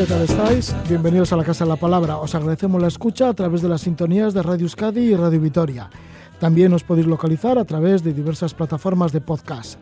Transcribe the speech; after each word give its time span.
¿qué 0.00 0.06
tal 0.06 0.22
estáis? 0.22 0.74
Bienvenidos 0.88 1.30
a 1.30 1.36
la 1.36 1.44
Casa 1.44 1.64
de 1.64 1.68
la 1.68 1.76
Palabra. 1.76 2.16
Os 2.16 2.34
agradecemos 2.34 2.80
la 2.80 2.88
escucha 2.88 3.28
a 3.28 3.34
través 3.34 3.60
de 3.60 3.68
las 3.68 3.82
sintonías 3.82 4.32
de 4.32 4.42
Radio 4.42 4.64
Euskadi 4.64 5.00
y 5.00 5.14
Radio 5.14 5.38
Vitoria. 5.38 5.90
También 6.38 6.72
os 6.72 6.84
podéis 6.84 7.06
localizar 7.06 7.58
a 7.58 7.66
través 7.66 8.02
de 8.02 8.14
diversas 8.14 8.54
plataformas 8.54 9.12
de 9.12 9.20
podcast. 9.20 9.78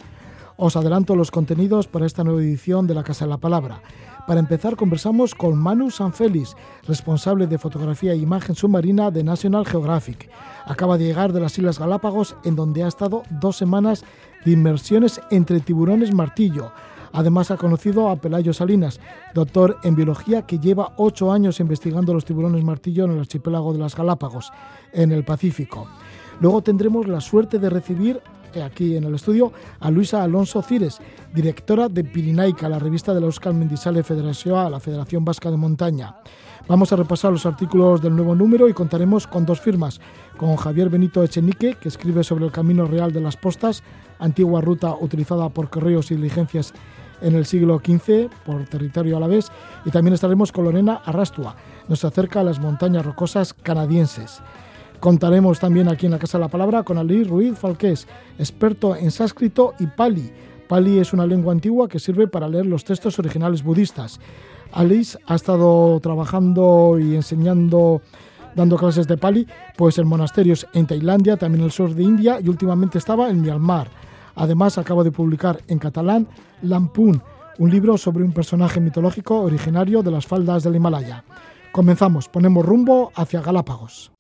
Os 0.57 0.75
adelanto 0.75 1.15
los 1.15 1.31
contenidos 1.31 1.87
para 1.87 2.05
esta 2.05 2.25
nueva 2.25 2.41
edición 2.41 2.89
de 2.89 2.95
la 2.95 3.05
Casa 3.05 3.27
de 3.27 3.31
la 3.31 3.37
Palabra. 3.37 3.81
Para 4.27 4.41
empezar, 4.41 4.75
conversamos 4.75 5.37
con 5.37 5.57
Manu 5.57 5.89
Sanfelis, 5.89 6.57
responsable 6.89 7.47
de 7.47 7.59
fotografía 7.59 8.13
e 8.13 8.17
imagen 8.17 8.57
submarina 8.57 9.13
de 9.13 9.23
National 9.23 9.67
Geographic. 9.67 10.29
Acaba 10.65 10.99
de 10.99 11.05
llegar 11.05 11.33
de 11.33 11.39
las 11.39 11.57
Islas 11.59 11.79
Galápagos, 11.79 12.35
en 12.43 12.57
donde 12.57 12.83
ha 12.83 12.89
estado 12.89 13.23
dos 13.31 13.57
semanas 13.57 14.05
de 14.45 14.51
inmersiones 14.51 15.21
entre 15.31 15.61
tiburones 15.61 16.13
martillo. 16.13 16.73
Además 17.13 17.51
ha 17.51 17.57
conocido 17.57 18.09
a 18.09 18.17
Pelayo 18.17 18.53
Salinas, 18.53 19.01
doctor 19.35 19.79
en 19.83 19.95
biología 19.95 20.43
que 20.43 20.59
lleva 20.59 20.93
ocho 20.97 21.33
años 21.33 21.61
investigando 21.61 22.15
los 22.15 22.25
tiburones 22.25 22.65
martillo 22.65 23.05
en 23.05 23.13
el 23.13 23.21
archipiélago 23.21 23.73
de 23.73 23.79
las 23.79 23.97
Galápagos, 23.97 24.53
en 24.93 25.13
el 25.13 25.25
Pacífico. 25.25 25.87
Luego 26.41 26.63
tendremos 26.63 27.09
la 27.09 27.21
suerte 27.21 27.59
de 27.59 27.71
recibir 27.71 28.21
eh, 28.55 28.63
aquí 28.63 28.97
en 28.97 29.05
el 29.05 29.15
estudio 29.15 29.53
a 29.81 29.91
Luisa 29.91 30.23
Alonso 30.23 30.63
Cires, 30.63 30.99
directora 31.35 31.89
de 31.89 32.05
Pirinaica, 32.05 32.69
la 32.69 32.79
revista 32.79 33.13
de 33.13 33.21
la 33.21 33.27
Euskal 33.27 33.55
Mendizale 33.55 34.03
Federación, 34.03 34.71
la 34.71 34.81
Federación 34.81 35.25
Vasca 35.25 35.51
de 35.51 35.57
Montaña. 35.57 36.15
Vamos 36.69 36.93
a 36.93 36.97
repasar 36.97 37.33
los 37.33 37.47
artículos 37.47 38.03
del 38.03 38.15
nuevo 38.15 38.35
número 38.35 38.69
y 38.69 38.75
contaremos 38.75 39.27
con 39.27 39.47
dos 39.47 39.61
firmas, 39.61 40.01
con 40.37 40.57
Javier 40.57 40.91
Benito 40.91 41.23
Echenique, 41.23 41.77
que 41.81 41.89
escribe 41.89 42.23
sobre 42.23 42.45
el 42.45 42.53
camino 42.53 42.87
real 42.87 43.13
de 43.13 43.23
las 43.23 43.37
postas, 43.37 43.83
antigua 44.19 44.61
ruta 44.61 44.95
utilizada 44.95 45.49
por 45.49 45.71
correos 45.71 46.11
y 46.11 46.17
diligencias 46.17 46.75
en 47.21 47.35
el 47.35 47.47
siglo 47.47 47.81
XV 47.85 48.29
por 48.45 48.65
territorio 48.65 49.17
a 49.17 49.21
la 49.21 49.27
vez, 49.27 49.51
y 49.85 49.91
también 49.91 50.15
estaremos 50.15 50.53
con 50.53 50.65
Lorena 50.65 51.03
Arrastua, 51.05 51.57
nos 51.89 52.05
acerca 52.05 52.41
a 52.41 52.45
las 52.45 52.61
montañas 52.61 53.05
rocosas 53.05 53.55
canadienses. 53.55 54.41
Contaremos 55.01 55.61
también 55.61 55.89
aquí 55.89 56.07
en 56.07 56.13
la 56.13 56.19
Casa 56.19 56.39
de 56.39 56.45
la 56.45 56.49
Palabra 56.49 56.83
con 56.83 56.99
Ali 56.99 57.23
Ruiz 57.23 57.57
Falqués, 57.57 58.09
experto 58.39 58.97
en 58.97 59.13
sánscrito 59.13 59.75
y 59.79 59.87
pali. 59.87 60.33
Pali 60.67 60.99
es 60.99 61.13
una 61.13 61.27
lengua 61.27 61.53
antigua 61.53 61.89
que 61.89 62.01
sirve 62.01 62.27
para 62.27 62.49
leer 62.49 62.67
los 62.67 62.85
textos 62.85 63.19
originales 63.19 63.63
budistas. 63.63 64.19
Alice 64.73 65.17
ha 65.27 65.37
estado 65.37 65.99
trabajando 66.01 66.99
y 67.01 67.15
enseñando, 67.15 68.03
dando 68.55 68.77
clases 68.77 69.07
de 69.07 69.17
pali, 69.17 69.47
pues 69.77 69.99
en 69.99 70.07
monasterios 70.09 70.67
en 70.75 70.87
Tailandia, 70.87 71.37
también 71.37 71.61
en 71.61 71.67
el 71.67 71.73
sur 71.73 71.95
de 71.95 72.03
India 72.03 72.39
y 72.43 72.49
últimamente 72.49 72.99
estaba 72.99 73.31
en 73.31 73.41
Myanmar. 73.41 73.89
Además, 74.39 74.79
acaba 74.79 75.03
de 75.03 75.11
publicar 75.11 75.61
en 75.67 75.79
catalán 75.79 76.29
Lampoon, 76.63 77.23
un 77.59 77.71
libro 77.71 77.99
sobre 77.99 78.23
un 78.23 78.33
personaje 78.33 78.81
mitológico 78.81 79.41
originario 79.41 80.03
de 80.03 80.13
las 80.13 80.27
faldas 80.27 80.63
del 80.63 80.77
Himalaya. 80.77 81.25
Comenzamos, 81.73 82.29
ponemos 82.29 82.65
rumbo 82.65 83.11
hacia 83.17 83.43
Galápagos. 83.43 84.13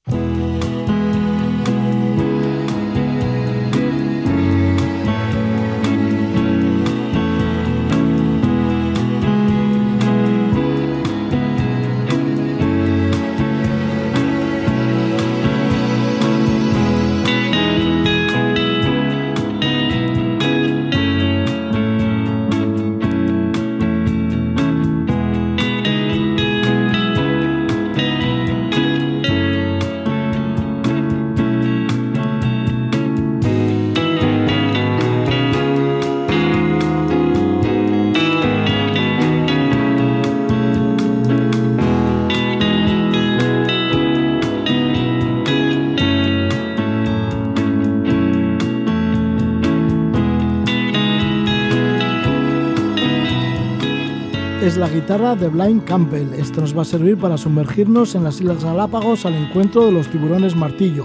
Guitarra 55.00 55.36
de 55.36 55.46
Blind 55.46 55.84
Campbell. 55.84 56.34
Esto 56.34 56.60
nos 56.60 56.76
va 56.76 56.82
a 56.82 56.84
servir 56.84 57.16
para 57.16 57.38
sumergirnos 57.38 58.16
en 58.16 58.24
las 58.24 58.40
Islas 58.40 58.64
Galápagos 58.64 59.24
al 59.26 59.34
encuentro 59.34 59.86
de 59.86 59.92
los 59.92 60.08
tiburones 60.08 60.56
martillo. 60.56 61.04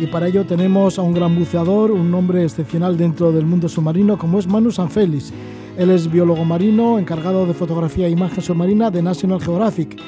Y 0.00 0.06
para 0.06 0.28
ello 0.28 0.46
tenemos 0.46 0.98
a 0.98 1.02
un 1.02 1.12
gran 1.12 1.38
buceador, 1.38 1.90
un 1.90 2.14
hombre 2.14 2.42
excepcional 2.42 2.96
dentro 2.96 3.32
del 3.32 3.44
mundo 3.44 3.68
submarino 3.68 4.16
como 4.16 4.38
es 4.38 4.46
Manu 4.46 4.70
Sanfelis. 4.70 5.30
Él 5.76 5.90
es 5.90 6.10
biólogo 6.10 6.46
marino, 6.46 6.98
encargado 6.98 7.44
de 7.44 7.52
fotografía 7.52 8.06
e 8.06 8.10
imagen 8.10 8.42
submarina 8.42 8.90
de 8.90 9.02
National 9.02 9.42
Geographic. 9.42 10.00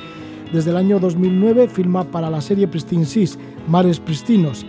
Desde 0.51 0.71
el 0.71 0.79
año 0.79 0.99
2009 0.99 1.69
filma 1.69 2.05
para 2.05 2.31
la 2.31 2.41
serie 2.41 2.69
Pristine 2.69 3.05
Seas, 3.05 3.39
Mares 3.69 4.01
Pristinos, 4.01 4.65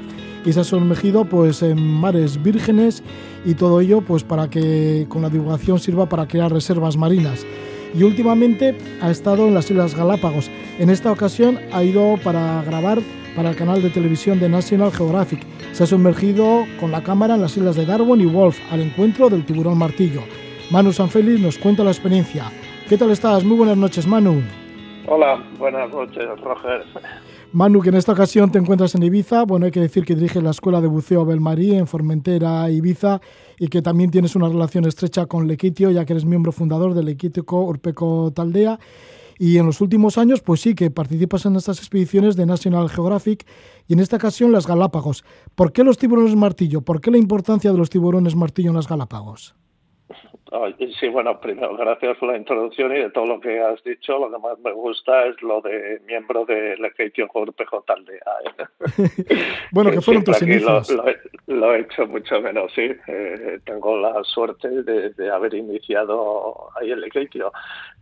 y 0.45 0.51
se 0.51 0.59
ha 0.59 0.65
sumergido 0.65 1.23
pues, 1.23 1.63
en 1.63 1.81
mares 1.81 2.43
vírgenes 2.43 3.01
y 3.45 3.53
todo 3.53 3.79
ello 3.79 4.01
pues, 4.01 4.25
para 4.25 4.49
que 4.49 5.05
con 5.07 5.21
la 5.21 5.29
divulgación 5.29 5.79
sirva 5.79 6.09
para 6.09 6.27
crear 6.27 6.51
reservas 6.51 6.97
marinas 6.97 7.45
y 7.93 8.03
últimamente 8.03 8.75
ha 9.01 9.11
estado 9.11 9.47
en 9.47 9.53
las 9.53 9.69
Islas 9.69 9.95
Galápagos. 9.95 10.49
En 10.79 10.89
esta 10.89 11.11
ocasión 11.11 11.59
ha 11.71 11.83
ido 11.83 12.17
para 12.23 12.63
grabar 12.63 12.99
para 13.35 13.51
el 13.51 13.55
canal 13.55 13.81
de 13.81 13.89
televisión 13.91 14.39
de 14.39 14.49
National 14.49 14.91
Geographic. 14.91 15.45
Se 15.71 15.83
ha 15.83 15.87
sumergido 15.87 16.65
con 16.79 16.91
la 16.91 17.03
cámara 17.03 17.35
en 17.35 17.41
las 17.41 17.55
islas 17.55 17.75
de 17.75 17.85
Darwin 17.85 18.21
y 18.21 18.25
Wolf 18.25 18.59
al 18.71 18.81
encuentro 18.81 19.29
del 19.29 19.45
tiburón 19.45 19.77
martillo. 19.77 20.21
Manu 20.71 20.91
Sanfélix 20.91 21.39
nos 21.39 21.57
cuenta 21.57 21.83
la 21.83 21.91
experiencia. 21.91 22.51
¿Qué 22.89 22.97
tal 22.97 23.11
estás? 23.11 23.43
Muy 23.43 23.57
buenas 23.57 23.77
noches, 23.77 24.07
Manu. 24.07 24.41
Hola, 25.07 25.43
buenas 25.59 25.89
noches, 25.91 26.25
Roger. 26.41 26.83
Manu, 27.53 27.81
que 27.81 27.89
en 27.89 27.95
esta 27.95 28.11
ocasión 28.11 28.51
te 28.51 28.59
encuentras 28.59 28.93
en 28.95 29.03
Ibiza. 29.03 29.43
Bueno, 29.43 29.65
hay 29.65 29.71
que 29.71 29.79
decir 29.79 30.03
que 30.05 30.15
diriges 30.15 30.43
la 30.43 30.51
Escuela 30.51 30.81
de 30.81 30.87
Buceo 30.87 31.25
Belmarí 31.25 31.75
en 31.75 31.87
Formentera, 31.87 32.69
Ibiza, 32.69 33.21
y 33.57 33.69
que 33.69 33.81
también 33.81 34.11
tienes 34.11 34.35
una 34.35 34.49
relación 34.49 34.85
estrecha 34.85 35.25
con 35.25 35.47
Lequitio, 35.47 35.89
ya 35.89 36.05
que 36.05 36.13
eres 36.13 36.25
miembro 36.25 36.51
fundador 36.51 36.93
del 36.93 37.05
Lequitico 37.05 37.63
Urpeco 37.63 38.31
Taldea. 38.35 38.79
Y 39.39 39.57
en 39.57 39.65
los 39.65 39.81
últimos 39.81 40.17
años, 40.17 40.41
pues 40.41 40.61
sí, 40.61 40.75
que 40.75 40.91
participas 40.91 41.45
en 41.45 41.55
estas 41.55 41.79
expediciones 41.79 42.35
de 42.35 42.45
National 42.45 42.89
Geographic 42.89 43.45
y 43.87 43.93
en 43.93 43.99
esta 43.99 44.17
ocasión 44.17 44.51
las 44.51 44.67
Galápagos. 44.67 45.23
¿Por 45.55 45.71
qué 45.71 45.83
los 45.83 45.97
tiburones 45.97 46.35
martillo? 46.35 46.81
¿Por 46.81 47.01
qué 47.01 47.11
la 47.11 47.17
importancia 47.17 47.71
de 47.71 47.77
los 47.77 47.89
tiburones 47.89 48.35
martillo 48.35 48.69
en 48.69 48.75
las 48.75 48.87
Galápagos? 48.87 49.55
Sí, 50.99 51.09
bueno, 51.09 51.39
primero, 51.41 51.75
gracias 51.75 52.17
por 52.17 52.29
la 52.31 52.37
introducción 52.37 52.95
y 52.95 52.99
de 52.99 53.09
todo 53.09 53.25
lo 53.25 53.39
que 53.39 53.59
has 53.61 53.83
dicho. 53.83 54.17
Lo 54.17 54.31
que 54.31 54.37
más 54.37 54.57
me 54.59 54.71
gusta 54.71 55.25
es 55.25 55.41
lo 55.41 55.61
de 55.61 56.01
miembro 56.05 56.45
de 56.45 56.77
la 56.77 56.89
PJ 56.89 57.81
Taldea. 57.85 58.19
¿eh? 58.45 58.65
bueno, 59.71 59.91
que 59.91 60.01
fueron 60.01 60.23
tus 60.23 60.41
inicios. 60.41 60.89
Lo, 61.47 61.73
he 61.73 61.81
hecho 61.81 62.07
mucho 62.07 62.41
menos, 62.41 62.71
sí. 62.73 62.89
Eh, 63.07 63.59
tengo 63.65 63.97
la 63.97 64.23
suerte 64.23 64.69
de, 64.83 65.29
haber 65.29 65.53
iniciado 65.53 66.69
ahí 66.75 66.91
el 66.91 67.01
Lequeitio. 67.01 67.51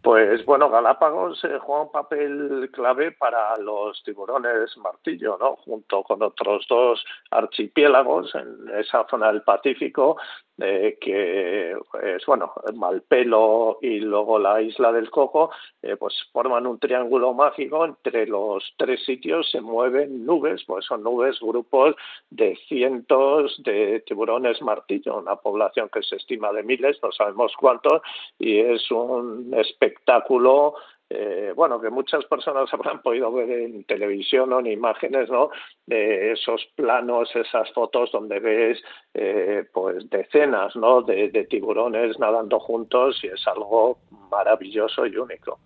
Pues 0.04 0.46
bueno, 0.46 0.70
Galápagos 0.70 1.44
eh, 1.46 1.58
juega 1.60 1.84
un 1.84 1.92
papel 1.92 2.70
clave 2.72 3.12
para 3.12 3.58
los 3.58 4.04
tiburones 4.04 4.78
martillo, 4.78 5.38
¿no? 5.40 5.56
Junto 5.58 6.04
con 6.04 6.22
otros 6.22 6.66
dos 6.70 7.04
archipiélagos 7.32 8.36
en 8.36 8.70
esa 8.78 9.06
zona 9.10 9.32
del 9.32 9.42
Pacífico 9.42 10.18
eh, 10.58 10.98
que 11.02 11.72
es 11.72 12.26
bueno 12.26 12.54
Malpelo 12.76 13.80
y 13.82 14.00
luego 14.00 14.40
la 14.40 14.62
isla 14.62 14.94
del 14.94 15.12
Coco 15.12 15.52
eh, 15.82 15.98
pues 15.98 16.14
forman 16.32 16.66
un 16.66 16.80
triángulo 16.80 17.34
mágico 17.34 17.84
entre 17.84 18.26
los 18.26 18.74
tres 18.78 19.04
sitios 19.04 19.50
se 19.52 19.60
mueven 19.60 20.26
nubes 20.26 20.64
pues 20.66 20.86
son 20.86 21.04
nubes 21.04 21.40
grupos 21.42 21.96
de 22.30 22.56
cientos 22.70 23.62
de 23.64 24.00
tiburones 24.06 24.62
martillo 24.62 25.18
una 25.18 25.36
población 25.36 25.90
que 25.92 26.04
se 26.04 26.16
estima 26.16 26.54
de 26.54 26.64
miles 26.64 26.98
no 27.04 27.12
sabemos 27.12 27.52
cuántos 27.60 28.02
y 28.40 28.60
es 28.60 28.90
un 28.92 29.54
espectáculo 29.58 30.76
eh, 31.10 31.54
bueno, 31.56 31.80
que 31.80 31.90
muchas 31.90 32.26
personas 32.26 32.68
habrán 32.74 33.02
podido 33.02 33.32
ver 33.32 33.50
en 33.50 33.84
televisión 33.84 34.52
o 34.54 34.60
en 34.60 34.68
imágenes, 34.68 35.30
¿no? 35.30 35.50
De 35.86 36.32
esos 36.32 36.62
planos, 36.76 37.30
esas 37.36 37.72
fotos 37.74 38.12
donde 38.12 38.40
ves, 38.40 38.80
eh, 39.14 39.66
pues, 39.72 40.10
decenas, 40.10 40.76
¿no? 40.76 41.02
De, 41.02 41.30
tiburones 41.50 42.18
nadando 42.20 42.60
juntos 42.60 43.20
y 43.24 43.28
es 43.28 43.48
algo 43.48 43.98
maravilloso 44.32 45.06
y 45.06 45.16
único. 45.16 45.60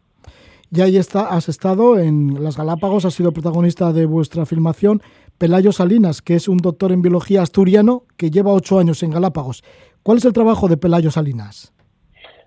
Y 0.71 0.81
ahí 0.81 0.97
está, 0.97 1.27
has 1.29 1.49
estado 1.49 1.97
en 1.97 2.43
las 2.43 2.57
Galápagos, 2.57 3.05
has 3.05 3.13
sido 3.13 3.31
protagonista 3.31 3.91
de 3.91 4.05
vuestra 4.05 4.45
filmación, 4.45 5.01
Pelayo 5.37 5.71
Salinas, 5.71 6.21
que 6.21 6.35
es 6.35 6.47
un 6.47 6.57
doctor 6.57 6.91
en 6.91 7.01
biología 7.01 7.41
asturiano 7.41 8.03
que 8.17 8.29
lleva 8.29 8.53
ocho 8.53 8.77
años 8.77 9.01
en 9.01 9.11
Galápagos. 9.11 9.63
¿Cuál 10.03 10.17
es 10.17 10.25
el 10.25 10.33
trabajo 10.33 10.67
de 10.67 10.77
Pelayo 10.77 11.11
Salinas? 11.11 11.73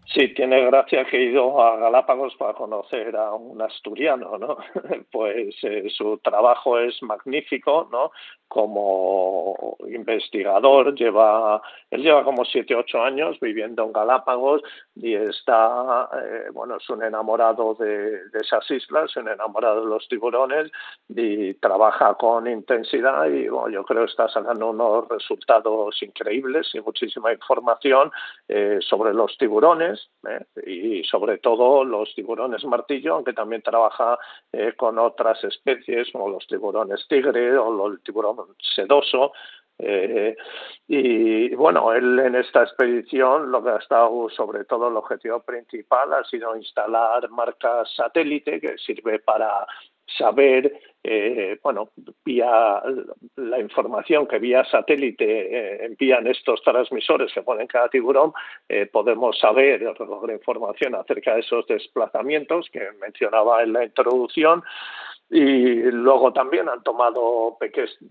Sí, 0.06 0.34
tiene 0.34 0.64
gracia 0.66 1.04
que 1.04 1.16
he 1.16 1.30
ido 1.30 1.62
a 1.62 1.76
Galápagos 1.76 2.34
para 2.36 2.52
conocer 2.54 3.16
a 3.16 3.32
un 3.32 3.62
asturiano, 3.62 4.36
¿no? 4.36 4.58
Pues 5.10 5.54
eh, 5.62 5.88
su 5.90 6.18
trabajo 6.18 6.78
es 6.78 7.02
magnífico, 7.02 7.88
¿no? 7.90 8.10
Como 8.48 9.76
investigador 9.88 10.94
lleva, 10.94 11.62
él 11.90 12.02
lleva 12.02 12.24
como 12.24 12.44
siete, 12.44 12.74
ocho 12.74 13.02
años 13.02 13.38
viviendo 13.40 13.84
en 13.84 13.92
Galápagos 13.92 14.62
y 14.94 15.14
está, 15.14 16.08
eh, 16.14 16.50
bueno, 16.52 16.76
es 16.76 16.90
un 16.90 17.02
enamorado 17.02 17.74
de, 17.74 18.20
esas 18.34 18.70
islas, 18.70 19.16
un 19.16 19.28
enamorado 19.28 19.82
de 19.82 19.86
los 19.86 20.06
tiburones 20.08 20.70
y 21.08 21.54
trabaja 21.54 22.14
con 22.14 22.46
intensidad 22.46 23.26
y 23.26 23.48
bueno, 23.48 23.70
yo 23.70 23.84
creo 23.84 24.04
que 24.04 24.10
está 24.10 24.28
sacando 24.28 24.70
unos 24.70 25.08
resultados 25.08 26.02
increíbles 26.02 26.68
y 26.74 26.80
muchísima 26.80 27.32
información 27.32 28.10
eh, 28.48 28.78
sobre 28.80 29.14
los 29.14 29.36
tiburones 29.38 29.91
¿eh? 30.28 30.44
y 30.66 31.04
sobre 31.04 31.38
todo 31.38 31.84
los 31.84 32.14
tiburones 32.14 32.64
martillo, 32.64 33.14
aunque 33.14 33.32
también 33.32 33.62
trabaja 33.62 34.18
eh, 34.52 34.74
con 34.76 34.98
otras 34.98 35.42
especies 35.44 36.10
como 36.12 36.28
los 36.28 36.46
tiburones 36.46 37.06
tigre 37.08 37.56
o 37.56 37.86
el 37.88 38.00
tiburón 38.02 38.36
sedoso. 38.74 39.32
Eh, 39.78 40.36
y 40.86 41.54
bueno, 41.54 41.92
él 41.92 42.18
en 42.20 42.36
esta 42.36 42.62
expedición 42.62 43.50
lo 43.50 43.64
que 43.64 43.70
ha 43.70 43.78
estado 43.78 44.28
sobre 44.30 44.64
todo 44.64 44.88
el 44.88 44.96
objetivo 44.96 45.40
principal 45.40 46.12
ha 46.12 46.24
sido 46.24 46.54
instalar 46.56 47.28
marcas 47.30 47.92
satélite 47.96 48.60
que 48.60 48.78
sirve 48.78 49.18
para 49.18 49.66
saber, 50.16 50.80
eh, 51.02 51.58
bueno, 51.62 51.90
vía 52.24 52.82
la 53.36 53.60
información 53.60 54.26
que 54.26 54.38
vía 54.38 54.64
satélite 54.64 55.24
eh, 55.24 55.84
envían 55.86 56.26
estos 56.26 56.62
transmisores 56.62 57.32
que 57.32 57.42
ponen 57.42 57.66
cada 57.66 57.88
tiburón, 57.88 58.32
eh, 58.68 58.86
podemos 58.86 59.38
saber, 59.38 59.80
recoger 59.80 60.36
información 60.36 60.94
acerca 60.94 61.34
de 61.34 61.40
esos 61.40 61.66
desplazamientos 61.66 62.68
que 62.70 62.80
mencionaba 63.00 63.62
en 63.62 63.72
la 63.72 63.84
introducción 63.84 64.62
y 65.34 65.90
luego 65.90 66.30
también 66.34 66.68
han 66.68 66.82
tomado 66.82 67.56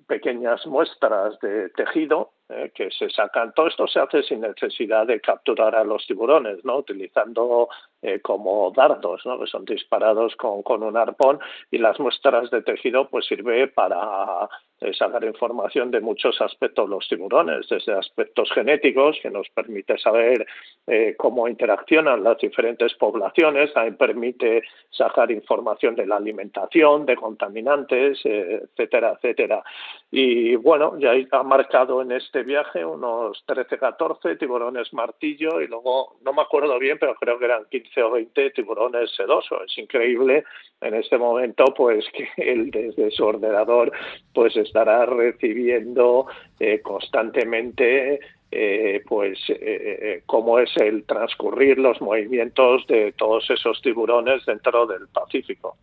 pequeñas 0.08 0.66
muestras 0.66 1.40
de 1.40 1.70
tejido 1.70 2.32
eh, 2.50 2.72
que 2.74 2.90
se 2.90 3.12
sacan. 3.12 3.54
Todo 3.54 3.68
esto 3.68 3.86
se 3.86 4.00
hace 4.00 4.24
sin 4.24 4.42
necesidad 4.42 5.06
de 5.06 5.22
capturar 5.22 5.76
a 5.76 5.84
los 5.84 6.04
tiburones, 6.08 6.66
¿no? 6.66 6.78
utilizando 6.78 7.70
eh, 8.02 8.22
como 8.22 8.74
dardos, 8.76 9.24
¿no? 9.28 9.40
que 9.40 9.46
son 9.46 9.66
disparados 9.66 10.36
con, 10.36 10.64
con 10.64 10.82
un 10.82 10.98
arpón 10.98 11.40
y 11.70 11.78
las 11.78 12.00
muestras 12.00 12.50
de 12.50 12.64
tejido 12.64 13.08
pues 13.08 13.28
sirve 13.28 13.68
para 13.68 14.50
sacar 14.98 15.24
información 15.24 15.92
de 15.92 16.02
muchos 16.02 16.42
aspectos 16.42 16.90
de 16.90 16.96
los 16.96 17.08
tiburones, 17.08 17.68
desde 17.70 17.94
aspectos 17.94 18.52
genéticos, 18.52 19.18
que 19.22 19.30
nos 19.30 19.48
permite 19.50 19.98
saber 19.98 20.46
eh, 20.88 21.16
cómo 21.18 21.48
interaccionan 21.48 22.24
las 22.24 22.38
diferentes 22.40 22.94
poblaciones, 22.96 23.72
también 23.74 23.98
permite 23.98 24.64
sacar 24.90 25.32
información 25.32 25.96
de 25.96 26.08
la 26.08 26.18
alimentación, 26.18 27.06
de 27.06 27.16
contaminantes, 27.16 28.20
eh, 28.26 28.62
etcétera, 28.64 29.14
etcétera. 29.14 29.64
Y 30.10 30.56
bueno, 30.56 30.98
ya 31.00 31.14
ha 31.32 31.44
marcado 31.44 32.02
en 32.02 32.12
este 32.12 32.44
viaje 32.44 32.84
unos 32.84 33.44
13, 33.46 33.78
14 33.78 34.36
tiburones 34.36 34.92
martillo 34.94 35.62
y 35.62 35.68
luego, 35.68 36.18
no 36.24 36.34
me 36.34 36.42
acuerdo 36.42 36.78
bien, 36.80 36.98
pero 37.00 37.16
creo 37.16 37.38
que 37.38 37.46
eran 37.46 37.66
15 37.70 38.04
o 38.04 38.12
20 38.12 38.52
tiburones 38.52 39.12
sedosos. 39.16 39.62
Es 39.68 39.78
increíble 39.78 40.44
en 40.82 40.96
este 40.96 41.18
momento 41.18 41.66
pues 41.76 42.06
que 42.12 42.28
él 42.38 42.72
desde 42.72 43.12
su 43.12 43.24
ordenador 43.24 43.92
pues 44.34 44.56
estará 44.72 45.06
recibiendo 45.06 46.28
eh, 46.58 46.82
constantemente 46.82 48.22
eh, 48.50 49.04
pues 49.06 49.38
eh, 49.50 50.24
cómo 50.26 50.60
es 50.60 50.70
el 50.78 51.04
transcurrir 51.04 51.78
los 51.78 52.02
movimientos 52.02 52.88
de 52.88 53.12
todos 53.14 53.50
esos 53.50 53.82
tiburones 53.82 54.46
dentro 54.46 54.86
del 54.86 55.10
Pacífico. 55.10 55.76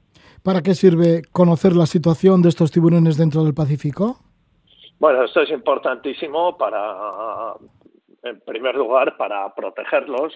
¿Para 0.43 0.63
qué 0.63 0.75
sirve 0.75 1.23
conocer 1.33 1.77
la 1.77 1.85
situación 1.85 2.41
de 2.41 2.49
estos 2.49 2.71
tiburones 2.71 3.19
dentro 3.19 3.45
del 3.45 3.53
Pacífico? 3.53 4.17
Bueno, 4.99 5.25
esto 5.25 5.43
es 5.43 5.51
importantísimo 5.51 6.57
para, 6.57 7.55
en 8.23 8.41
primer 8.41 8.75
lugar, 8.75 9.17
para 9.19 9.55
protegerlos. 9.55 10.35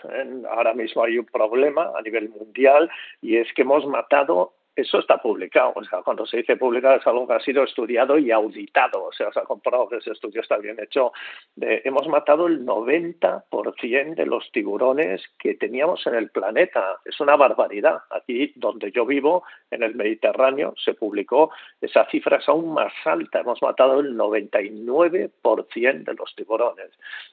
Ahora 0.50 0.74
mismo 0.74 1.04
hay 1.04 1.18
un 1.18 1.26
problema 1.26 1.90
a 1.96 2.02
nivel 2.02 2.28
mundial 2.28 2.90
y 3.22 3.36
es 3.36 3.48
que 3.54 3.62
hemos 3.62 3.86
matado 3.86 4.52
eso 4.74 4.98
está 4.98 5.18
publicado. 5.18 5.72
O 5.76 5.84
sea, 5.84 6.02
cuando 6.02 6.26
se 6.26 6.38
dice 6.38 6.56
publicado 6.56 6.96
es 6.96 7.06
algo 7.06 7.26
que 7.26 7.34
ha 7.34 7.40
sido 7.40 7.64
estudiado 7.64 8.18
y 8.18 8.30
auditado. 8.30 9.04
O 9.04 9.12
sea, 9.12 9.32
se 9.32 9.40
ha 9.40 9.44
comprobado 9.44 9.88
que 9.88 9.96
ese 9.96 10.12
estudio 10.12 10.40
está 10.40 10.56
bien 10.58 10.78
hecho. 10.80 11.12
hemos 11.56 12.08
matado 12.08 12.46
el 12.46 12.64
90% 12.64 14.14
de 14.14 14.26
los 14.26 14.50
tiburones 14.52 15.22
que 15.38 15.54
teníamos 15.54 16.06
en 16.06 16.14
el 16.14 16.30
planeta. 16.30 17.00
Es 17.04 17.20
una 17.20 17.36
barbaridad. 17.36 17.98
Aquí 18.10 18.52
donde 18.56 18.90
yo 18.92 19.04
vivo, 19.04 19.44
en 19.70 19.82
el 19.82 19.94
Mediterráneo, 19.94 20.74
se 20.82 20.94
publicó 20.94 21.50
esa 21.80 22.06
cifra 22.06 22.38
es 22.38 22.48
aún 22.48 22.72
más 22.72 22.92
alta. 23.04 23.40
Hemos 23.40 23.60
matado 23.62 24.00
el 24.00 24.16
99% 24.16 26.04
de 26.04 26.14
los 26.14 26.34
tiburones. 26.34 26.90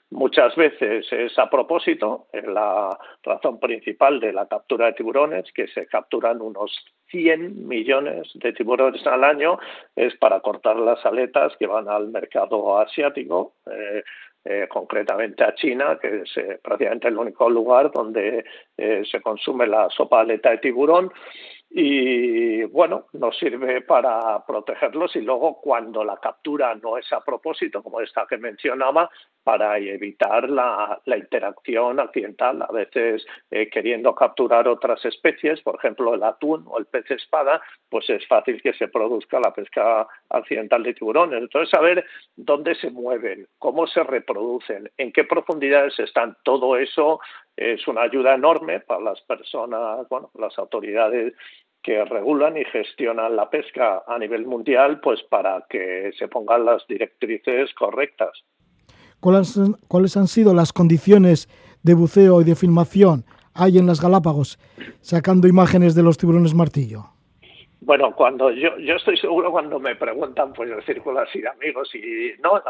Muchas 0.09 0.55
veces 0.55 1.05
es 1.11 1.37
a 1.37 1.49
propósito, 1.49 2.27
la 2.33 2.97
razón 3.23 3.59
principal 3.59 4.19
de 4.19 4.33
la 4.33 4.47
captura 4.47 4.87
de 4.87 4.93
tiburones, 4.93 5.51
que 5.53 5.67
se 5.67 5.85
capturan 5.87 6.41
unos 6.41 6.71
100 7.11 7.67
millones 7.67 8.29
de 8.35 8.53
tiburones 8.53 9.05
al 9.07 9.23
año, 9.23 9.59
es 9.95 10.15
para 10.17 10.39
cortar 10.39 10.77
las 10.77 11.05
aletas 11.05 11.55
que 11.57 11.67
van 11.67 11.87
al 11.87 12.09
mercado 12.09 12.79
asiático. 12.79 13.53
Eh, 13.69 14.03
eh, 14.45 14.67
concretamente 14.69 15.43
a 15.43 15.53
China, 15.53 15.99
que 16.01 16.21
es 16.21 16.37
eh, 16.37 16.57
prácticamente 16.63 17.09
el 17.09 17.17
único 17.17 17.49
lugar 17.49 17.91
donde 17.91 18.45
se 18.77 19.21
consume 19.21 19.67
la 19.67 19.89
sopa 19.89 20.21
aleta 20.21 20.51
de 20.51 20.59
tiburón 20.59 21.11
y 21.71 22.63
bueno, 22.63 23.05
nos 23.13 23.37
sirve 23.37 23.81
para 23.81 24.43
protegerlos 24.45 25.15
y 25.15 25.21
luego 25.21 25.61
cuando 25.61 26.03
la 26.03 26.17
captura 26.17 26.73
no 26.75 26.97
es 26.97 27.11
a 27.13 27.23
propósito, 27.23 27.83
como 27.83 28.01
esta 28.01 28.25
que 28.27 28.37
mencionaba, 28.37 29.09
para 29.43 29.77
evitar 29.77 30.49
la, 30.49 30.99
interacción 31.05 31.99
accidental, 31.99 32.61
a 32.61 32.71
veces 32.71 33.25
eh, 33.51 33.69
queriendo 33.69 34.15
capturar 34.15 34.67
otras 34.67 35.03
especies, 35.05 35.61
por 35.61 35.75
ejemplo 35.75 36.13
el 36.15 36.23
atún 36.23 36.63
o 36.67 36.79
el 36.79 36.85
pez 36.85 37.09
espada, 37.11 37.61
pues 37.89 38.09
es 38.09 38.25
fácil 38.27 38.61
que 38.61 38.73
se 38.73 38.87
produzca 38.87 39.39
la 39.39 39.53
pesca 39.53 40.07
accidental 40.29 40.83
de 40.83 40.93
tiburones. 40.93 41.39
Entonces, 41.39 41.69
saber 41.69 42.05
dónde 42.35 42.75
se 42.75 42.89
mueven, 42.89 43.47
cómo 43.59 43.85
se 43.87 44.03
reproducen, 44.03 44.89
en 44.97 45.11
qué 45.11 45.23
profundidades 45.23 45.97
están, 45.99 46.35
todo 46.43 46.77
eso 46.77 47.19
es 47.59 47.85
una 47.87 48.03
ayuda 48.03 48.35
enorme 48.35 48.79
para 48.79 49.01
las 49.01 49.21
personas, 49.21 50.07
bueno, 50.09 50.31
las 50.39 50.57
autoridades 50.57 51.33
que 51.83 52.03
regulan 52.05 52.57
y 52.57 52.63
gestionan 52.65 53.35
la 53.35 53.49
pesca 53.49 54.03
a 54.07 54.17
nivel 54.17 54.45
mundial, 54.45 54.99
pues 55.01 55.21
para 55.23 55.65
que 55.69 56.11
se 56.17 56.27
pongan 56.27 56.65
las 56.65 56.87
directrices 56.87 57.73
correctas. 57.73 58.31
¿Cuáles, 59.19 59.59
¿Cuáles 59.87 60.15
han 60.15 60.27
sido 60.27 60.53
las 60.53 60.71
condiciones 60.71 61.49
de 61.83 61.93
buceo 61.93 62.41
y 62.41 62.45
de 62.45 62.55
filmación 62.55 63.25
hay 63.53 63.77
en 63.77 63.87
las 63.87 64.01
Galápagos, 64.01 64.57
sacando 65.01 65.47
imágenes 65.47 65.95
de 65.95 66.03
los 66.03 66.17
tiburones 66.17 66.53
martillo? 66.53 67.18
Bueno, 67.81 68.13
cuando 68.13 68.51
yo, 68.51 68.77
yo 68.77 68.95
estoy 68.95 69.17
seguro 69.17 69.51
cuando 69.51 69.79
me 69.79 69.95
preguntan, 69.95 70.51
pues 70.53 70.69
el 70.69 70.83
círculo 70.83 71.21
así 71.21 71.39
de 71.39 71.47
amigos 71.47 71.93
y 71.95 72.33
no, 72.43 72.61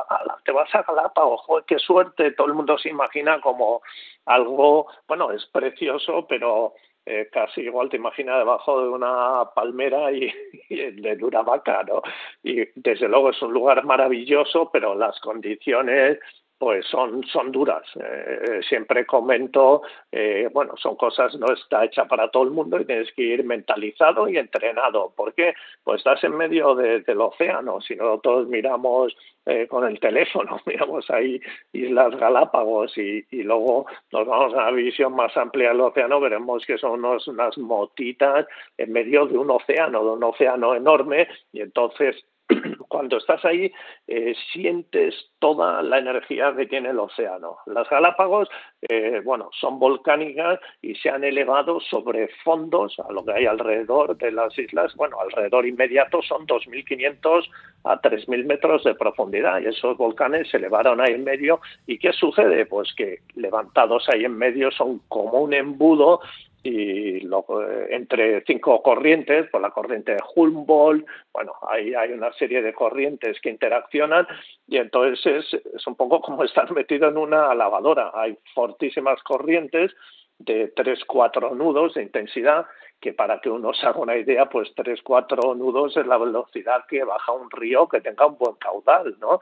te 0.45 0.51
vas 0.51 0.73
a 0.75 0.83
Galápagos, 0.83 1.41
joder, 1.41 1.65
qué 1.65 1.79
suerte, 1.79 2.31
todo 2.31 2.47
el 2.47 2.53
mundo 2.53 2.77
se 2.77 2.89
imagina 2.89 3.41
como 3.41 3.81
algo, 4.25 4.87
bueno, 5.07 5.31
es 5.31 5.45
precioso, 5.47 6.27
pero 6.27 6.73
eh, 7.07 7.27
casi 7.31 7.61
igual 7.61 7.89
te 7.89 7.97
imaginas 7.97 8.37
debajo 8.37 8.83
de 8.83 8.89
una 8.89 9.45
palmera 9.55 10.11
y, 10.11 10.31
de 10.69 11.15
dura 11.15 11.41
vaca, 11.41 11.83
¿no? 11.83 12.03
Y 12.43 12.67
desde 12.75 13.07
luego 13.07 13.31
es 13.31 13.41
un 13.41 13.51
lugar 13.51 13.83
maravilloso, 13.85 14.69
pero 14.71 14.93
las 14.93 15.19
condiciones 15.21 16.19
pues 16.59 16.85
son, 16.87 17.23
son 17.23 17.51
duras. 17.53 17.83
Eh, 17.95 18.59
siempre 18.67 19.05
comento, 19.05 19.81
eh, 20.11 20.49
bueno, 20.51 20.75
son 20.77 20.97
cosas, 20.97 21.33
no 21.35 21.51
está 21.53 21.85
hecha 21.85 22.05
para 22.05 22.29
todo 22.29 22.43
el 22.43 22.51
mundo 22.51 22.79
y 22.79 22.85
tienes 22.85 23.11
que 23.13 23.23
ir 23.23 23.45
mentalizado 23.45 24.27
y 24.27 24.37
entrenado. 24.37 25.13
¿Por 25.15 25.33
qué? 25.33 25.53
Pues 25.83 25.99
estás 25.99 26.21
en 26.25 26.35
medio 26.35 26.75
del 26.75 27.21
océano, 27.21 27.79
si 27.79 27.95
no 27.95 28.19
todos 28.19 28.47
miramos 28.49 29.15
eh, 29.45 29.67
con 29.67 29.87
el 29.87 30.01
teléfono, 30.01 30.59
miramos 30.65 31.09
ahí 31.09 31.39
Islas 31.71 32.15
Galápagos 32.17 32.95
y, 32.97 33.25
luego 33.31 33.85
nos 34.11 34.27
vamos 34.27 34.53
a 34.53 34.57
una 34.57 34.71
visión 34.71 35.15
más 35.15 35.35
amplia 35.37 35.69
del 35.69 35.79
océano, 35.79 36.19
veremos 36.19 36.65
que 36.65 36.77
son 36.77 37.05
unas 37.05 37.57
motitas 37.57 38.45
en 38.77 38.91
medio 38.91 39.25
de 39.27 39.37
un 39.37 39.49
océano, 39.49 40.03
de 40.03 40.11
un 40.11 40.23
océano 40.25 40.75
enorme 40.75 41.29
y 41.53 41.61
entonces 41.61 42.17
cuando 42.87 43.17
estás 43.17 43.43
ahí 43.45 43.71
eh, 44.07 44.33
sientes 44.51 45.13
toda 45.39 45.81
la 45.81 45.99
energía 45.99 46.53
que 46.55 46.65
tiene 46.65 46.89
el 46.89 46.99
océano. 46.99 47.57
Las 47.65 47.89
Galápagos, 47.89 48.49
eh, 48.81 49.21
bueno, 49.23 49.49
son 49.59 49.79
volcánicas 49.79 50.59
y 50.81 50.95
se 50.95 51.09
han 51.09 51.23
elevado 51.23 51.79
sobre 51.79 52.27
fondos 52.43 52.99
a 52.99 53.11
lo 53.11 53.23
que 53.23 53.33
hay 53.33 53.45
alrededor 53.45 54.17
de 54.17 54.31
las 54.31 54.57
islas. 54.57 54.95
Bueno, 54.95 55.19
alrededor 55.19 55.65
inmediato 55.65 56.21
son 56.21 56.47
2.500 56.47 57.49
a 57.85 58.01
3.000 58.01 58.45
metros 58.45 58.83
de 58.83 58.95
profundidad 58.95 59.61
y 59.61 59.67
esos 59.67 59.97
volcanes 59.97 60.49
se 60.49 60.57
elevaron 60.57 60.99
ahí 60.99 61.13
en 61.13 61.23
medio. 61.23 61.61
¿Y 61.87 61.99
qué 61.99 62.11
sucede? 62.11 62.65
Pues 62.65 62.93
que 62.95 63.19
levantados 63.35 64.09
ahí 64.09 64.25
en 64.25 64.37
medio 64.37 64.71
son 64.71 64.99
como 65.07 65.41
un 65.41 65.53
embudo 65.53 66.21
y 66.63 67.17
eh, 67.17 67.87
entre 67.91 68.43
cinco 68.45 68.81
corrientes, 68.83 69.49
por 69.49 69.61
la 69.61 69.71
corriente 69.71 70.13
de 70.13 70.23
Humboldt, 70.35 71.05
bueno, 71.33 71.53
ahí 71.69 71.93
hay 71.93 72.11
una 72.11 72.33
serie 72.33 72.61
de 72.61 72.73
corrientes 72.73 73.39
que 73.41 73.49
interaccionan 73.49 74.27
y 74.67 74.77
entonces 74.77 75.25
es, 75.25 75.61
es 75.73 75.87
un 75.87 75.95
poco 75.95 76.21
como 76.21 76.43
estar 76.43 76.71
metido 76.73 77.07
en 77.07 77.17
una 77.17 77.53
lavadora. 77.55 78.11
Hay 78.13 78.37
fortísimas 78.53 79.21
corrientes 79.23 79.91
de 80.39 80.71
tres, 80.75 81.03
cuatro 81.05 81.53
nudos 81.53 81.93
de 81.93 82.03
intensidad 82.03 82.65
que 82.99 83.13
para 83.13 83.39
que 83.39 83.49
uno 83.49 83.73
se 83.73 83.85
haga 83.85 83.99
una 83.99 84.17
idea, 84.17 84.49
pues 84.49 84.69
tres, 84.75 84.99
cuatro 85.01 85.55
nudos 85.55 85.95
es 85.95 86.05
la 86.05 86.17
velocidad 86.17 86.85
que 86.87 87.03
baja 87.03 87.31
un 87.31 87.49
río 87.49 87.87
que 87.87 88.01
tenga 88.01 88.25
un 88.25 88.37
buen 88.37 88.55
caudal, 88.55 89.15
¿no? 89.21 89.39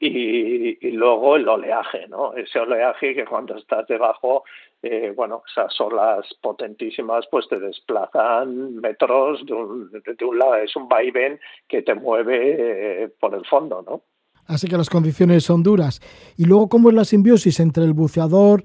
Y, 0.00 0.86
y 0.86 0.90
luego 0.92 1.36
el 1.36 1.46
oleaje, 1.46 2.06
¿no? 2.08 2.34
Ese 2.34 2.58
oleaje 2.58 3.14
que 3.14 3.26
cuando 3.26 3.56
estás 3.56 3.86
debajo, 3.86 4.44
eh, 4.82 5.12
bueno, 5.14 5.42
esas 5.50 5.78
olas 5.80 6.26
potentísimas, 6.40 7.26
pues 7.30 7.46
te 7.48 7.58
desplazan 7.58 8.76
metros 8.76 9.44
de 9.44 9.52
un, 9.52 9.90
de 9.90 10.24
un 10.24 10.38
lado, 10.38 10.56
es 10.56 10.74
un 10.74 10.88
vaivén 10.88 11.38
que 11.68 11.82
te 11.82 11.94
mueve 11.94 13.04
eh, 13.04 13.08
por 13.20 13.34
el 13.34 13.44
fondo, 13.44 13.82
¿no? 13.86 14.02
Así 14.46 14.68
que 14.68 14.76
las 14.76 14.88
condiciones 14.88 15.44
son 15.44 15.62
duras. 15.62 16.00
Y 16.36 16.46
luego, 16.46 16.68
¿cómo 16.68 16.88
es 16.88 16.94
la 16.94 17.04
simbiosis 17.04 17.58
entre 17.60 17.84
el 17.84 17.94
buceador, 17.94 18.62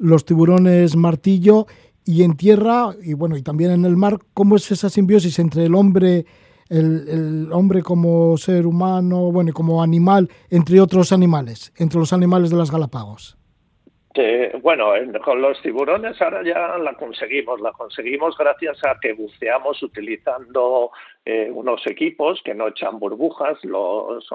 los 0.00 0.24
tiburones 0.24 0.96
martillo 0.96 1.66
y 2.04 2.22
en 2.22 2.36
tierra 2.36 2.90
y 3.02 3.12
bueno 3.12 3.36
y 3.36 3.42
también 3.42 3.70
en 3.70 3.84
el 3.84 3.96
mar 3.96 4.18
cómo 4.34 4.56
es 4.56 4.70
esa 4.72 4.88
simbiosis 4.88 5.38
entre 5.38 5.66
el 5.66 5.74
hombre 5.74 6.26
el, 6.68 7.08
el, 7.08 7.52
hombre 7.52 7.82
como 7.82 8.36
ser 8.38 8.66
humano 8.66 9.30
bueno 9.30 9.52
como 9.52 9.82
animal 9.82 10.30
entre 10.48 10.80
otros 10.80 11.12
animales 11.12 11.72
entre 11.76 12.00
los 12.00 12.12
animales 12.12 12.50
de 12.50 12.56
las 12.56 12.70
Galápagos 12.70 13.36
bueno, 14.62 14.92
con 15.24 15.40
los 15.40 15.62
tiburones 15.62 16.20
ahora 16.20 16.42
ya 16.42 16.76
la 16.78 16.94
conseguimos, 16.94 17.60
la 17.60 17.70
conseguimos 17.70 18.36
gracias 18.36 18.84
a 18.84 18.98
que 19.00 19.12
buceamos 19.12 19.80
utilizando 19.84 20.90
eh, 21.24 21.48
unos 21.52 21.86
equipos 21.86 22.42
que 22.42 22.52
no 22.52 22.68
echan 22.68 22.98
burbujas, 22.98 23.64
los, 23.64 24.26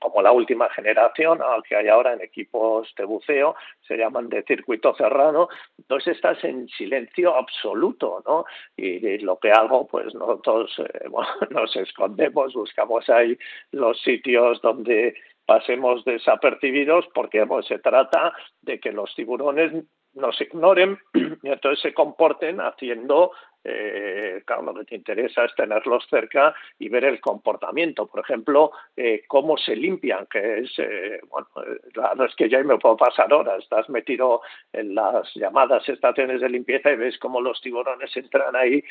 como 0.00 0.22
la 0.22 0.32
última 0.32 0.68
generación 0.70 1.38
que 1.68 1.76
hay 1.76 1.86
ahora 1.86 2.14
en 2.14 2.20
equipos 2.20 2.92
de 2.96 3.04
buceo, 3.04 3.54
se 3.86 3.96
llaman 3.96 4.28
de 4.28 4.42
circuito 4.42 4.92
cerrado, 4.96 5.50
entonces 5.78 6.16
estás 6.16 6.42
en 6.42 6.66
silencio 6.68 7.36
absoluto, 7.36 8.24
¿no? 8.26 8.44
Y, 8.76 9.18
lo 9.18 9.38
que 9.38 9.52
hago, 9.52 9.86
pues 9.86 10.14
nosotros 10.14 10.74
eh, 10.78 11.08
nos 11.50 11.76
escondemos, 11.76 12.54
buscamos 12.54 13.08
ahí 13.08 13.38
los 13.70 14.00
sitios 14.02 14.60
donde 14.62 15.14
pasemos 15.46 16.04
desapercibidos 16.04 17.06
porque 17.14 17.46
se 17.66 17.78
trata 17.78 18.32
de 18.62 18.80
que 18.80 18.92
los 18.92 19.14
tiburones 19.14 19.72
nos 20.14 20.40
ignoren 20.40 20.98
y 21.42 21.48
entonces 21.48 21.80
se 21.80 21.94
comporten 21.94 22.60
haciendo 22.60 23.30
eh, 23.68 24.42
claro, 24.44 24.62
lo 24.62 24.74
que 24.74 24.84
te 24.84 24.94
interesa 24.94 25.44
es 25.44 25.54
tenerlos 25.56 26.06
cerca 26.08 26.54
y 26.78 26.88
ver 26.88 27.04
el 27.04 27.20
comportamiento. 27.20 28.06
Por 28.06 28.20
ejemplo, 28.20 28.70
eh, 28.96 29.24
cómo 29.26 29.56
se 29.56 29.74
limpian, 29.74 30.26
que 30.26 30.60
es, 30.60 30.78
eh, 30.78 31.20
bueno, 31.28 31.48
la 31.94 32.24
es 32.24 32.34
que 32.36 32.48
ya 32.48 32.62
me 32.62 32.78
puedo 32.78 32.96
pasar 32.96 33.32
horas. 33.32 33.58
Estás 33.58 33.88
metido 33.88 34.42
en 34.72 34.94
las 34.94 35.34
llamadas 35.34 35.88
estaciones 35.88 36.40
de 36.40 36.48
limpieza 36.48 36.92
y 36.92 36.96
ves 36.96 37.18
cómo 37.18 37.40
los 37.40 37.60
tiburones 37.60 38.16
entran 38.16 38.54
ahí 38.54 38.84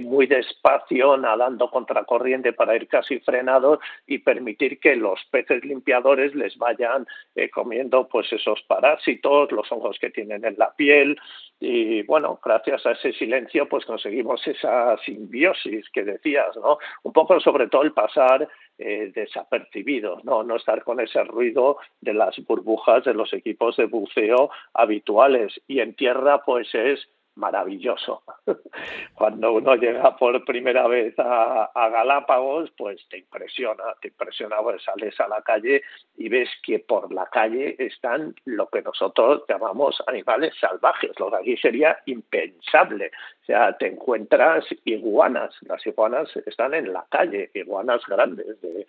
muy 0.00 0.26
despacio, 0.26 1.16
nadando 1.16 1.70
contra 1.70 2.04
corriente 2.04 2.52
para 2.52 2.76
ir 2.76 2.88
casi 2.88 3.18
frenados 3.20 3.80
y 4.06 4.18
permitir 4.18 4.80
que 4.80 4.96
los 4.96 5.22
peces 5.30 5.64
limpiadores 5.64 6.34
les 6.34 6.56
vayan 6.56 7.06
comiendo 7.52 8.08
pues 8.08 8.32
esos 8.32 8.62
parásitos, 8.62 9.52
los 9.52 9.70
hongos 9.70 9.98
que 9.98 10.10
tienen 10.10 10.44
en 10.44 10.54
la 10.56 10.74
piel 10.74 11.18
y 11.60 12.02
bueno, 12.02 12.38
gracias 12.42 12.84
a 12.86 12.92
ese 12.92 13.12
silencio 13.12 13.68
pues 13.68 13.84
conseguimos 13.84 14.13
conseguimos 14.14 14.46
esa 14.46 14.96
simbiosis 14.98 15.88
que 15.90 16.04
decías, 16.04 16.56
¿no? 16.56 16.78
Un 17.02 17.12
poco 17.12 17.40
sobre 17.40 17.68
todo 17.68 17.82
el 17.82 17.92
pasar 17.92 18.48
eh, 18.78 19.10
desapercibidos, 19.14 20.24
¿no? 20.24 20.42
no 20.42 20.56
estar 20.56 20.82
con 20.84 21.00
ese 21.00 21.22
ruido 21.24 21.78
de 22.00 22.14
las 22.14 22.36
burbujas 22.46 23.04
de 23.04 23.14
los 23.14 23.32
equipos 23.32 23.76
de 23.76 23.86
buceo 23.86 24.50
habituales. 24.72 25.60
Y 25.66 25.80
en 25.80 25.94
tierra, 25.94 26.42
pues 26.44 26.72
es 26.74 27.08
maravilloso. 27.36 28.22
Cuando 29.14 29.52
uno 29.52 29.74
llega 29.76 30.16
por 30.16 30.44
primera 30.44 30.86
vez 30.86 31.14
a, 31.18 31.70
Galápagos, 31.74 32.70
pues 32.76 33.06
te 33.08 33.18
impresiona, 33.18 33.84
te 34.00 34.08
impresiona, 34.08 34.56
pues 34.62 34.82
sales 34.82 35.18
a 35.20 35.28
la 35.28 35.42
calle 35.42 35.82
y 36.16 36.28
ves 36.28 36.48
que 36.62 36.80
por 36.80 37.12
la 37.12 37.26
calle 37.26 37.76
están 37.78 38.34
lo 38.44 38.68
que 38.68 38.82
nosotros 38.82 39.44
llamamos 39.48 40.02
animales 40.06 40.54
salvajes, 40.60 41.12
lo 41.18 41.30
que 41.30 41.36
aquí 41.36 41.56
sería 41.56 41.98
impensable. 42.06 43.10
O 43.42 43.44
sea, 43.44 43.76
te 43.76 43.88
encuentras 43.88 44.64
iguanas, 44.84 45.54
las 45.62 45.86
iguanas 45.86 46.34
están 46.46 46.74
en 46.74 46.92
la 46.92 47.04
calle, 47.10 47.50
iguanas 47.54 48.02
grandes 48.06 48.60
de 48.60 48.86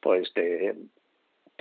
pues 0.00 0.32
de 0.34 0.76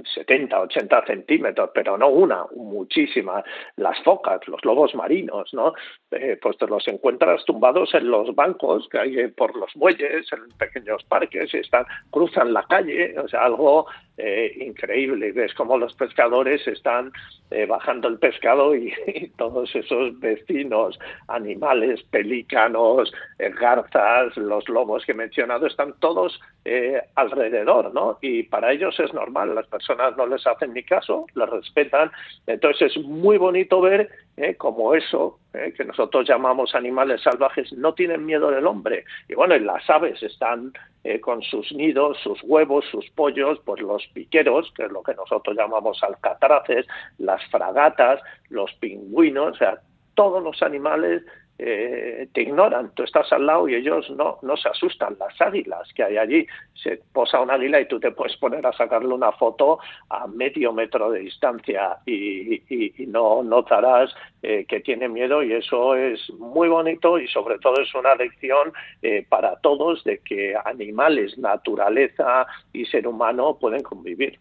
70, 0.03 0.59
80 0.61 1.05
centímetros, 1.05 1.71
pero 1.73 1.97
no 1.97 2.09
una, 2.09 2.45
muchísimas. 2.55 3.43
Las 3.75 4.01
focas, 4.03 4.47
los 4.47 4.63
lobos 4.63 4.93
marinos, 4.95 5.53
¿no? 5.53 5.73
Eh, 6.11 6.37
pues 6.41 6.57
te 6.57 6.67
los 6.67 6.87
encuentras 6.87 7.43
tumbados 7.45 7.93
en 7.93 8.09
los 8.09 8.33
bancos 8.35 8.87
que 8.89 8.99
hay 8.99 9.27
por 9.29 9.55
los 9.55 9.75
muelles, 9.75 10.31
en 10.31 10.49
pequeños 10.57 11.03
parques, 11.05 11.53
están, 11.53 11.85
cruzan 12.11 12.53
la 12.53 12.63
calle, 12.63 13.17
o 13.19 13.27
sea, 13.27 13.45
algo 13.45 13.87
eh, 14.17 14.51
increíble. 14.61 15.31
Ves 15.31 15.53
cómo 15.53 15.77
los 15.77 15.93
pescadores 15.93 16.67
están 16.67 17.11
eh, 17.49 17.65
bajando 17.65 18.09
el 18.09 18.19
pescado 18.19 18.75
y, 18.75 18.91
todos 19.37 19.73
esos 19.75 20.19
vecinos, 20.19 20.99
animales, 21.27 22.03
pelícanos, 22.03 23.13
eh, 23.39 23.51
garzas, 23.57 24.35
los 24.35 24.67
lobos 24.67 25.05
que 25.05 25.13
he 25.13 25.15
mencionado, 25.15 25.67
están 25.67 25.93
todos 25.99 26.39
eh, 26.65 27.01
alrededor, 27.15 27.93
¿no? 27.93 28.17
Y 28.21 28.43
para 28.43 28.73
ellos 28.73 28.99
es 28.99 29.13
normal, 29.13 29.55
las 29.55 29.67
personas 29.67 30.17
no 30.17 30.27
les 30.27 30.45
hacen 30.45 30.73
ni 30.73 30.83
caso, 30.83 31.25
las 31.35 31.49
respetan. 31.49 32.11
Entonces 32.47 32.95
es 32.95 33.03
muy 33.03 33.37
bonito 33.37 33.79
ver 33.81 34.09
como 34.57 34.93
eso, 34.93 35.39
eh, 35.53 35.73
que 35.75 35.85
nosotros 35.85 36.27
llamamos 36.27 36.75
animales 36.75 37.21
salvajes, 37.21 37.71
no 37.73 37.93
tienen 37.93 38.25
miedo 38.25 38.51
del 38.51 38.67
hombre. 38.67 39.05
Y 39.29 39.35
bueno, 39.35 39.55
y 39.55 39.59
las 39.59 39.89
aves 39.89 40.21
están 40.21 40.73
eh, 41.03 41.19
con 41.21 41.41
sus 41.41 41.71
nidos, 41.71 42.17
sus 42.21 42.41
huevos, 42.43 42.85
sus 42.91 43.09
pollos, 43.11 43.59
pues 43.65 43.81
los 43.81 44.05
piqueros, 44.07 44.71
que 44.75 44.83
es 44.83 44.91
lo 44.91 45.03
que 45.03 45.15
nosotros 45.15 45.55
llamamos 45.55 46.03
alcatraces, 46.03 46.85
las 47.17 47.43
fragatas, 47.49 48.21
los 48.49 48.73
pingüinos, 48.75 49.53
o 49.53 49.57
sea, 49.57 49.79
todos 50.15 50.43
los 50.43 50.61
animales 50.63 51.23
eh, 51.59 52.27
te 52.33 52.41
ignoran, 52.43 52.91
tú 52.93 53.03
estás 53.03 53.31
al 53.33 53.45
lado 53.45 53.67
y 53.67 53.75
ellos 53.75 54.09
no, 54.11 54.37
no 54.41 54.57
se 54.57 54.69
asustan. 54.69 55.17
Las 55.19 55.39
águilas 55.41 55.91
que 55.95 56.03
hay 56.03 56.17
allí, 56.17 56.47
se 56.75 57.01
posa 57.11 57.41
un 57.41 57.49
águila 57.49 57.81
y 57.81 57.87
tú 57.87 57.99
te 57.99 58.11
puedes 58.11 58.37
poner 58.37 58.65
a 58.65 58.73
sacarle 58.73 59.13
una 59.13 59.31
foto 59.31 59.79
a 60.09 60.27
medio 60.27 60.71
metro 60.71 61.11
de 61.11 61.21
distancia 61.21 61.97
y, 62.05 62.61
no 63.07 63.41
notarás 63.41 64.13
eh, 64.43 64.65
que 64.67 64.81
tiene 64.81 65.07
miedo 65.07 65.41
y 65.41 65.53
eso 65.53 65.95
es 65.95 66.29
muy 66.37 66.67
bonito 66.67 67.17
y 67.17 67.27
sobre 67.27 67.57
todo 67.59 67.81
es 67.81 67.93
una 67.95 68.13
lección 68.15 68.73
eh, 69.01 69.25
para 69.27 69.55
todos 69.61 70.03
de 70.03 70.19
que 70.19 70.55
animales, 70.65 71.37
naturaleza 71.37 72.45
y 72.73 72.85
ser 72.85 73.07
humano 73.07 73.57
pueden 73.59 73.81
convivir. 73.81 74.39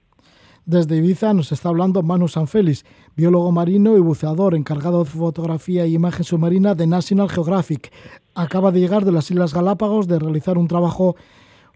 Desde 0.66 0.96
Ibiza 0.96 1.32
nos 1.32 1.52
está 1.52 1.68
hablando 1.68 2.02
Manu 2.02 2.26
Sanfelis, 2.26 2.84
biólogo 3.16 3.50
marino 3.50 3.96
y 3.96 4.00
buceador 4.00 4.54
encargado 4.54 5.02
de 5.02 5.10
fotografía 5.10 5.86
y 5.86 5.94
imagen 5.94 6.22
submarina 6.22 6.74
de 6.74 6.86
National 6.86 7.30
Geographic. 7.30 7.90
Acaba 8.34 8.70
de 8.70 8.80
llegar 8.80 9.06
de 9.06 9.12
las 9.12 9.30
Islas 9.30 9.54
Galápagos 9.54 10.06
de 10.06 10.18
realizar 10.18 10.58
un 10.58 10.68
trabajo, 10.68 11.16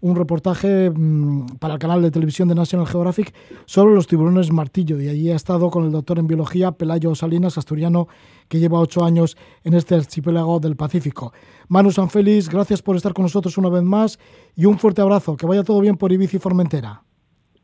un 0.01 0.15
reportaje 0.15 0.91
mmm, 0.91 1.57
para 1.59 1.73
el 1.73 1.79
canal 1.79 2.03
de 2.03 2.11
televisión 2.11 2.47
de 2.47 2.53
National 2.53 2.85
Geographic 2.85 3.33
sobre 3.65 3.95
los 3.95 4.05
tiburones 4.05 4.51
martillo 4.51 5.01
y 5.01 5.09
allí 5.09 5.31
ha 5.31 5.35
estado 5.35 5.71
con 5.71 5.85
el 5.85 5.91
doctor 5.91 6.19
en 6.19 6.27
biología 6.27 6.73
Pelayo 6.73 7.15
Salinas, 7.15 7.57
asturiano, 7.57 8.07
que 8.47 8.59
lleva 8.59 8.79
ocho 8.79 9.03
años 9.03 9.35
en 9.63 9.73
este 9.73 9.95
archipiélago 9.95 10.59
del 10.59 10.75
Pacífico. 10.75 11.33
Manu 11.69 11.89
Sanfelis, 11.89 12.49
gracias 12.49 12.83
por 12.83 12.95
estar 12.95 13.13
con 13.13 13.23
nosotros 13.23 13.57
una 13.57 13.69
vez 13.69 13.81
más 13.81 14.19
y 14.55 14.65
un 14.65 14.77
fuerte 14.77 15.01
abrazo. 15.01 15.35
Que 15.37 15.47
vaya 15.47 15.63
todo 15.63 15.81
bien 15.81 15.97
por 15.97 16.11
Ibiza 16.11 16.37
y 16.37 16.39
Formentera. 16.39 17.01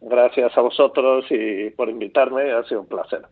Gracias 0.02 0.58
a 0.58 0.62
vosotros 0.62 1.26
y 1.30 1.70
por 1.72 1.90
invitarme, 1.90 2.52
ha 2.52 2.64
sido 2.64 2.82
un 2.82 2.88
placer. 2.88 3.24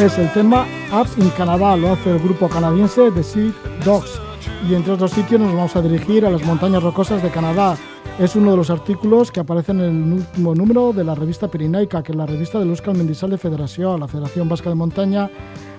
Es 0.00 0.16
el 0.16 0.32
tema 0.32 0.64
Up 0.92 1.08
in 1.16 1.28
Canadá, 1.30 1.76
lo 1.76 1.92
hace 1.92 2.10
el 2.10 2.20
grupo 2.20 2.48
canadiense 2.48 3.10
The 3.10 3.22
Sea 3.22 3.52
Dogs. 3.84 4.20
Y 4.68 4.74
entre 4.74 4.92
otros 4.92 5.10
sitios 5.10 5.40
nos 5.40 5.52
vamos 5.52 5.74
a 5.74 5.82
dirigir 5.82 6.24
a 6.24 6.30
las 6.30 6.44
montañas 6.44 6.82
rocosas 6.82 7.20
de 7.20 7.30
Canadá. 7.30 7.76
Es 8.18 8.36
uno 8.36 8.52
de 8.52 8.56
los 8.56 8.70
artículos 8.70 9.32
que 9.32 9.40
aparecen 9.40 9.80
en 9.80 10.04
el 10.04 10.12
último 10.12 10.54
número 10.54 10.92
de 10.92 11.02
la 11.02 11.16
revista 11.16 11.48
Pirinaica, 11.48 12.02
que 12.02 12.12
es 12.12 12.18
la 12.18 12.26
revista 12.26 12.60
de 12.60 12.66
Euskal 12.66 12.96
Mendizal 12.96 13.30
de 13.30 13.38
Federación, 13.38 13.98
la 13.98 14.06
Federación 14.06 14.48
Vasca 14.48 14.68
de 14.68 14.76
Montaña, 14.76 15.30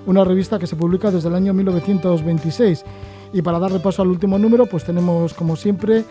una 0.06 0.26
revista 0.26 0.60
que 0.60 0.68
se 0.68 0.76
publica 0.76 1.12
desde 1.12 1.30
el 1.30 1.36
año 1.36 1.54
1926. 1.54 2.84
Y 3.32 3.42
para 3.42 3.60
dar 3.60 3.72
repaso 3.72 4.02
al 4.02 4.10
último 4.10 4.38
número, 4.38 4.66
pues 4.66 4.84
tenemos 4.84 5.34
como 5.34 5.56
siempre 5.56 6.04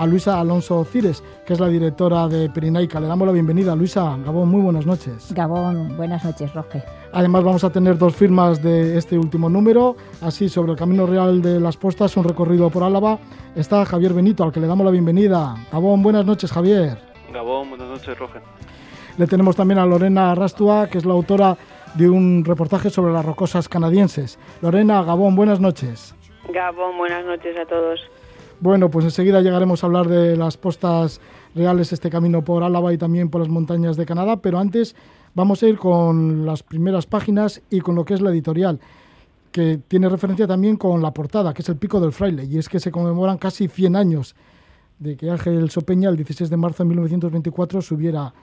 a 0.00 0.06
Luisa 0.06 0.40
Alonso 0.40 0.82
Cires, 0.86 1.22
que 1.44 1.52
es 1.52 1.60
la 1.60 1.68
directora 1.68 2.26
de 2.26 2.48
Pirinaica. 2.48 2.98
Le 3.00 3.06
damos 3.06 3.26
la 3.26 3.34
bienvenida. 3.34 3.76
Luisa, 3.76 4.16
Gabón, 4.24 4.48
muy 4.48 4.62
buenas 4.62 4.86
noches. 4.86 5.30
Gabón, 5.34 5.94
buenas 5.94 6.24
noches, 6.24 6.54
Roge. 6.54 6.82
Además 7.12 7.44
vamos 7.44 7.64
a 7.64 7.70
tener 7.70 7.98
dos 7.98 8.16
firmas 8.16 8.62
de 8.62 8.96
este 8.96 9.18
último 9.18 9.50
número, 9.50 9.96
así 10.22 10.48
sobre 10.48 10.72
el 10.72 10.78
Camino 10.78 11.04
Real 11.04 11.42
de 11.42 11.60
las 11.60 11.76
Postas, 11.76 12.16
un 12.16 12.24
recorrido 12.24 12.70
por 12.70 12.82
Álava. 12.82 13.18
Está 13.54 13.84
Javier 13.84 14.14
Benito, 14.14 14.42
al 14.42 14.52
que 14.52 14.60
le 14.60 14.68
damos 14.68 14.86
la 14.86 14.90
bienvenida. 14.90 15.54
Gabón, 15.70 16.02
buenas 16.02 16.24
noches, 16.24 16.50
Javier. 16.50 16.96
Gabón, 17.30 17.68
buenas 17.68 17.88
noches, 17.88 18.18
Roge. 18.18 18.40
Le 19.18 19.26
tenemos 19.26 19.54
también 19.54 19.80
a 19.80 19.84
Lorena 19.84 20.34
Rastua, 20.34 20.88
que 20.88 20.96
es 20.96 21.04
la 21.04 21.12
autora 21.12 21.58
de 21.92 22.08
un 22.08 22.42
reportaje 22.46 22.88
sobre 22.88 23.12
las 23.12 23.26
rocosas 23.26 23.68
canadienses. 23.68 24.38
Lorena, 24.62 25.02
Gabón, 25.02 25.36
buenas 25.36 25.60
noches. 25.60 26.14
Gabón, 26.48 26.96
buenas 26.96 27.26
noches 27.26 27.54
a 27.58 27.66
todos. 27.66 28.00
Bueno, 28.60 28.90
pues 28.90 29.06
enseguida 29.06 29.40
llegaremos 29.40 29.82
a 29.82 29.86
hablar 29.86 30.06
de 30.06 30.36
las 30.36 30.58
postas 30.58 31.18
reales, 31.54 31.94
este 31.94 32.10
camino 32.10 32.44
por 32.44 32.62
Álava 32.62 32.92
y 32.92 32.98
también 32.98 33.30
por 33.30 33.40
las 33.40 33.48
montañas 33.48 33.96
de 33.96 34.04
Canadá, 34.04 34.36
pero 34.36 34.58
antes 34.58 34.94
vamos 35.34 35.62
a 35.62 35.68
ir 35.68 35.78
con 35.78 36.44
las 36.44 36.62
primeras 36.62 37.06
páginas 37.06 37.62
y 37.70 37.80
con 37.80 37.94
lo 37.94 38.04
que 38.04 38.12
es 38.12 38.20
la 38.20 38.30
editorial, 38.30 38.78
que 39.50 39.80
tiene 39.88 40.10
referencia 40.10 40.46
también 40.46 40.76
con 40.76 41.00
la 41.00 41.14
portada, 41.14 41.54
que 41.54 41.62
es 41.62 41.68
el 41.70 41.76
Pico 41.76 42.00
del 42.00 42.12
Fraile, 42.12 42.44
y 42.44 42.58
es 42.58 42.68
que 42.68 42.80
se 42.80 42.90
conmemoran 42.90 43.38
casi 43.38 43.66
100 43.66 43.96
años 43.96 44.36
de 44.98 45.16
que 45.16 45.30
Ángel 45.30 45.70
Sopeña, 45.70 46.10
el 46.10 46.16
16 46.16 46.50
de 46.50 46.56
marzo 46.58 46.82
de 46.82 46.90
1924, 46.90 47.80
subiera 47.80 48.34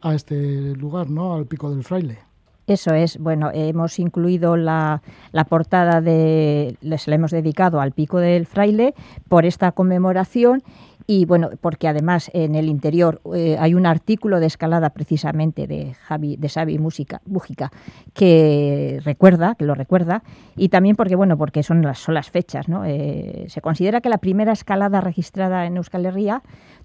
a 0.00 0.14
este 0.14 0.74
lugar, 0.74 1.08
¿no? 1.08 1.34
al 1.34 1.46
Pico 1.46 1.70
del 1.70 1.84
Fraile. 1.84 2.31
Eso 2.66 2.94
es, 2.94 3.18
bueno, 3.18 3.50
hemos 3.52 3.98
incluido 3.98 4.56
la, 4.56 5.02
portada 5.48 6.00
de, 6.00 6.76
les 6.80 7.08
la 7.08 7.16
hemos 7.16 7.32
dedicado 7.32 7.80
al 7.80 7.92
Pico 7.92 8.18
del 8.18 8.46
Fraile 8.46 8.94
por 9.28 9.44
esta 9.44 9.72
conmemoración 9.72 10.62
y 11.06 11.24
bueno, 11.24 11.50
porque 11.60 11.88
además 11.88 12.30
en 12.32 12.54
el 12.54 12.68
interior 12.68 13.20
eh, 13.34 13.56
hay 13.58 13.74
un 13.74 13.86
artículo 13.86 14.38
de 14.38 14.46
escalada 14.46 14.90
precisamente 14.90 15.66
de 15.66 15.94
Javi, 15.94 16.36
de 16.36 16.48
Xavi 16.48 16.78
Música, 16.78 17.20
Bújica, 17.24 17.72
que 18.14 19.00
recuerda, 19.04 19.56
que 19.56 19.64
lo 19.64 19.74
recuerda, 19.74 20.22
y 20.56 20.68
también 20.68 20.94
porque 20.94 21.16
bueno, 21.16 21.36
porque 21.36 21.64
son 21.64 21.82
las, 21.82 21.98
son 21.98 22.14
las 22.14 22.30
fechas, 22.30 22.68
¿no? 22.68 22.84
Eh, 22.84 23.46
se 23.48 23.60
considera 23.60 24.00
que 24.00 24.08
la 24.08 24.18
primera 24.18 24.52
escalada 24.52 25.00
registrada 25.00 25.66
en 25.66 25.76
Euskal 25.76 26.06
Herria 26.06 26.42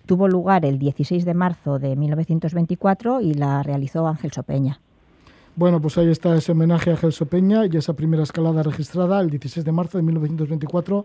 tuvo 0.08 0.28
lugar 0.28 0.66
el 0.66 0.80
16 0.80 1.24
de 1.24 1.34
marzo 1.36 1.78
de 1.78 1.96
1924 1.96 3.22
y 3.22 3.36
la 3.36 3.62
realizó 3.62 4.08
Ángel 4.08 4.32
Sopeña. 4.32 4.80
Bueno, 5.58 5.82
pues 5.82 5.98
ahí 5.98 6.08
está 6.12 6.36
ese 6.36 6.52
homenaje 6.52 6.92
a 6.92 6.98
Gelso 6.98 7.26
Peña 7.26 7.66
y 7.66 7.76
esa 7.76 7.94
primera 7.94 8.22
escalada 8.22 8.62
registrada 8.62 9.20
el 9.20 9.32
16 9.32 9.66
de 9.66 9.72
marzo 9.72 9.98
de 9.98 10.04
1924 10.04 11.04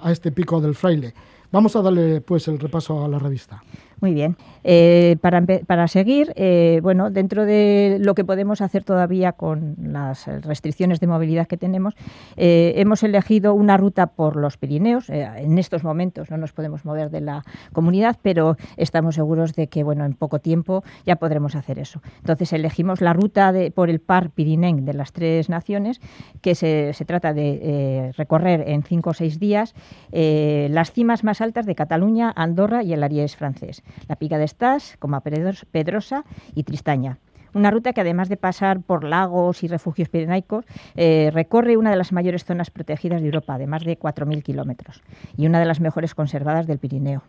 a 0.00 0.12
este 0.12 0.32
pico 0.32 0.60
del 0.60 0.74
fraile. 0.74 1.14
Vamos 1.50 1.76
a 1.76 1.80
darle 1.80 2.20
pues 2.20 2.46
el 2.48 2.58
repaso 2.58 3.02
a 3.02 3.08
la 3.08 3.18
revista. 3.18 3.64
Muy 4.00 4.12
bien. 4.12 4.36
Eh, 4.62 5.16
para, 5.22 5.42
para, 5.66 5.88
seguir, 5.88 6.32
eh, 6.36 6.80
bueno, 6.82 7.10
dentro 7.10 7.46
de 7.46 7.96
lo 7.98 8.14
que 8.14 8.24
podemos 8.24 8.60
hacer 8.60 8.84
todavía 8.84 9.32
con 9.32 9.74
las 9.80 10.26
restricciones 10.26 11.00
de 11.00 11.06
movilidad 11.06 11.46
que 11.46 11.56
tenemos, 11.56 11.94
eh, 12.36 12.74
hemos 12.76 13.02
elegido 13.02 13.54
una 13.54 13.78
ruta 13.78 14.08
por 14.08 14.36
los 14.36 14.58
Pirineos. 14.58 15.08
en 15.08 15.58
estos 15.58 15.82
momentos 15.82 16.30
no 16.30 16.36
nos 16.36 16.52
podemos 16.52 16.84
mover 16.84 17.10
de 17.10 17.22
la 17.22 17.44
comunidad, 17.72 18.18
pero 18.20 18.56
estamos 18.76 19.14
seguros 19.14 19.54
de 19.54 19.68
que, 19.68 19.82
bueno, 19.82 20.04
en 20.04 20.12
poco 20.12 20.40
tiempo 20.40 20.84
ya 21.06 21.16
podremos 21.16 21.54
hacer 21.54 21.78
eso. 21.78 22.02
Entonces 22.18 22.52
elegimos 22.52 23.00
la 23.00 23.14
ruta 23.14 23.52
de, 23.52 23.70
por 23.70 23.88
el 23.88 24.00
par 24.00 24.30
Pirinén 24.30 24.84
de 24.84 24.92
las 24.92 25.12
tres 25.12 25.48
naciones, 25.48 26.00
que 26.42 26.54
se, 26.54 26.92
se 26.92 27.04
trata 27.06 27.32
de 27.32 28.12
recorrer 28.16 28.64
en 28.68 28.82
cinco 28.82 29.10
o 29.10 29.14
seis 29.14 29.38
días 29.38 29.74
las 30.12 30.92
cimas 30.92 31.24
más 31.24 31.40
altas 31.40 31.64
de 31.64 31.74
Cataluña, 31.74 32.32
Andorra 32.36 32.82
y 32.82 32.92
el 32.92 33.02
Ariés 33.02 33.36
francés 33.36 33.82
la 34.08 34.16
Pica 34.16 34.38
de 34.38 34.44
Estás, 34.44 34.96
como 34.98 35.20
Pedrosa 35.20 36.24
y 36.54 36.62
Tristaña. 36.62 37.18
Una 37.54 37.70
ruta 37.70 37.94
que 37.94 38.02
además 38.02 38.28
de 38.28 38.36
pasar 38.36 38.82
por 38.82 39.02
lagos 39.02 39.62
y 39.62 39.68
refugios 39.68 40.10
pirenaicos, 40.10 40.66
eh, 40.94 41.30
recorre 41.32 41.78
una 41.78 41.90
de 41.90 41.96
las 41.96 42.12
mayores 42.12 42.44
zonas 42.44 42.70
protegidas 42.70 43.22
de 43.22 43.28
Europa, 43.28 43.56
de 43.56 43.66
más 43.66 43.82
de 43.82 43.98
4.000 43.98 44.42
kilómetros, 44.42 45.02
y 45.38 45.46
una 45.46 45.58
de 45.58 45.64
las 45.64 45.80
mejores 45.80 46.14
conservadas 46.14 46.66
del 46.66 46.78
Pirineo. 46.78 47.22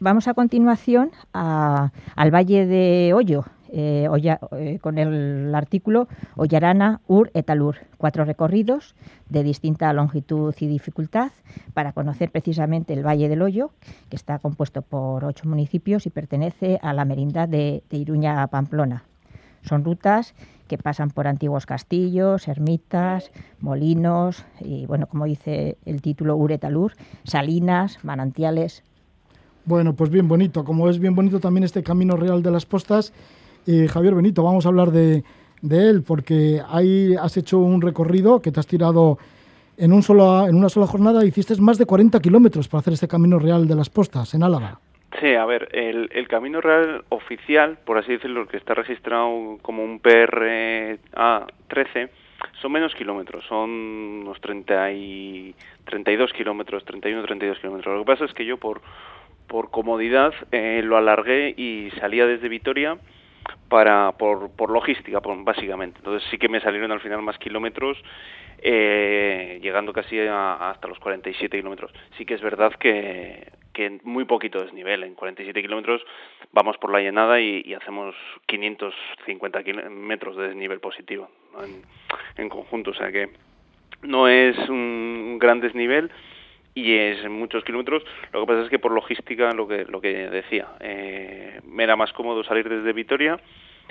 Vamos 0.00 0.26
a 0.28 0.34
continuación 0.34 1.12
al 1.32 2.34
Valle 2.34 2.66
de 2.66 3.12
Hoyo, 3.14 3.44
eh, 3.72 4.08
eh, 4.58 4.78
con 4.80 4.98
el 4.98 5.54
artículo 5.54 6.08
Ollarana, 6.36 7.00
Ur 7.06 7.30
Etalur, 7.34 7.76
cuatro 7.98 8.24
recorridos 8.24 8.94
de 9.28 9.42
distinta 9.42 9.92
longitud 9.92 10.54
y 10.58 10.66
dificultad 10.66 11.32
para 11.74 11.92
conocer 11.92 12.30
precisamente 12.30 12.92
el 12.92 13.06
Valle 13.06 13.28
del 13.28 13.42
Hoyo, 13.42 13.70
que 14.08 14.16
está 14.16 14.38
compuesto 14.38 14.82
por 14.82 15.24
ocho 15.24 15.48
municipios 15.48 16.06
y 16.06 16.10
pertenece 16.10 16.78
a 16.82 16.92
la 16.92 17.04
merindad 17.04 17.48
de, 17.48 17.82
Iruña 17.90 18.46
Pamplona. 18.48 19.04
Son 19.62 19.84
rutas 19.84 20.34
que 20.68 20.78
pasan 20.78 21.10
por 21.10 21.26
antiguos 21.26 21.66
castillos, 21.66 22.48
ermitas, 22.48 23.30
molinos 23.60 24.44
y, 24.60 24.86
bueno, 24.86 25.06
como 25.06 25.26
dice 25.26 25.76
el 25.84 26.00
título 26.00 26.36
Uretalur, 26.36 26.92
salinas, 27.24 28.02
manantiales. 28.04 28.82
Bueno, 29.64 29.94
pues 29.94 30.10
bien 30.10 30.28
bonito. 30.28 30.64
Como 30.64 30.88
es 30.88 30.98
bien 30.98 31.14
bonito 31.14 31.40
también 31.40 31.64
este 31.64 31.82
Camino 31.82 32.16
Real 32.16 32.42
de 32.42 32.50
las 32.50 32.66
Postas, 32.66 33.12
y 33.66 33.86
Javier 33.88 34.14
Benito, 34.14 34.42
vamos 34.42 34.66
a 34.66 34.68
hablar 34.68 34.90
de, 34.90 35.22
él, 35.70 36.02
porque 36.06 36.60
ahí 36.68 37.14
has 37.20 37.36
hecho 37.36 37.58
un 37.58 37.82
recorrido 37.82 38.40
que 38.40 38.50
te 38.50 38.60
has 38.60 38.66
tirado 38.66 39.18
en, 39.76 39.92
un 39.92 40.02
solo, 40.02 40.46
en 40.46 40.56
una 40.56 40.68
sola 40.68 40.86
jornada, 40.86 41.24
hiciste 41.24 41.54
más 41.60 41.78
de 41.78 41.86
40 41.86 42.20
kilómetros 42.20 42.68
para 42.68 42.80
hacer 42.80 42.94
este 42.94 43.08
Camino 43.08 43.38
Real 43.38 43.66
de 43.66 43.74
las 43.74 43.90
Postas, 43.90 44.34
en 44.34 44.42
Álava. 44.42 44.80
Sí, 45.20 45.34
a 45.34 45.44
ver, 45.44 45.68
el, 45.72 46.08
el 46.12 46.28
Camino 46.28 46.60
Real 46.60 47.04
oficial, 47.08 47.78
por 47.84 47.98
así 47.98 48.12
decirlo, 48.12 48.46
que 48.46 48.56
está 48.56 48.74
registrado 48.74 49.58
como 49.60 49.82
un 49.82 49.98
PRA 49.98 51.46
13, 51.68 52.10
son 52.60 52.72
menos 52.72 52.94
kilómetros, 52.94 53.44
son 53.46 53.70
unos 53.70 54.40
30 54.40 54.92
y 54.92 55.54
32 55.84 56.32
kilómetros, 56.32 56.84
31 56.84 57.22
32 57.24 57.58
kilómetros. 57.58 57.94
Lo 57.94 58.04
que 58.04 58.12
pasa 58.12 58.24
es 58.24 58.32
que 58.34 58.44
yo 58.44 58.56
por, 58.56 58.80
por 59.46 59.70
comodidad 59.70 60.32
eh, 60.52 60.80
lo 60.84 60.96
alargué 60.96 61.54
y 61.56 61.90
salía 61.98 62.26
desde 62.26 62.48
Vitoria 62.48 62.96
para 63.70 64.12
por, 64.12 64.50
por 64.50 64.68
logística, 64.70 65.20
básicamente. 65.22 65.98
Entonces 65.98 66.28
sí 66.30 66.36
que 66.36 66.48
me 66.48 66.60
salieron 66.60 66.90
al 66.90 67.00
final 67.00 67.22
más 67.22 67.38
kilómetros, 67.38 67.96
eh, 68.58 69.60
llegando 69.62 69.92
casi 69.92 70.18
hasta 70.18 70.88
los 70.88 70.98
47 70.98 71.56
kilómetros. 71.56 71.92
Sí 72.18 72.26
que 72.26 72.34
es 72.34 72.42
verdad 72.42 72.72
que, 72.74 73.48
que 73.72 74.00
muy 74.02 74.24
poquito 74.24 74.60
desnivel. 74.60 75.04
En 75.04 75.14
47 75.14 75.62
kilómetros 75.62 76.02
vamos 76.52 76.76
por 76.78 76.90
la 76.90 77.00
llenada 77.00 77.40
y, 77.40 77.72
hacemos 77.72 78.16
550 78.46 79.62
metros 79.88 80.36
de 80.36 80.48
desnivel 80.48 80.80
positivo 80.80 81.30
en, 81.62 81.82
en 82.36 82.48
conjunto. 82.48 82.90
O 82.90 82.94
sea 82.94 83.12
que 83.12 83.30
no 84.02 84.26
es 84.26 84.58
un 84.68 85.38
gran 85.38 85.60
desnivel 85.60 86.10
y 86.74 86.94
es 86.94 87.28
muchos 87.28 87.64
kilómetros. 87.64 88.02
Lo 88.32 88.40
que 88.40 88.46
pasa 88.46 88.62
es 88.62 88.70
que 88.70 88.78
por 88.78 88.92
logística, 88.92 89.52
lo 89.52 89.66
que, 89.66 89.84
lo 89.84 90.00
que 90.00 90.30
decía, 90.30 90.68
eh, 90.80 91.60
me 91.64 91.84
era 91.84 91.96
más 91.96 92.12
cómodo 92.12 92.44
salir 92.44 92.68
desde 92.68 92.92
Vitoria, 92.92 93.40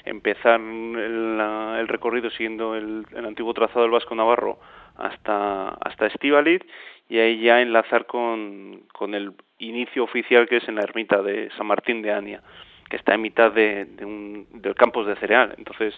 empezar 0.06 0.60
el, 0.60 1.88
recorrido 1.88 2.30
siguiendo 2.30 2.76
el, 2.76 3.06
antiguo 3.26 3.54
trazado 3.54 3.82
del 3.82 3.92
Vasco 3.92 4.16
Navarro 4.16 4.60
hasta, 4.96 5.70
hasta 5.70 6.08
Estivaliz 6.08 6.62
y 7.10 7.18
ahí 7.20 7.42
ya 7.42 7.62
enlazar 7.62 8.06
con, 8.06 8.84
con 8.94 9.14
el 9.14 9.34
inicio 9.58 10.04
oficial 10.04 10.48
que 10.48 10.58
es 10.58 10.68
en 10.70 10.76
la 10.76 10.84
ermita 10.84 11.22
de 11.22 11.50
San 11.58 11.68
Martín 11.68 12.02
de 12.02 12.14
Ania 12.14 12.42
que 12.90 12.98
está 12.98 13.14
en 13.14 13.22
mitad 13.22 13.52
de, 13.52 13.88
un, 14.02 14.48
campos 14.76 15.08
de 15.08 15.16
cereal. 15.18 15.54
Entonces, 15.58 15.94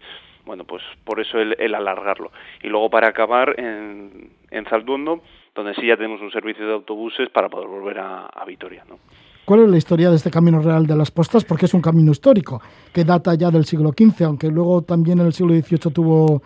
bueno, 0.46 0.66
pues 0.66 0.84
por 1.06 1.20
eso 1.20 1.40
el, 1.40 1.74
alargarlo. 1.74 2.32
Y 2.62 2.68
luego 2.68 2.90
para 2.90 3.08
acabar 3.08 3.56
en, 3.58 4.32
en 4.52 4.66
Zalduondo, 4.66 5.24
donde 5.56 5.74
sí 5.76 5.88
ya 5.88 5.98
tenemos 5.98 6.22
un 6.22 6.32
servicio 6.32 6.66
de 6.66 6.74
autobuses 6.74 7.30
para 7.30 7.50
poder 7.50 7.68
volver 7.68 8.00
a, 8.00 8.26
a 8.28 8.46
Vitoria, 8.46 8.84
¿no? 8.88 9.00
¿Cuál 9.46 9.64
es 9.64 9.70
la 9.70 9.78
historia 9.78 10.10
de 10.10 10.16
este 10.16 10.30
Camino 10.30 10.62
Real 10.62 10.86
de 10.86 10.96
las 10.96 11.12
Postas? 11.12 11.44
Porque 11.44 11.66
es 11.66 11.74
un 11.74 11.82
camino 11.82 12.12
histórico 12.12 12.62
que 12.94 13.04
data 13.04 13.34
ya 13.36 13.50
del 13.50 13.66
siglo 13.66 13.90
XV, 13.90 14.24
aunque 14.26 14.48
luego 14.48 14.84
también 14.84 15.20
en 15.20 15.26
el 15.26 15.34
siglo 15.34 15.54
XVIII 15.54 15.92
tuvo 15.92 16.42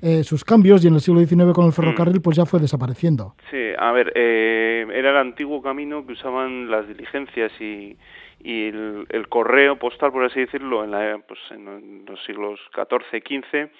eh, 0.00 0.22
sus 0.24 0.44
cambios 0.44 0.84
y 0.84 0.88
en 0.88 0.94
el 0.94 1.00
siglo 1.00 1.20
XIX 1.20 1.52
con 1.52 1.66
el 1.66 1.72
ferrocarril 1.72 2.20
pues 2.20 2.36
ya 2.36 2.46
fue 2.46 2.60
desapareciendo. 2.60 3.34
Sí, 3.50 3.72
a 3.78 3.92
ver, 3.92 4.12
eh, 4.14 4.86
era 4.92 5.10
el 5.10 5.16
antiguo 5.16 5.62
camino 5.62 6.06
que 6.06 6.12
usaban 6.12 6.70
las 6.70 6.86
diligencias 6.86 7.52
y, 7.60 7.96
el, 8.44 9.26
correo 9.28 9.76
postal, 9.76 10.12
por 10.12 10.24
así 10.24 10.40
decirlo, 10.40 10.84
en, 10.84 10.92
la, 10.92 11.18
pues, 11.26 11.40
en 11.50 12.04
los 12.06 12.22
siglos 12.24 12.60
XIV, 12.74 13.22
XV, 13.22 13.70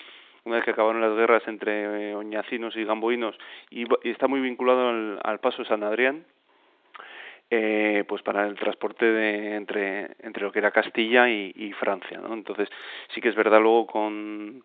una 0.47 0.57
vez 0.57 0.65
que 0.65 0.71
acabaron 0.71 1.01
las 1.01 1.15
guerras 1.15 1.43
entre 1.47 2.11
eh, 2.11 2.15
oñacinos 2.15 2.77
y 2.77 2.85
gamboinos, 2.85 3.37
y, 3.69 3.85
está 4.09 4.29
muy 4.29 4.41
vinculado 4.41 4.89
al, 5.23 5.41
paso 5.41 5.65
San 5.65 5.83
Adrián, 5.83 6.25
eh, 7.51 8.05
pues 8.09 8.23
para 8.23 8.47
el 8.47 8.57
transporte 8.57 9.05
de, 9.05 9.57
entre, 9.57 10.17
entre 10.21 10.45
lo 10.45 10.53
que 10.53 10.61
era 10.61 10.71
Castilla 10.71 11.29
y, 11.29 11.53
y 11.55 11.73
Francia. 11.73 12.19
¿no? 12.19 12.33
Entonces 12.33 12.69
sí 13.13 13.21
que 13.21 13.29
es 13.29 13.35
verdad 13.35 13.61
luego 13.61 13.87
con 13.87 14.63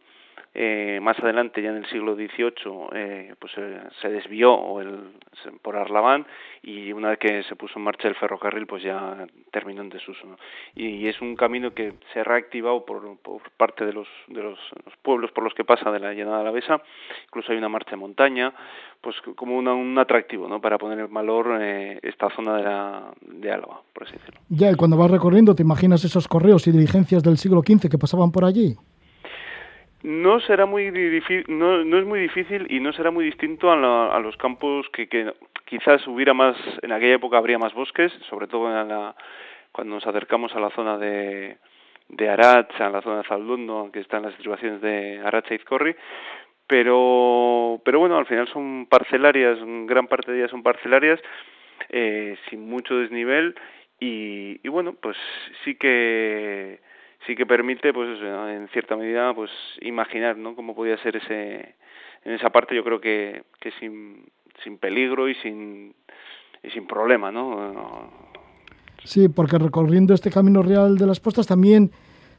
eh, 0.54 1.00
más 1.02 1.18
adelante, 1.20 1.62
ya 1.62 1.70
en 1.70 1.78
el 1.78 1.86
siglo 1.86 2.14
XVIII, 2.16 2.90
eh, 2.94 3.36
pues 3.40 3.54
eh, 3.58 3.80
se 4.02 4.10
desvió 4.10 4.82
el, 4.82 5.14
por 5.62 5.78
Arlabán 5.78 6.26
y 6.62 6.92
una 6.92 7.10
vez 7.10 7.20
que 7.20 7.44
se 7.44 7.56
puso 7.56 7.80
en 7.80 7.86
marcha 7.86 8.10
el 8.10 8.16
ferrocarril, 8.16 8.68
pues 8.68 8.84
ya 8.84 9.26
terminó 9.52 9.82
en 9.82 9.90
desuso. 9.90 10.28
Y, 10.76 11.08
es 11.08 11.22
un 11.22 11.36
camino 11.36 11.74
que 11.74 11.94
se 12.14 12.20
ha 12.20 12.24
reactivado 12.24 12.86
por, 12.86 13.18
por 13.20 13.42
parte 13.58 13.86
de, 13.86 13.94
los, 13.94 14.08
de 14.28 14.44
los, 14.44 14.60
pueblos 15.02 15.32
por 15.32 15.44
los 15.44 15.54
que 15.54 15.64
pasa 15.64 15.90
de 15.90 16.00
la 16.00 16.14
llanada 16.14 16.40
de 16.40 16.44
la 16.44 16.52
Besa. 16.52 16.82
Incluso 17.26 17.54
hay 17.54 17.58
una 17.58 17.70
marcha 17.70 17.92
de 17.92 17.98
montaña, 17.98 18.54
pues 19.00 19.16
como 19.36 19.58
un 19.58 19.98
atractivo 19.98 20.48
¿no? 20.48 20.60
para 20.62 20.78
poner 20.78 21.00
en 21.00 21.14
valor 21.14 21.62
esta 21.62 22.30
zona 22.36 22.58
de, 22.58 22.64
la, 22.64 23.14
de 23.22 23.52
Álava, 23.52 23.82
por 23.94 24.04
así 24.04 24.14
decirlo. 24.14 24.42
Ya, 24.50 24.70
y 24.70 24.76
cuando 24.76 24.98
vas 24.98 25.10
recorriendo, 25.10 25.56
¿te 25.56 25.64
imaginas 25.64 26.04
esos 26.04 26.28
correos 26.28 26.68
y 26.68 26.72
diligencias 26.72 27.24
del 27.24 27.38
siglo 27.38 27.62
XV 27.62 27.90
que 27.90 27.98
pasaban 27.98 28.32
por 28.32 28.46
allí? 28.46 28.76
No 30.04 30.40
será 30.42 30.66
muy 30.66 30.90
difícil, 30.90 31.46
no, 31.48 31.84
no 31.84 31.98
es 31.98 32.06
muy 32.06 32.20
difícil 32.20 32.68
y 32.70 32.80
no 32.80 32.92
será 32.94 33.12
muy 33.12 33.26
distinto 33.26 33.72
a, 33.72 34.16
a 34.16 34.20
los 34.20 34.36
campos 34.38 34.88
que, 34.90 35.08
que, 35.08 35.34
quizás 35.66 36.06
hubiera 36.08 36.34
más, 36.34 36.58
en 36.82 36.92
aquella 36.92 37.16
época 37.16 37.38
habría 37.38 37.58
más 37.58 37.74
bosques, 37.74 38.12
sobre 38.30 38.48
todo 38.48 38.68
en 38.68 38.88
la, 38.88 39.16
cuando 39.72 39.96
nos 39.96 40.08
acercamos 40.08 40.56
a 40.56 40.60
la 40.60 40.70
zona 40.72 40.98
de, 40.98 41.58
de 42.10 42.30
Aracha, 42.30 42.88
a 42.88 42.90
la 42.90 43.02
zona 43.02 43.18
de 43.18 43.28
Zaldundo, 43.28 43.90
que 43.92 44.00
están 44.00 44.24
las 44.24 44.34
estribaciones 44.34 44.82
de 44.82 45.22
Aracha 45.24 45.54
y 45.54 45.58
Izcorri, 45.58 45.96
pero, 46.68 47.82
pero 47.86 48.00
bueno, 48.00 48.18
al 48.18 48.26
final 48.26 48.48
son 48.48 48.88
parcelarias, 48.88 49.60
gran 49.86 50.08
parte 50.08 50.32
de 50.32 50.40
ellas 50.40 50.52
son 50.52 50.64
parcelarias, 50.64 51.20
eh, 51.90 52.38
sin 52.50 52.70
mucho 52.70 52.98
desnivel 52.98 53.56
y, 54.00 54.60
y 54.64 54.70
bueno, 54.70 54.94
pues 55.02 55.18
sí 55.64 55.76
que 55.76 56.80
sí 57.26 57.36
que 57.36 57.46
permite, 57.46 57.94
pues 57.94 58.20
en 58.22 58.68
cierta 58.70 58.96
medida, 58.96 59.34
pues 59.34 59.52
imaginar, 59.82 60.38
¿no? 60.38 60.56
Cómo 60.56 60.76
podía 60.76 60.98
ser 60.98 61.18
ese, 61.18 61.76
en 62.24 62.34
esa 62.34 62.50
parte 62.50 62.76
yo 62.76 62.84
creo 62.84 63.00
que, 63.00 63.44
que 63.60 63.72
sin, 63.80 64.26
sin 64.64 64.78
peligro 64.78 65.30
y 65.30 65.36
sin, 65.36 65.94
y 66.64 66.70
sin 66.72 66.88
problema, 66.88 67.32
¿no? 67.32 68.32
Sí, 69.04 69.30
porque 69.30 69.58
recorriendo 69.58 70.14
este 70.14 70.30
camino 70.30 70.62
real 70.62 70.98
de 70.98 71.08
las 71.08 71.20
postas 71.20 71.48
también 71.48 71.92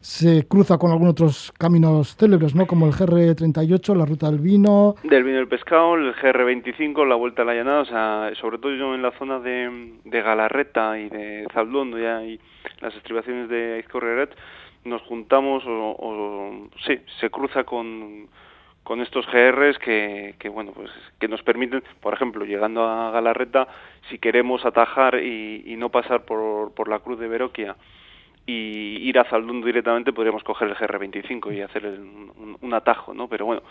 se 0.02 0.48
cruza 0.48 0.78
con 0.78 0.90
algunos 0.90 1.12
otros 1.12 1.52
caminos 1.52 2.16
célebres, 2.16 2.56
¿no? 2.56 2.66
Como 2.66 2.86
el 2.86 2.92
GR38, 2.92 3.94
la 3.94 4.04
ruta 4.04 4.30
del 4.30 4.40
vino. 4.40 4.96
Del 5.04 5.22
vino 5.22 5.36
del 5.36 5.46
pescado, 5.46 5.94
el 5.94 6.12
GR25, 6.14 7.06
la 7.06 7.14
vuelta 7.14 7.42
a 7.42 7.44
la 7.44 7.54
llanada, 7.54 7.80
o 7.80 7.84
sea, 7.84 8.32
sobre 8.40 8.58
todo 8.58 8.74
yo 8.74 8.96
en 8.96 9.02
la 9.02 9.12
zona 9.12 9.38
de, 9.38 9.92
de 10.04 10.22
Galarreta 10.22 10.98
y 10.98 11.08
de 11.08 11.46
Zablondo 11.52 12.00
ya 12.00 12.20
y 12.24 12.40
las 12.80 12.94
estribaciones 12.96 13.48
de 13.48 13.74
Aizcorreret, 13.74 14.34
nos 14.84 15.02
juntamos 15.02 15.62
o, 15.66 16.68
sí, 16.86 17.00
se 17.20 17.30
cruza 17.30 17.64
con, 17.64 18.28
con 18.82 19.00
estos 19.00 19.26
GRs 19.26 19.78
que, 19.78 20.34
que, 20.38 20.48
bueno 20.48 20.72
pues 20.72 20.90
que 21.20 21.28
nos 21.28 21.42
permiten 21.42 21.82
por 22.00 22.14
ejemplo 22.14 22.44
llegando 22.44 22.84
a 22.84 23.10
Galarreta 23.10 23.68
si 24.10 24.18
queremos 24.18 24.64
atajar 24.64 25.20
y, 25.22 25.62
y 25.66 25.76
no 25.76 25.90
pasar 25.90 26.24
por, 26.24 26.72
por 26.74 26.88
la 26.88 26.98
cruz 26.98 27.18
de 27.18 27.28
Veroquia 27.28 27.76
y 28.46 29.08
ir 29.08 29.18
a 29.18 29.24
Zaldundo 29.24 29.66
directamente 29.66 30.12
podríamos 30.12 30.42
coger 30.42 30.68
el 30.68 30.74
GR25 30.74 31.54
y 31.54 31.60
hacer 31.60 31.86
un, 31.86 32.56
un, 32.60 32.74
atajo, 32.74 33.14
¿no? 33.14 33.28
Pero 33.28 33.46
bueno, 33.46 33.62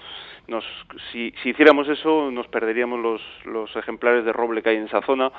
nos, 0.48 0.64
si, 1.12 1.34
si 1.44 1.50
hiciéramos 1.50 1.90
eso 1.90 2.32
nos 2.32 2.48
perderíamos 2.48 3.00
los, 3.00 3.22
los 3.46 3.76
ejemplares 3.76 4.24
de 4.24 4.32
roble 4.32 4.62
que 4.62 4.70
hay 4.70 4.78
en 4.78 4.86
esa 4.86 5.02
zona, 5.02 5.32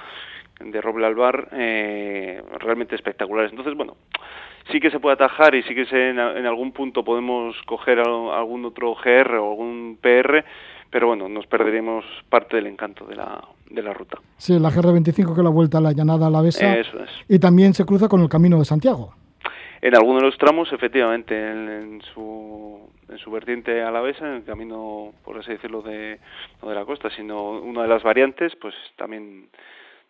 de 0.60 0.80
roble 0.80 1.06
albar, 1.06 1.48
eh, 1.52 2.42
realmente 2.58 2.94
espectaculares. 2.94 3.50
Entonces, 3.50 3.74
bueno, 3.74 3.96
sí 4.70 4.80
que 4.80 4.90
se 4.90 5.00
puede 5.00 5.14
atajar 5.14 5.54
y 5.54 5.62
sí 5.62 5.74
que 5.74 5.86
se, 5.86 6.10
en, 6.10 6.18
algún 6.18 6.72
punto 6.72 7.04
podemos 7.04 7.56
coger 7.62 8.00
algún 8.00 8.64
otro 8.64 8.94
GR 8.94 9.36
o 9.36 9.50
algún 9.50 9.98
PR, 10.00 10.44
pero 10.92 11.06
bueno, 11.06 11.26
nos 11.26 11.46
perderíamos 11.46 12.04
parte 12.28 12.56
del 12.56 12.66
encanto 12.66 13.06
de 13.06 13.16
la, 13.16 13.42
de 13.70 13.82
la 13.82 13.94
ruta. 13.94 14.18
Sí, 14.36 14.58
la 14.58 14.68
GR25 14.68 15.34
que 15.34 15.42
la 15.42 15.48
vuelta 15.48 15.78
a 15.78 15.80
la 15.80 15.92
llanada 15.92 16.26
a 16.26 16.30
la 16.30 16.42
Besa. 16.42 16.76
Eso 16.76 17.02
es. 17.02 17.10
Y 17.28 17.38
también 17.38 17.72
se 17.72 17.86
cruza 17.86 18.08
con 18.08 18.20
el 18.20 18.28
Camino 18.28 18.58
de 18.58 18.66
Santiago. 18.66 19.14
En 19.80 19.96
algunos 19.96 20.20
de 20.20 20.26
los 20.26 20.38
tramos, 20.38 20.70
efectivamente, 20.70 21.34
en, 21.34 22.02
su, 22.12 22.78
en 23.08 23.16
su 23.16 23.30
vertiente 23.30 23.82
alavesa, 23.82 24.28
en 24.28 24.34
el 24.34 24.44
camino, 24.44 25.12
por 25.24 25.38
así 25.38 25.52
decirlo, 25.52 25.80
de, 25.80 26.20
no 26.62 26.68
de 26.68 26.74
la 26.74 26.84
costa, 26.84 27.08
sino 27.08 27.52
una 27.52 27.82
de 27.82 27.88
las 27.88 28.02
variantes, 28.02 28.52
pues 28.60 28.74
también 28.96 29.48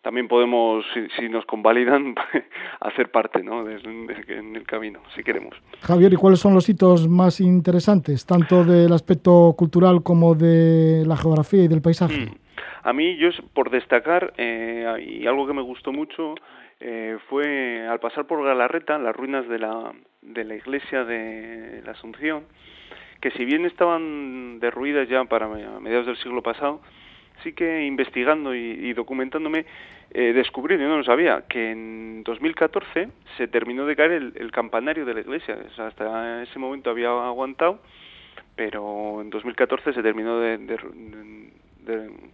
también 0.03 0.27
podemos, 0.27 0.85
si, 1.17 1.29
nos 1.29 1.45
convalidan, 1.45 2.13
hacer 2.81 3.09
parte 3.09 3.41
¿no? 3.41 3.67
en 3.67 4.55
el 4.55 4.67
camino, 4.67 4.99
si 5.15 5.23
queremos. 5.23 5.55
Javier, 5.81 6.11
¿y 6.11 6.17
cuáles 6.17 6.39
son 6.39 6.53
los 6.53 6.67
hitos 6.67 7.07
más 7.07 7.39
interesantes, 7.39 8.25
tanto 8.25 8.65
del 8.65 8.91
aspecto 8.91 9.55
cultural 9.57 10.03
como 10.03 10.35
de 10.35 11.03
la 11.07 11.15
geografía 11.15 11.63
y 11.63 11.67
del 11.69 11.81
paisaje? 11.81 12.25
Mm. 12.25 12.35
A 12.83 12.91
mí, 12.91 13.15
yo 13.15 13.29
por 13.53 13.69
destacar, 13.69 14.33
eh, 14.37 14.85
y 15.07 15.25
algo 15.25 15.47
que 15.47 15.53
me 15.53 15.61
gustó 15.61 15.93
mucho, 15.93 16.35
eh, 16.81 17.17
fue 17.29 17.87
al 17.87 18.01
pasar 18.01 18.27
por 18.27 18.43
Galarreta, 18.43 18.99
las 18.99 19.15
ruinas 19.15 19.47
de 19.47 19.57
la, 19.57 19.93
de 20.21 20.43
la 20.43 20.55
iglesia 20.55 21.05
de 21.05 21.81
la 21.85 21.93
Asunción, 21.93 22.43
que 23.21 23.31
si 23.31 23.45
bien 23.45 23.65
estaban 23.65 24.59
derruidas 24.59 25.07
ya 25.07 25.23
para 25.23 25.47
mediados 25.47 26.07
del 26.07 26.17
siglo 26.17 26.43
pasado, 26.43 26.81
sí 27.43 27.53
que 27.53 27.85
investigando 27.85 28.55
y, 28.55 28.93
documentándome 28.93 29.65
eh, 30.11 30.33
descubrí, 30.33 30.77
yo 30.77 30.87
no 30.87 30.97
lo 30.97 31.03
sabía, 31.03 31.43
que 31.47 31.71
en 31.71 32.23
2014 32.23 33.09
se 33.37 33.47
terminó 33.47 33.85
de 33.85 33.95
caer 33.95 34.11
el, 34.35 34.51
campanario 34.51 35.05
de 35.05 35.13
la 35.13 35.21
iglesia. 35.21 35.57
hasta 35.77 36.43
ese 36.43 36.59
momento 36.59 36.89
había 36.89 37.09
aguantado, 37.09 37.79
pero 38.55 39.21
en 39.21 39.29
2014 39.29 39.93
se 39.93 40.03
terminó 40.03 40.39
de, 40.39 40.57
de, 40.59 40.77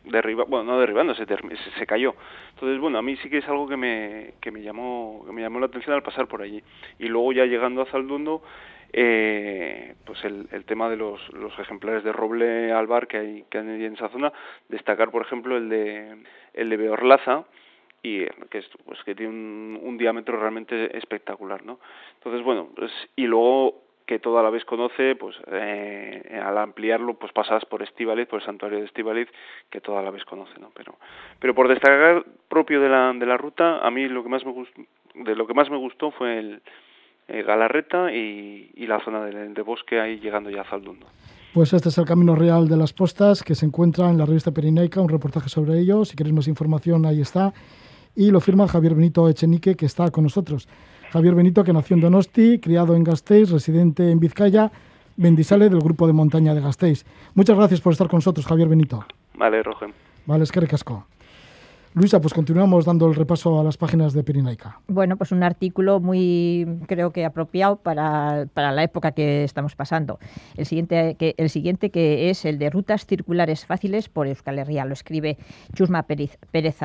derribar, 0.04 0.48
bueno, 0.48 0.74
no 0.74 0.80
derribando, 0.80 1.16
se, 1.16 1.26
se, 1.26 1.86
cayó. 1.88 2.16
Entonces, 2.54 2.80
bueno, 2.80 2.98
a 2.98 3.02
mí 3.02 3.16
sí 3.18 3.30
que 3.30 3.38
es 3.38 3.48
algo 3.48 3.68
que 3.68 3.78
me, 3.78 4.34
que 4.42 4.52
me 4.52 4.62
llamó 4.62 5.24
que 5.26 5.32
me 5.32 5.42
llamó 5.42 5.60
la 5.60 5.68
atención 5.68 5.96
al 5.96 6.04
pasar 6.04 6.28
por 6.28 6.42
allí. 6.42 6.62
Y 7.00 7.08
luego 7.08 7.32
ya 7.32 7.46
llegando 7.46 7.82
a 7.82 7.86
Zaldundo, 7.86 8.44
eh, 8.94 9.96
pues 10.06 10.24
el, 10.24 10.48
el, 10.52 10.66
tema 10.66 10.90
de 10.90 10.98
los, 10.98 11.22
los 11.34 11.58
ejemplares 11.60 12.04
de 12.04 12.12
roble 12.12 12.72
albar 12.72 13.08
que 13.08 13.18
hay, 13.18 13.46
que 13.50 13.60
hay 13.60 13.86
en 13.86 13.94
esa 13.94 14.10
zona, 14.10 14.32
destacar 14.68 15.12
por 15.12 15.22
ejemplo 15.22 15.58
el 15.58 15.70
de, 15.70 16.18
el 16.54 16.70
de 16.70 16.78
Beorlaza, 16.78 17.46
y 18.02 18.26
que, 18.50 18.60
es, 18.60 18.70
pues, 18.86 19.04
que 19.04 19.14
tiene 19.14 19.32
un, 19.32 19.80
un, 19.84 19.98
diámetro 19.98 20.40
realmente 20.40 20.98
espectacular, 20.98 21.66
¿no? 21.66 21.80
Entonces, 22.16 22.42
bueno, 22.44 22.70
pues, 22.76 22.92
y 23.18 23.28
luego 23.28 23.82
que 24.10 24.18
toda 24.18 24.42
la 24.42 24.50
vez 24.50 24.66
conoce, 24.66 25.16
pues 25.16 25.36
eh, 25.52 26.42
al 26.44 26.58
ampliarlo, 26.58 27.14
pues 27.14 27.32
pasas 27.32 27.64
por 27.66 27.84
Estivaliz, 27.84 28.26
por 28.28 28.40
el 28.40 28.46
santuario 28.46 28.80
de 28.80 28.86
Estivaliz, 28.86 29.28
que 29.70 29.82
toda 29.82 30.02
la 30.02 30.10
vez 30.10 30.26
conoce, 30.26 30.60
¿no? 30.60 30.72
Pero, 30.74 30.96
pero 31.40 31.54
por 31.54 31.68
destacar 31.68 32.26
propio 32.48 32.82
de 32.82 32.90
la, 32.90 33.14
de 33.14 33.26
la 33.28 33.38
ruta, 33.38 33.86
a 33.86 33.92
mí 33.92 34.08
lo 34.08 34.24
que 34.24 34.30
más 34.30 34.44
me 34.44 34.52
gustó, 34.52 34.82
de 35.14 35.36
lo 35.36 35.46
que 35.46 35.54
más 35.54 35.70
me 35.70 35.78
gustó 35.78 36.10
fue 36.10 36.40
el, 36.40 36.62
eh, 37.30 37.44
Galarreta 37.44 38.12
y, 38.12 38.86
la 38.88 39.00
zona 39.04 39.26
de, 39.26 39.62
bosque 39.62 40.00
ahí 40.00 40.20
llegando 40.20 40.50
ya 40.50 40.62
a 40.62 40.64
Zaldundo. 40.66 41.06
Pues 41.54 41.74
este 41.74 41.90
es 41.90 41.98
el 41.98 42.06
Camino 42.06 42.36
Real 42.36 42.68
de 42.68 42.78
las 42.78 42.94
Postas 42.94 43.44
que 43.44 43.56
se 43.56 43.66
encuentra 43.66 44.10
en 44.10 44.18
la 44.18 44.26
revista 44.26 44.52
Perineica, 44.52 45.02
un 45.02 45.10
reportaje 45.10 45.50
sobre 45.50 45.80
ello. 45.80 46.06
Si 46.06 46.16
queréis 46.16 46.36
más 46.36 46.48
información, 46.48 47.06
ahí 47.06 47.22
está. 47.22 47.54
Y 48.16 48.32
lo 48.32 48.40
firma 48.40 48.68
Javier 48.68 48.96
Benito 48.96 49.30
Echenique, 49.30 49.76
que 49.76 49.86
está 49.86 50.10
con 50.12 50.24
nosotros. 50.24 50.68
Javier 51.12 51.36
Benito, 51.36 51.64
que 51.64 51.74
nació 51.74 51.96
en 51.96 52.02
Donosti, 52.02 52.60
criado 52.60 52.96
en 52.96 53.04
Gasteiz, 53.04 53.52
residente 53.52 54.12
en 54.12 54.20
Vizcaya, 54.20 54.72
Bendisale 55.18 55.70
del 55.70 55.82
grupo 55.82 56.08
de 56.08 56.14
montaña 56.14 56.54
de 56.54 56.62
Gasteiz. 56.62 57.06
Muchas 57.36 57.58
gracias 57.58 57.82
por 57.82 57.92
estar 57.92 58.08
con 58.08 58.18
nosotros, 58.20 58.46
Javier 58.48 58.70
Benito. 58.70 59.06
Vale, 59.34 59.62
Rogen. 59.62 59.94
Vale, 60.26 60.46
es 60.46 60.52
que 60.52 60.62
recasco. 60.62 61.06
Luisa, 61.96 62.22
pues 62.22 62.36
continuamos 62.36 62.86
dando 62.86 63.08
el 63.08 63.16
repaso 63.16 63.60
a 63.60 63.64
las 63.64 63.76
páginas 63.76 64.14
de 64.14 64.24
Pirinaica. 64.24 64.80
Bueno, 64.88 65.18
pues 65.18 65.32
un 65.32 65.42
artículo 65.42 66.00
muy, 66.00 66.68
creo 66.88 67.12
que 67.12 67.26
apropiado 67.26 67.78
para, 67.78 68.46
la 68.56 68.84
época 68.84 69.12
que 69.12 69.44
estamos 69.44 69.76
pasando. 69.76 70.20
El 70.56 70.68
siguiente, 70.68 71.16
que, 71.16 71.34
el 71.38 71.50
siguiente 71.50 71.90
que 71.90 72.30
es 72.30 72.46
el 72.46 72.60
de 72.60 72.70
rutas 72.70 73.08
circulares 73.08 73.66
fáciles 73.66 74.08
por 74.08 74.28
Euskal 74.28 74.60
Herria. 74.60 74.86
Lo 74.86 74.94
escribe 74.94 75.40
Chusma 75.74 76.04
Pérez, 76.04 76.38
Pérez 76.52 76.78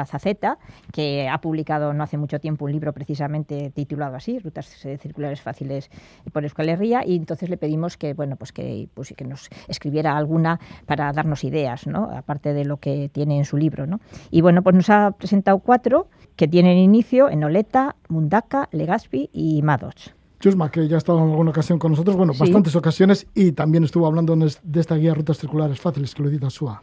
que 0.90 1.29
ha 1.29 1.38
publicado 1.38 1.93
no 1.93 2.03
hace 2.03 2.17
mucho 2.17 2.40
tiempo 2.40 2.64
un 2.64 2.73
libro 2.73 2.95
precisamente 2.95 3.71
titulado 3.75 4.17
así, 4.17 4.38
Rutas 4.38 4.87
eh, 4.87 4.97
circulares 4.97 5.43
fáciles 5.43 5.90
por 6.33 6.45
Euskal 6.45 6.71
Herria, 6.71 7.03
y 7.07 7.17
entonces 7.17 7.51
le 7.51 7.59
pedimos 7.59 7.99
que, 7.99 8.14
bueno, 8.14 8.37
pues 8.37 8.53
que, 8.53 8.88
pues 8.95 9.12
que 9.14 9.25
nos 9.27 9.51
escribiera 9.69 10.17
alguna 10.17 10.59
para 10.87 11.12
darnos 11.12 11.45
ideas, 11.45 11.87
¿no? 11.87 12.11
aparte 12.11 12.55
de 12.55 12.64
lo 12.64 12.79
que 12.79 13.11
tiene 13.12 13.37
en 13.37 13.45
su 13.45 13.59
libro. 13.59 13.87
¿no? 13.87 14.01
Y 14.31 14.40
bueno, 14.40 14.62
pues 14.62 14.75
nos 14.75 14.88
ha 14.88 14.93
presentado 15.18 15.59
cuatro 15.59 16.09
que 16.37 16.48
tienen 16.48 16.78
inicio 16.78 17.28
en 17.30 17.44
Oleta, 17.44 17.96
Mundaka, 18.09 18.68
Legazpi 18.72 19.30
y 19.33 19.62
Madoch. 19.62 20.11
Chusma, 20.40 20.70
que 20.70 20.87
ya 20.88 20.96
ha 20.96 20.98
estado 20.98 21.18
en 21.18 21.30
alguna 21.30 21.50
ocasión 21.50 21.78
con 21.78 21.92
nosotros, 21.92 22.16
bueno, 22.16 22.33
bastantes 22.38 22.76
ocasiones, 22.76 23.26
y 23.35 23.52
también 23.52 23.85
estuvo 23.85 24.07
hablando 24.07 24.37
de 24.37 24.80
esta 24.80 24.96
guía 24.96 25.14
Rutas 25.14 25.38
Circulares 25.38 25.80
Fáciles 25.80 26.14
que 26.14 26.22
lo 26.22 26.28
edita 26.28 26.50
SUA. 26.50 26.83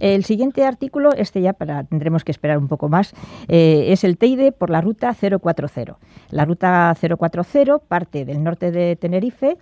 El 0.00 0.24
siguiente 0.24 0.64
artículo, 0.64 1.12
este 1.12 1.42
ya 1.42 1.52
para, 1.52 1.84
tendremos 1.84 2.24
que 2.24 2.32
esperar 2.32 2.56
un 2.58 2.66
poco 2.66 2.88
más, 2.88 3.12
eh, 3.46 3.86
es 3.88 4.02
el 4.02 4.16
Teide 4.16 4.52
por 4.52 4.70
la 4.70 4.80
ruta 4.80 5.14
040. 5.14 5.98
La 6.30 6.44
ruta 6.46 6.96
040 6.98 7.78
parte 7.86 8.24
del 8.24 8.42
norte 8.42 8.70
de 8.70 8.96
Tenerife 8.96 9.58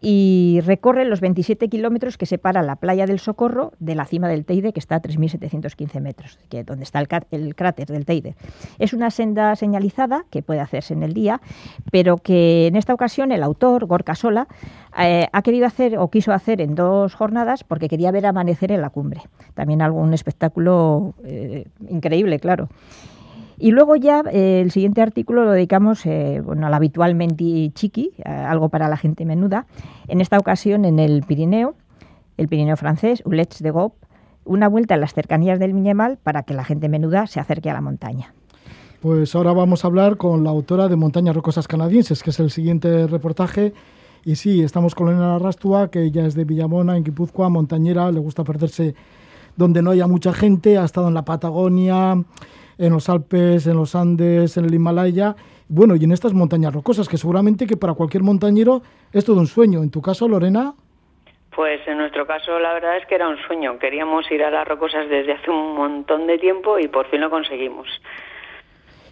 y 0.00 0.60
recorre 0.64 1.04
los 1.04 1.20
27 1.20 1.68
kilómetros 1.68 2.16
que 2.16 2.26
separa 2.26 2.62
la 2.62 2.76
playa 2.76 3.06
del 3.06 3.18
Socorro 3.18 3.72
de 3.78 3.94
la 3.94 4.04
cima 4.04 4.28
del 4.28 4.44
Teide, 4.44 4.72
que 4.72 4.80
está 4.80 4.96
a 4.96 5.02
3.715 5.02 6.00
metros, 6.00 6.38
que 6.48 6.64
donde 6.64 6.84
está 6.84 7.00
el, 7.00 7.54
cráter 7.54 7.88
del 7.88 8.04
Teide. 8.04 8.36
Es 8.78 8.92
una 8.92 9.10
senda 9.10 9.56
señalizada 9.56 10.24
que 10.30 10.42
puede 10.42 10.60
hacerse 10.60 10.94
en 10.94 11.02
el 11.02 11.14
día, 11.14 11.40
pero 11.90 12.18
que 12.18 12.68
en 12.68 12.76
esta 12.76 12.94
ocasión 12.94 13.32
el 13.32 13.42
autor, 13.42 13.86
Gorka 13.86 14.14
Sola, 14.14 14.46
eh, 14.98 15.28
ha 15.32 15.42
querido 15.42 15.66
hacer 15.66 15.98
o 15.98 16.08
quiso 16.10 16.32
hacer 16.32 16.60
en 16.60 16.74
dos 16.74 17.14
jornadas 17.14 17.64
porque 17.64 17.88
quería 17.88 18.10
ver 18.10 18.26
amanecer 18.26 18.72
en 18.72 18.80
la 18.80 18.90
cumbre. 18.90 19.22
También 19.54 19.82
algún 19.82 20.14
espectáculo 20.14 21.14
eh, 21.24 21.66
increíble, 21.88 22.38
claro. 22.38 22.68
Y 23.58 23.72
luego 23.72 23.96
ya 23.96 24.22
eh, 24.32 24.60
el 24.60 24.70
siguiente 24.70 25.02
artículo 25.02 25.44
lo 25.44 25.52
dedicamos 25.52 26.06
eh, 26.06 26.40
bueno, 26.44 26.66
al 26.66 26.74
habitual 26.74 27.14
menti 27.14 27.70
chiqui, 27.74 28.12
algo 28.24 28.68
para 28.68 28.88
la 28.88 28.96
gente 28.96 29.24
menuda. 29.24 29.66
En 30.06 30.20
esta 30.20 30.38
ocasión 30.38 30.84
en 30.84 30.98
el 30.98 31.22
Pirineo, 31.22 31.74
el 32.36 32.48
Pirineo 32.48 32.76
francés, 32.76 33.22
Ulets 33.24 33.62
de 33.62 33.70
Gop, 33.70 33.94
una 34.44 34.68
vuelta 34.68 34.94
en 34.94 35.00
las 35.00 35.12
cercanías 35.12 35.58
del 35.58 35.74
Miñemal 35.74 36.18
para 36.22 36.42
que 36.42 36.54
la 36.54 36.64
gente 36.64 36.88
menuda 36.88 37.26
se 37.26 37.40
acerque 37.40 37.70
a 37.70 37.74
la 37.74 37.80
montaña. 37.80 38.32
Pues 39.00 39.36
ahora 39.36 39.52
vamos 39.52 39.84
a 39.84 39.88
hablar 39.88 40.16
con 40.16 40.42
la 40.42 40.50
autora 40.50 40.88
de 40.88 40.96
Montañas 40.96 41.36
Rocosas 41.36 41.68
Canadienses, 41.68 42.22
que 42.22 42.30
es 42.30 42.40
el 42.40 42.50
siguiente 42.50 43.06
reportaje. 43.06 43.72
Y 44.24 44.34
sí, 44.34 44.62
estamos 44.62 44.96
con 44.96 45.08
Elena 45.08 45.38
Rastua, 45.38 45.88
que 45.88 46.02
ella 46.02 46.26
es 46.26 46.34
de 46.34 46.44
Villamona, 46.44 46.96
en 46.96 47.04
Guipúzcoa, 47.04 47.48
montañera, 47.48 48.10
le 48.10 48.18
gusta 48.18 48.42
perderse 48.42 48.96
donde 49.56 49.82
no 49.82 49.92
haya 49.92 50.08
mucha 50.08 50.32
gente, 50.32 50.78
ha 50.78 50.84
estado 50.84 51.08
en 51.08 51.14
la 51.14 51.24
Patagonia, 51.24 52.24
en 52.78 52.92
los 52.92 53.08
Alpes, 53.08 53.66
en 53.66 53.76
los 53.76 53.94
Andes, 53.94 54.56
en 54.56 54.64
el 54.64 54.74
Himalaya, 54.74 55.36
bueno, 55.68 55.96
y 55.96 56.04
en 56.04 56.12
estas 56.12 56.32
montañas 56.32 56.72
rocosas, 56.72 57.08
que 57.08 57.18
seguramente 57.18 57.66
que 57.66 57.76
para 57.76 57.94
cualquier 57.94 58.22
montañero 58.22 58.82
es 59.12 59.24
todo 59.24 59.40
un 59.40 59.46
sueño. 59.46 59.82
En 59.82 59.90
tu 59.90 60.00
caso, 60.00 60.26
Lorena. 60.26 60.74
Pues 61.54 61.80
en 61.86 61.98
nuestro 61.98 62.26
caso 62.26 62.58
la 62.58 62.72
verdad 62.72 62.96
es 62.96 63.06
que 63.06 63.16
era 63.16 63.28
un 63.28 63.36
sueño. 63.46 63.78
Queríamos 63.78 64.30
ir 64.30 64.42
a 64.44 64.50
las 64.50 64.66
rocosas 64.66 65.08
desde 65.08 65.32
hace 65.32 65.50
un 65.50 65.74
montón 65.74 66.26
de 66.26 66.38
tiempo 66.38 66.78
y 66.78 66.88
por 66.88 67.06
fin 67.10 67.20
lo 67.20 67.30
conseguimos. 67.30 67.88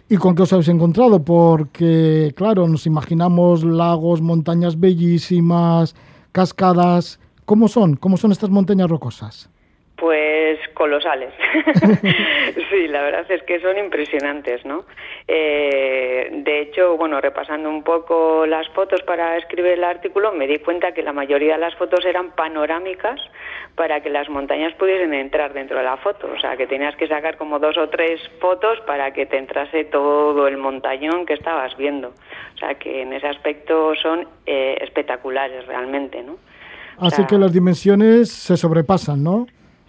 ¿Y 0.09 0.15
con 0.15 0.33
qué 0.33 0.43
os 0.43 0.53
habéis 0.53 0.69
encontrado? 0.69 1.23
Porque, 1.25 2.33
claro, 2.37 2.65
nos 2.67 2.85
imaginamos 2.85 3.65
lagos, 3.65 4.21
montañas 4.21 4.79
bellísimas, 4.79 5.93
cascadas. 6.31 7.19
¿Cómo 7.43 7.67
son? 7.67 7.97
¿Cómo 7.97 8.15
son 8.15 8.31
estas 8.31 8.49
montañas 8.49 8.89
rocosas? 8.89 9.49
Pues 9.97 10.59
colosales. 10.75 11.33
sí, 12.69 12.87
la 12.87 13.01
verdad 13.01 13.25
es 13.31 13.41
que 13.43 13.59
son 13.59 13.79
impresionantes, 13.79 14.63
¿no? 14.63 14.85
Eh, 15.27 16.29
de 16.31 16.61
hecho, 16.61 16.95
bueno, 16.97 17.19
repasando 17.19 17.67
un 17.67 17.81
poco 17.81 18.45
las 18.45 18.69
fotos 18.69 19.01
para 19.01 19.37
escribir 19.37 19.71
el 19.71 19.83
artículo, 19.83 20.31
me 20.33 20.45
di 20.45 20.59
cuenta 20.59 20.91
que 20.91 21.01
la 21.01 21.13
mayoría 21.13 21.53
de 21.53 21.61
las 21.61 21.73
fotos 21.75 22.05
eran 22.05 22.29
panorámicas 22.31 23.19
para 23.73 24.01
que 24.01 24.11
las 24.11 24.29
montañas 24.29 24.73
pudiesen 24.75 25.15
entrar 25.15 25.53
dentro 25.53 25.77
de 25.77 25.83
la 25.83 25.97
foto. 25.97 26.29
O 26.31 26.39
sea, 26.39 26.55
que 26.57 26.67
tenías 26.67 26.95
que 26.95 27.07
sacar 27.07 27.37
como 27.37 27.57
dos 27.57 27.75
o 27.79 27.89
tres 27.89 28.21
fotos 28.39 28.79
para 28.85 29.13
que 29.13 29.25
te 29.25 29.37
entrase 29.37 29.85
todo 29.85 30.47
el 30.47 30.57
montañón 30.57 31.25
que 31.25 31.33
estabas 31.33 31.75
viendo. 31.75 32.09
O 32.55 32.57
sea, 32.59 32.75
que 32.75 33.01
en 33.01 33.13
ese 33.13 33.27
aspecto 33.27 33.95
son 33.95 34.27
eh, 34.45 34.77
espectaculares 34.81 35.65
realmente, 35.65 36.21
¿no? 36.21 36.37
Así 36.99 37.25
que 37.25 37.37
las 37.37 37.53
dimensiones 37.53 38.31
se 38.31 38.57
sobrepasan, 38.57 39.23
¿no? 39.23 39.47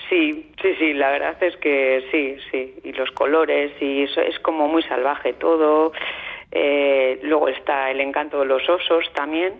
Sí, 0.09 0.51
sí, 0.62 0.75
sí, 0.79 0.94
la 0.94 1.11
verdad 1.11 1.37
es 1.42 1.57
que 1.59 2.05
sí, 2.11 2.37
sí. 2.51 2.75
Y 2.85 2.92
los 2.92 3.11
colores, 3.11 3.73
y 3.81 4.05
eso 4.05 4.21
es 4.21 4.38
como 4.40 4.66
muy 4.68 4.83
salvaje 4.85 5.35
todo. 5.35 5.92
Eh, 6.51 7.18
luego 7.23 7.49
está 7.49 7.90
el 7.90 8.01
encanto 8.01 8.40
de 8.40 8.47
los 8.47 8.66
osos 8.68 9.05
también, 9.12 9.55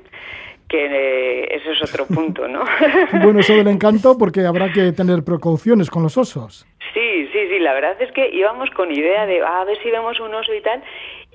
que 0.69 0.87
eh, 0.87 1.49
eso 1.55 1.73
es 1.73 1.83
otro 1.83 2.07
punto, 2.07 2.49
¿no? 2.49 2.65
bueno, 3.23 3.41
eso 3.41 3.55
del 3.55 3.69
encanto 3.69 4.17
porque 4.17 4.47
habrá 4.47 4.73
que 4.73 4.93
tener 4.93 5.23
precauciones 5.23 5.91
con 5.91 6.03
los 6.03 6.17
osos. 6.17 6.67
Sí, 6.95 7.29
sí, 7.33 7.49
sí, 7.49 7.59
la 7.59 7.75
verdad 7.75 8.01
es 8.01 8.11
que 8.13 8.31
íbamos 8.31 8.71
con 8.71 8.91
idea 8.91 9.27
de 9.27 9.43
ah, 9.43 9.61
a 9.61 9.65
ver 9.65 9.79
si 9.83 9.91
vemos 9.91 10.19
un 10.21 10.35
oso 10.35 10.55
y 10.55 10.63
tal, 10.63 10.83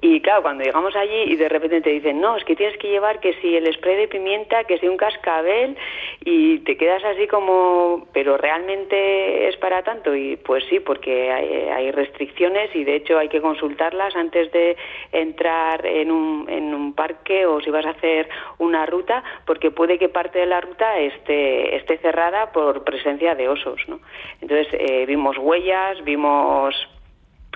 y 0.06 0.20
claro, 0.20 0.42
cuando 0.42 0.66
llegamos 0.66 0.94
allí 0.98 1.32
y 1.32 1.38
de 1.38 1.48
repente 1.48 1.80
te 1.80 1.92
dicen, 1.92 2.20
no, 2.20 2.36
es 2.36 2.44
que 2.44 2.58
tienes 2.58 2.78
que 2.78 2.90
llevar 2.90 3.22
que 3.22 3.36
si 3.36 3.56
el 3.56 3.74
spray 3.74 3.96
de 3.96 4.10
pimienta, 4.10 4.66
que 4.66 4.78
si 4.78 4.86
un 4.86 4.98
cascabel, 4.98 5.78
y 6.26 6.60
te 6.60 6.76
quedas 6.76 7.06
así 7.06 7.26
como, 7.26 8.06
pero 8.12 8.36
realmente 8.36 9.48
es 9.48 9.56
para 9.56 9.82
tanto. 9.82 10.14
Y 10.14 10.36
pues 10.36 10.66
sí, 10.70 10.82
porque 10.82 11.32
hay, 11.32 11.90
restricciones 11.92 12.76
y 12.76 12.84
de 12.84 12.98
hecho 12.98 13.18
hay 13.18 13.30
que 13.30 13.40
consultarlas 13.40 14.14
antes 14.18 14.52
de 14.52 14.76
entrar 15.14 15.86
en 15.86 16.12
un, 16.12 16.50
en 16.50 16.74
un 16.74 16.94
parque 16.94 17.46
o 17.46 17.62
si 17.62 17.70
vas 17.70 17.86
a 17.86 17.92
hacer 17.92 18.28
una 18.58 18.86
ruta, 18.86 19.24
porque 19.46 19.72
puede 19.72 19.98
que 19.98 20.10
parte 20.10 20.40
de 20.40 20.48
la 20.48 20.60
ruta 20.60 21.00
esté, 21.00 21.78
esté 21.78 21.98
cerrada 22.00 22.52
por 22.52 22.84
presencia 22.84 23.36
de 23.36 23.48
osos. 23.48 23.80
¿no? 23.88 24.02
Entonces 24.42 24.68
eh, 24.74 25.06
vimos 25.06 25.38
huellas, 25.38 26.04
vimos 26.04 26.76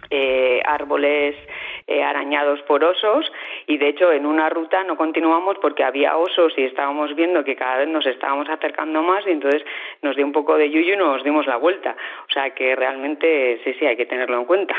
eh, 0.09 0.61
árboles 0.65 1.35
eh, 1.87 2.03
arañados 2.03 2.61
por 2.63 2.83
osos 2.83 3.31
y 3.67 3.77
de 3.77 3.89
hecho 3.89 4.11
en 4.11 4.25
una 4.25 4.49
ruta 4.49 4.83
no 4.83 4.97
continuamos 4.97 5.57
porque 5.61 5.83
había 5.83 6.17
osos 6.17 6.53
y 6.57 6.63
estábamos 6.63 7.15
viendo 7.15 7.43
que 7.43 7.55
cada 7.55 7.77
vez 7.77 7.87
nos 7.87 8.05
estábamos 8.05 8.49
acercando 8.49 9.01
más 9.03 9.25
y 9.27 9.31
entonces 9.31 9.63
nos 10.01 10.15
dio 10.15 10.25
un 10.25 10.31
poco 10.31 10.55
de 10.57 10.69
yuyu 10.69 10.93
y 10.93 10.97
nos 10.97 11.23
dimos 11.23 11.45
la 11.47 11.57
vuelta. 11.57 11.95
O 12.29 12.33
sea 12.33 12.53
que 12.53 12.75
realmente 12.75 13.59
sí, 13.63 13.73
sí, 13.79 13.85
hay 13.85 13.97
que 13.97 14.05
tenerlo 14.05 14.39
en 14.39 14.45
cuenta. 14.45 14.75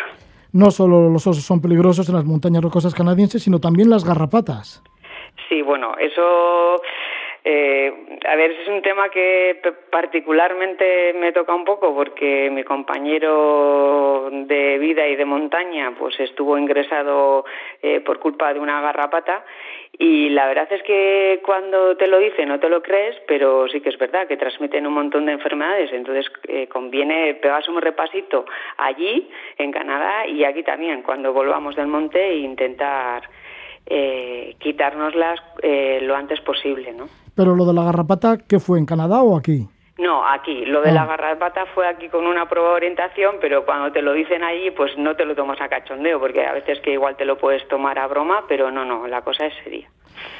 No 0.52 0.70
solo 0.70 1.10
los 1.10 1.26
osos 1.26 1.44
son 1.44 1.60
peligrosos 1.60 2.08
en 2.08 2.14
las 2.14 2.24
montañas 2.24 2.62
rocosas 2.62 2.94
canadienses, 2.94 3.42
sino 3.42 3.58
también 3.58 3.90
las 3.90 4.04
garrapatas. 4.04 4.82
Sí, 5.48 5.62
bueno, 5.62 5.94
eso 5.98 6.76
eh, 7.50 7.90
a 8.26 8.36
ver, 8.36 8.50
es 8.50 8.68
un 8.68 8.82
tema 8.82 9.08
que 9.08 9.58
particularmente 9.90 11.14
me 11.14 11.32
toca 11.32 11.54
un 11.54 11.64
poco 11.64 11.94
porque 11.94 12.50
mi 12.50 12.62
compañero 12.62 14.28
de 14.30 14.76
vida 14.76 15.08
y 15.08 15.16
de 15.16 15.24
montaña 15.24 15.94
pues 15.98 16.20
estuvo 16.20 16.58
ingresado 16.58 17.46
eh, 17.80 18.00
por 18.00 18.18
culpa 18.18 18.52
de 18.52 18.60
una 18.60 18.82
garrapata 18.82 19.46
y 19.98 20.28
la 20.28 20.46
verdad 20.46 20.70
es 20.70 20.82
que 20.82 21.40
cuando 21.42 21.96
te 21.96 22.06
lo 22.06 22.18
dicen 22.18 22.50
no 22.50 22.60
te 22.60 22.68
lo 22.68 22.82
crees, 22.82 23.16
pero 23.26 23.66
sí 23.68 23.80
que 23.80 23.88
es 23.88 23.98
verdad 23.98 24.28
que 24.28 24.36
transmiten 24.36 24.86
un 24.86 24.92
montón 24.92 25.24
de 25.24 25.32
enfermedades, 25.32 25.90
entonces 25.94 26.30
eh, 26.48 26.66
conviene 26.66 27.32
pegarse 27.36 27.70
un 27.70 27.80
repasito 27.80 28.44
allí, 28.76 29.26
en 29.56 29.72
Canadá, 29.72 30.26
y 30.26 30.44
aquí 30.44 30.62
también, 30.64 31.00
cuando 31.00 31.32
volvamos 31.32 31.76
del 31.76 31.86
monte 31.86 32.22
e 32.22 32.36
intentar 32.36 33.22
eh, 33.90 34.54
quitárnoslas 34.58 35.40
eh, 35.62 36.00
lo 36.02 36.14
antes 36.14 36.40
posible, 36.40 36.92
¿no? 36.92 37.06
Pero 37.34 37.54
lo 37.54 37.64
de 37.64 37.72
la 37.72 37.84
garrapata, 37.84 38.38
¿qué 38.38 38.58
fue 38.58 38.78
en 38.78 38.86
Canadá 38.86 39.22
o 39.22 39.36
aquí? 39.36 39.66
No, 39.98 40.24
aquí. 40.24 40.64
Lo 40.64 40.80
de 40.80 40.92
la 40.92 41.02
ah. 41.02 41.06
garrapata 41.06 41.66
fue 41.74 41.86
aquí 41.88 42.08
con 42.08 42.26
una 42.26 42.48
prueba 42.48 42.70
de 42.70 42.76
orientación, 42.76 43.36
pero 43.40 43.64
cuando 43.64 43.90
te 43.90 44.00
lo 44.00 44.12
dicen 44.12 44.44
allí, 44.44 44.70
pues 44.70 44.96
no 44.96 45.16
te 45.16 45.24
lo 45.24 45.34
tomas 45.34 45.60
a 45.60 45.68
cachondeo, 45.68 46.20
porque 46.20 46.46
a 46.46 46.52
veces 46.52 46.78
que 46.80 46.92
igual 46.92 47.16
te 47.16 47.24
lo 47.24 47.36
puedes 47.36 47.66
tomar 47.68 47.98
a 47.98 48.06
broma, 48.06 48.44
pero 48.48 48.70
no, 48.70 48.84
no, 48.84 49.08
la 49.08 49.22
cosa 49.22 49.46
es 49.46 49.54
seria. 49.64 49.90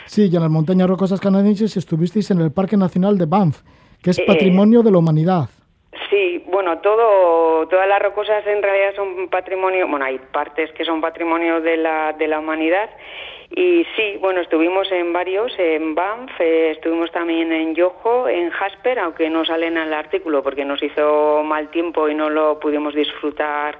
Sí, 0.07 0.29
y 0.31 0.37
en 0.37 0.43
las 0.43 0.51
montañas 0.51 0.89
rocosas 0.89 1.21
canadienses 1.21 1.77
estuvisteis 1.77 2.31
en 2.31 2.41
el 2.41 2.53
Parque 2.53 2.77
Nacional 2.77 3.19
de 3.19 3.27
Banff, 3.27 3.63
que 4.03 4.11
es 4.11 4.19
eh, 4.21 4.25
patrimonio 4.27 4.83
de 4.83 4.93
la 4.93 4.99
humanidad. 4.99 5.49
Sí, 6.09 6.45
bueno, 6.51 6.79
todo, 6.79 7.67
todas 7.67 7.89
las 7.89 8.01
rocosas 8.01 8.47
en 8.47 8.63
realidad 8.63 8.95
son 8.95 9.29
patrimonio, 9.29 9.89
bueno, 9.89 10.05
hay 10.05 10.19
partes 10.19 10.71
que 10.73 10.85
son 10.85 11.01
patrimonio 11.01 11.61
de 11.61 11.77
la, 11.77 12.13
de 12.13 12.29
la 12.29 12.39
humanidad 12.39 12.89
y 13.51 13.85
sí, 13.97 14.19
bueno, 14.21 14.41
estuvimos 14.41 14.91
en 14.93 15.13
varios, 15.13 15.53
en 15.59 15.95
Banff, 15.95 16.31
eh, 16.39 16.73
estuvimos 16.73 17.11
también 17.13 17.51
en 17.53 17.75
Yoho, 17.75 18.29
en 18.29 18.51
Jasper, 18.51 18.99
aunque 18.99 19.31
no 19.31 19.45
salen 19.45 19.79
al 19.79 19.93
artículo 19.95 20.43
porque 20.43 20.65
nos 20.65 20.83
hizo 20.83 21.43
mal 21.45 21.71
tiempo 21.71 22.09
y 22.09 22.15
no 22.15 22.29
lo 22.29 22.61
pudimos 22.61 22.95
disfrutar 22.95 23.79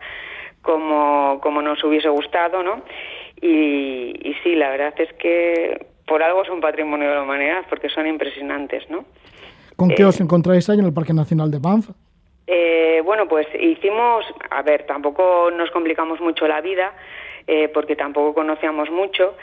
como, 0.63 1.39
como 1.43 1.61
nos 1.61 1.83
hubiese 1.85 2.09
gustado, 2.09 2.63
¿no? 2.63 2.83
Y, 3.41 4.15
y 4.23 4.35
sí, 4.43 4.55
la 4.55 4.71
verdad 4.71 4.95
es 4.99 5.13
que 5.15 5.87
por 6.07 6.23
algo 6.23 6.45
son 6.45 6.61
patrimonio 6.61 7.11
de 7.11 7.15
la 7.15 7.23
humanidad, 7.23 7.65
porque 7.69 7.89
son 7.91 8.07
impresionantes, 8.07 8.89
¿no? 8.89 9.05
¿Con 9.77 9.91
qué 9.91 10.05
os 10.05 10.21
encontráis 10.21 10.69
ahí 10.71 10.79
en 10.79 10.87
el 10.87 10.93
Parque 10.93 11.13
Nacional 11.13 11.51
de 11.51 11.59
Banff? 11.59 11.91
Eh, 12.49 13.01
bueno, 13.05 13.29
pues 13.29 13.47
hicimos, 13.61 14.25
a 14.51 14.63
ver, 14.63 14.87
tampoco 14.87 15.51
nos 15.51 15.71
complicamos 15.71 16.21
mucho 16.21 16.49
la 16.49 16.61
vida, 16.63 16.95
eh, 17.49 17.69
porque 17.69 17.97
tampoco 17.97 18.35
conocíamos 18.35 18.91
mucho 18.91 19.35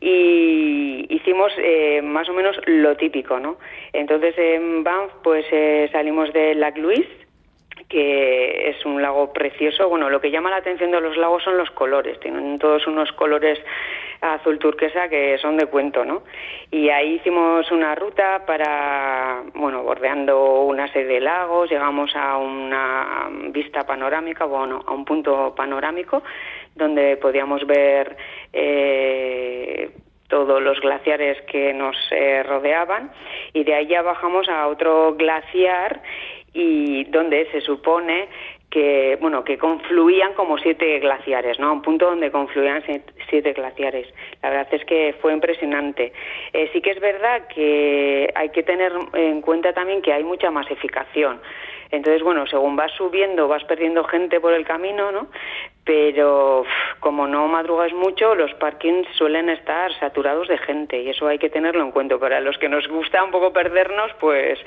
y 0.00 1.06
hicimos 1.08 1.52
eh, 1.58 2.02
más 2.02 2.28
o 2.28 2.32
menos 2.32 2.56
lo 2.66 2.96
típico, 2.96 3.38
¿no? 3.38 3.56
Entonces 3.92 4.34
en 4.36 4.82
Banff 4.82 5.12
pues 5.22 5.46
eh, 5.52 5.88
salimos 5.92 6.32
de 6.32 6.56
Lac 6.56 6.76
Louise, 6.76 7.21
que 7.92 8.70
es 8.70 8.86
un 8.86 9.02
lago 9.02 9.34
precioso. 9.34 9.86
Bueno, 9.86 10.08
lo 10.08 10.18
que 10.18 10.30
llama 10.30 10.48
la 10.48 10.56
atención 10.56 10.90
de 10.90 11.00
los 11.00 11.14
lagos 11.18 11.42
son 11.42 11.58
los 11.58 11.70
colores. 11.72 12.18
Tienen 12.20 12.58
todos 12.58 12.86
unos 12.86 13.12
colores 13.12 13.58
azul 14.22 14.58
turquesa 14.58 15.10
que 15.10 15.36
son 15.38 15.58
de 15.58 15.66
cuento, 15.66 16.02
¿no? 16.02 16.22
Y 16.70 16.88
ahí 16.88 17.16
hicimos 17.16 17.70
una 17.70 17.94
ruta 17.94 18.46
para, 18.46 19.42
bueno, 19.54 19.82
bordeando 19.82 20.62
una 20.62 20.90
serie 20.90 21.14
de 21.14 21.20
lagos, 21.20 21.68
llegamos 21.68 22.16
a 22.16 22.38
una 22.38 23.28
vista 23.50 23.84
panorámica, 23.84 24.46
bueno, 24.46 24.82
a 24.86 24.92
un 24.92 25.04
punto 25.04 25.54
panorámico 25.54 26.22
donde 26.74 27.18
podíamos 27.18 27.66
ver 27.66 28.16
eh, 28.54 29.90
todos 30.28 30.62
los 30.62 30.80
glaciares 30.80 31.42
que 31.42 31.74
nos 31.74 31.94
eh, 32.10 32.42
rodeaban 32.42 33.12
y 33.52 33.64
de 33.64 33.74
ahí 33.74 33.86
ya 33.86 34.00
bajamos 34.00 34.48
a 34.48 34.66
otro 34.68 35.14
glaciar 35.14 36.00
y 36.52 37.04
donde 37.04 37.50
se 37.50 37.60
supone 37.60 38.28
que 38.70 39.18
bueno 39.20 39.44
que 39.44 39.58
confluían 39.58 40.32
como 40.32 40.56
siete 40.58 40.98
glaciares, 40.98 41.58
¿no? 41.60 41.72
Un 41.72 41.82
punto 41.82 42.06
donde 42.06 42.30
confluían 42.30 42.82
siete 43.28 43.52
glaciares. 43.52 44.08
La 44.42 44.50
verdad 44.50 44.68
es 44.72 44.84
que 44.86 45.14
fue 45.20 45.32
impresionante. 45.32 46.12
Eh, 46.52 46.70
sí 46.72 46.80
que 46.80 46.90
es 46.90 47.00
verdad 47.00 47.46
que 47.48 48.32
hay 48.34 48.48
que 48.48 48.62
tener 48.62 48.92
en 49.12 49.42
cuenta 49.42 49.72
también 49.74 50.00
que 50.00 50.12
hay 50.12 50.24
mucha 50.24 50.50
masificación. 50.50 51.40
Entonces, 51.90 52.22
bueno, 52.22 52.46
según 52.46 52.74
vas 52.74 52.90
subiendo, 52.92 53.48
vas 53.48 53.62
perdiendo 53.64 54.02
gente 54.04 54.40
por 54.40 54.54
el 54.54 54.64
camino, 54.64 55.12
¿no? 55.12 55.28
Pero 55.84 56.64
como 57.00 57.26
no 57.26 57.48
madrugas 57.48 57.92
mucho, 57.92 58.36
los 58.36 58.54
parkings 58.54 59.08
suelen 59.16 59.48
estar 59.48 59.92
saturados 59.98 60.46
de 60.46 60.58
gente 60.58 61.02
y 61.02 61.10
eso 61.10 61.26
hay 61.26 61.38
que 61.38 61.50
tenerlo 61.50 61.82
en 61.82 61.90
cuenta. 61.90 62.18
Para 62.18 62.40
los 62.40 62.56
que 62.58 62.68
nos 62.68 62.86
gusta 62.86 63.24
un 63.24 63.32
poco 63.32 63.52
perdernos, 63.52 64.12
pues 64.20 64.58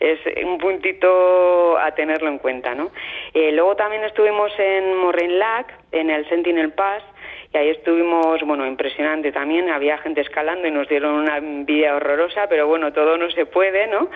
es 0.00 0.18
un 0.44 0.58
puntito 0.58 1.78
a 1.78 1.92
tenerlo 1.92 2.28
en 2.28 2.38
cuenta, 2.38 2.74
¿no? 2.74 2.90
Eh, 3.32 3.52
luego 3.52 3.76
también 3.76 4.02
estuvimos 4.02 4.52
en 4.58 4.96
Moraine 4.96 5.38
Lac, 5.38 5.72
en 5.92 6.10
el 6.10 6.28
Sentinel 6.28 6.72
Pass, 6.72 7.04
y 7.52 7.56
ahí 7.56 7.68
estuvimos, 7.68 8.42
bueno, 8.42 8.66
impresionante 8.66 9.30
también, 9.30 9.70
había 9.70 9.98
gente 9.98 10.22
escalando 10.22 10.66
y 10.66 10.72
nos 10.72 10.88
dieron 10.88 11.14
una 11.14 11.36
envidia 11.36 11.94
horrorosa, 11.94 12.48
pero 12.48 12.66
bueno, 12.66 12.92
todo 12.92 13.16
no 13.16 13.30
se 13.30 13.46
puede, 13.46 13.86
¿no? 13.86 14.10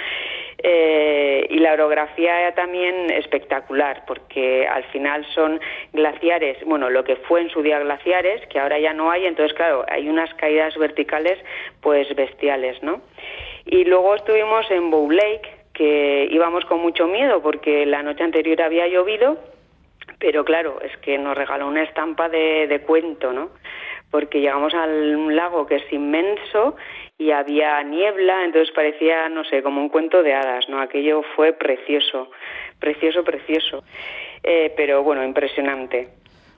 Eh, 0.60 1.46
y 1.50 1.58
la 1.60 1.72
orografía 1.72 2.52
también 2.54 3.10
espectacular, 3.10 4.02
porque 4.08 4.66
al 4.66 4.82
final 4.84 5.24
son 5.32 5.60
glaciares, 5.92 6.58
bueno, 6.64 6.90
lo 6.90 7.04
que 7.04 7.14
fue 7.14 7.42
en 7.42 7.50
su 7.50 7.62
día 7.62 7.78
glaciares, 7.78 8.44
que 8.48 8.58
ahora 8.58 8.80
ya 8.80 8.92
no 8.92 9.08
hay, 9.12 9.26
entonces 9.26 9.56
claro, 9.56 9.84
hay 9.88 10.08
unas 10.08 10.34
caídas 10.34 10.76
verticales 10.76 11.38
pues 11.80 12.12
bestiales, 12.16 12.82
¿no? 12.82 13.02
Y 13.66 13.84
luego 13.84 14.16
estuvimos 14.16 14.68
en 14.72 14.90
Bow 14.90 15.08
Lake, 15.08 15.48
que 15.74 16.26
íbamos 16.28 16.64
con 16.64 16.80
mucho 16.80 17.06
miedo 17.06 17.40
porque 17.40 17.86
la 17.86 18.02
noche 18.02 18.24
anterior 18.24 18.60
había 18.60 18.88
llovido 18.88 19.38
pero 20.18 20.44
claro, 20.44 20.80
es 20.82 20.96
que 20.98 21.16
nos 21.16 21.36
regaló 21.36 21.68
una 21.68 21.84
estampa 21.84 22.28
de 22.28 22.82
cuento, 22.84 23.32
¿no? 23.32 23.50
Porque 24.10 24.40
llegamos 24.40 24.72
al 24.74 25.36
lago 25.36 25.66
que 25.66 25.76
es 25.76 25.92
inmenso 25.92 26.76
y 27.18 27.30
había 27.30 27.82
niebla, 27.82 28.44
entonces 28.44 28.72
parecía, 28.74 29.28
no 29.28 29.44
sé, 29.44 29.62
como 29.62 29.80
un 29.80 29.88
cuento 29.88 30.22
de 30.22 30.34
hadas, 30.34 30.68
¿no? 30.68 30.80
Aquello 30.80 31.22
fue 31.34 31.52
precioso, 31.52 32.30
precioso, 32.78 33.24
precioso, 33.24 33.82
eh, 34.42 34.72
pero 34.76 35.02
bueno, 35.02 35.24
impresionante. 35.24 36.08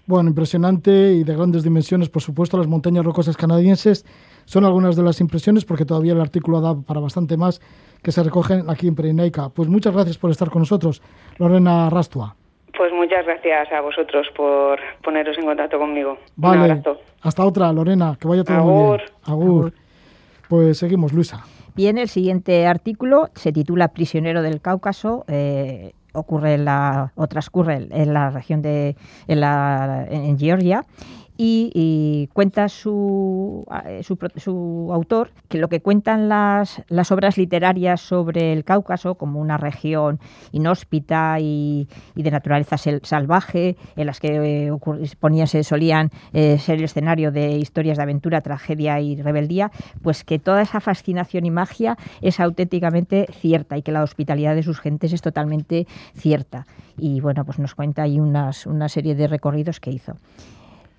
Bueno, 0.06 0.28
impresionante 0.28 0.90
y 0.90 1.24
de 1.24 1.36
grandes 1.36 1.62
dimensiones, 1.62 2.08
por 2.08 2.20
supuesto, 2.20 2.58
las 2.58 2.66
montañas 2.66 3.04
rocosas 3.04 3.36
canadienses 3.36 4.04
son 4.44 4.64
algunas 4.64 4.96
de 4.96 5.04
las 5.04 5.20
impresiones 5.20 5.64
porque 5.64 5.84
todavía 5.84 6.12
el 6.12 6.20
artículo 6.20 6.60
da 6.60 6.74
para 6.82 7.00
bastante 7.00 7.36
más 7.36 7.60
que 8.02 8.10
se 8.10 8.22
recogen 8.22 8.68
aquí 8.68 8.88
en 8.88 8.96
Perineica. 8.96 9.50
Pues 9.50 9.68
muchas 9.68 9.94
gracias 9.94 10.18
por 10.18 10.30
estar 10.30 10.50
con 10.50 10.62
nosotros, 10.62 11.00
Lorena 11.38 11.88
Rastua. 11.90 12.39
Pues 12.80 12.94
muchas 12.94 13.26
gracias 13.26 13.70
a 13.72 13.82
vosotros 13.82 14.26
por 14.34 14.78
poneros 15.04 15.36
en 15.36 15.44
contacto 15.44 15.78
conmigo. 15.78 16.16
Vale. 16.36 16.64
Un 16.64 16.70
abrazo. 16.70 16.98
Hasta 17.20 17.44
otra, 17.44 17.70
Lorena. 17.74 18.16
Que 18.18 18.26
vaya 18.26 18.42
todo 18.42 18.56
muy 18.64 18.72
Agur. 18.72 18.96
bien. 18.96 19.10
Agur. 19.24 19.72
Pues 20.48 20.78
seguimos, 20.78 21.12
Luisa. 21.12 21.44
Bien, 21.76 21.98
el 21.98 22.08
siguiente 22.08 22.66
artículo 22.66 23.28
se 23.34 23.52
titula 23.52 23.88
Prisionero 23.88 24.40
del 24.40 24.62
Cáucaso. 24.62 25.26
eh, 25.28 25.92
ocurre 26.14 26.54
en 26.54 26.64
la, 26.64 27.12
o 27.16 27.26
transcurre 27.26 27.86
en 27.90 28.14
la 28.14 28.30
región 28.30 28.62
de 28.62 28.96
en, 29.28 29.40
la, 29.40 30.06
en 30.10 30.38
Georgia 30.38 30.86
y, 31.42 32.28
cuenta 32.34 32.68
su, 32.68 33.64
eh, 33.86 34.02
su, 34.02 34.90
autor 34.92 35.30
que 35.48 35.56
lo 35.56 35.68
que 35.68 35.80
cuentan 35.80 36.28
las, 36.28 36.82
las 36.88 37.10
obras 37.12 37.38
literarias 37.38 38.02
sobre 38.02 38.52
el 38.52 38.64
Cáucaso 38.64 39.14
como 39.14 39.40
una 39.40 39.56
región 39.56 40.20
inhóspita 40.52 41.38
y, 41.40 41.88
de 42.14 42.30
naturaleza 42.30 42.76
salvaje, 42.76 43.76
en 43.96 44.06
las 44.06 44.20
que 44.20 44.68
eh, 44.68 45.46
se 45.46 45.64
solían 45.64 46.10
eh, 46.34 46.58
ser 46.58 46.78
el 46.78 46.84
escenario 46.84 47.32
de 47.32 47.56
historias 47.56 47.96
de 47.96 48.02
aventura, 48.02 48.42
tragedia 48.42 49.00
y 49.00 49.20
rebeldía, 49.20 49.70
pues 50.02 50.24
que 50.24 50.38
toda 50.38 50.60
esa 50.60 50.80
fascinación 50.80 51.46
y 51.46 51.50
magia 51.50 51.96
es 52.20 52.38
auténticamente 52.38 53.26
cierta 53.32 53.78
y 53.78 53.82
que 53.82 53.92
la 53.92 54.02
hospitalidad 54.02 54.54
de 54.54 54.62
sus 54.62 54.78
gentes 54.78 55.14
es 55.14 55.22
totalmente 55.22 55.86
cierta. 56.14 56.66
Y 56.98 57.20
bueno, 57.20 57.46
pues 57.46 57.58
nos 57.58 57.74
cuenta 57.74 58.02
ahí 58.02 58.20
unas, 58.20 58.66
una 58.66 58.90
serie 58.90 59.14
de 59.14 59.26
recorridos 59.26 59.80
que 59.80 59.90
hizo. 59.90 60.16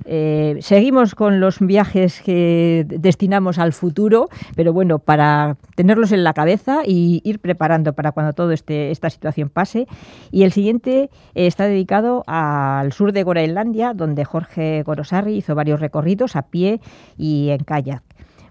Eh, 0.05 0.57
seguimos 0.61 1.15
con 1.15 1.39
los 1.39 1.59
viajes 1.59 2.21
que 2.21 2.85
destinamos 2.87 3.59
al 3.59 3.73
futuro, 3.73 4.29
pero 4.55 4.73
bueno, 4.73 4.99
para 4.99 5.57
tenerlos 5.75 6.11
en 6.11 6.23
la 6.23 6.33
cabeza 6.33 6.81
y 6.85 7.21
ir 7.23 7.39
preparando 7.39 7.93
para 7.93 8.11
cuando 8.11 8.33
todo 8.33 8.51
este, 8.51 8.91
esta 8.91 9.09
situación 9.09 9.49
pase. 9.49 9.87
Y 10.31 10.43
el 10.43 10.51
siguiente 10.51 11.09
eh, 11.35 11.47
está 11.47 11.65
dedicado 11.65 12.23
al 12.27 12.91
sur 12.93 13.11
de 13.11 13.23
Groenlandia, 13.23 13.93
donde 13.93 14.25
Jorge 14.25 14.83
Gorosarri 14.83 15.35
hizo 15.35 15.55
varios 15.55 15.79
recorridos 15.79 16.35
a 16.35 16.43
pie 16.43 16.81
y 17.17 17.49
en 17.49 17.63
kayak. 17.63 18.03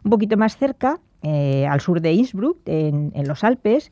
Un 0.02 0.10
poquito 0.10 0.36
más 0.36 0.56
cerca, 0.56 0.98
eh, 1.22 1.66
al 1.66 1.80
sur 1.80 2.00
de 2.00 2.12
Innsbruck, 2.12 2.56
en, 2.66 3.12
en 3.14 3.28
los 3.28 3.44
Alpes, 3.44 3.90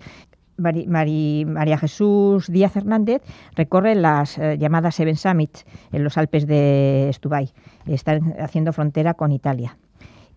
Mari- 0.58 1.44
María 1.46 1.78
Jesús 1.78 2.48
Díaz 2.48 2.76
Hernández 2.76 3.22
recorre 3.56 3.94
las 3.94 4.36
eh, 4.38 4.58
llamadas 4.58 4.96
Seven 4.96 5.16
Summits 5.16 5.64
en 5.92 6.04
los 6.04 6.18
Alpes 6.18 6.46
de 6.46 7.08
Estubay. 7.08 7.50
Están 7.86 8.34
haciendo 8.40 8.72
frontera 8.72 9.14
con 9.14 9.32
Italia. 9.32 9.78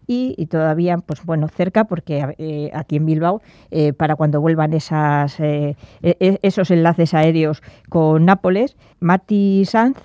Y, 0.07 0.47
todavía, 0.47 0.97
pues 0.97 1.23
bueno, 1.23 1.47
cerca, 1.47 1.85
porque 1.85 2.35
eh, 2.37 2.69
aquí 2.73 2.97
en 2.97 3.05
Bilbao, 3.05 3.41
eh, 3.69 3.93
para 3.93 4.17
cuando 4.17 4.41
vuelvan 4.41 4.73
esas, 4.73 5.39
eh, 5.39 5.77
e- 6.01 6.39
esos 6.41 6.69
enlaces 6.69 7.13
aéreos 7.13 7.63
con 7.87 8.25
Nápoles, 8.25 8.75
Mati 8.99 9.63
Sanz 9.65 9.97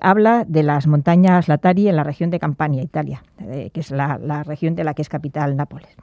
habla 0.00 0.44
de 0.46 0.64
las 0.64 0.86
montañas 0.88 1.46
Latari 1.48 1.88
en 1.88 1.96
la 1.96 2.02
región 2.02 2.30
de 2.30 2.40
Campania, 2.40 2.82
Italia, 2.82 3.22
que 3.38 3.70
es 3.80 3.90
la 3.92 4.42
región 4.42 4.74
de 4.74 4.82
la 4.82 4.92
que 4.92 5.02
es 5.02 5.08
capital 5.08 5.56
Nápoles. 5.56 5.96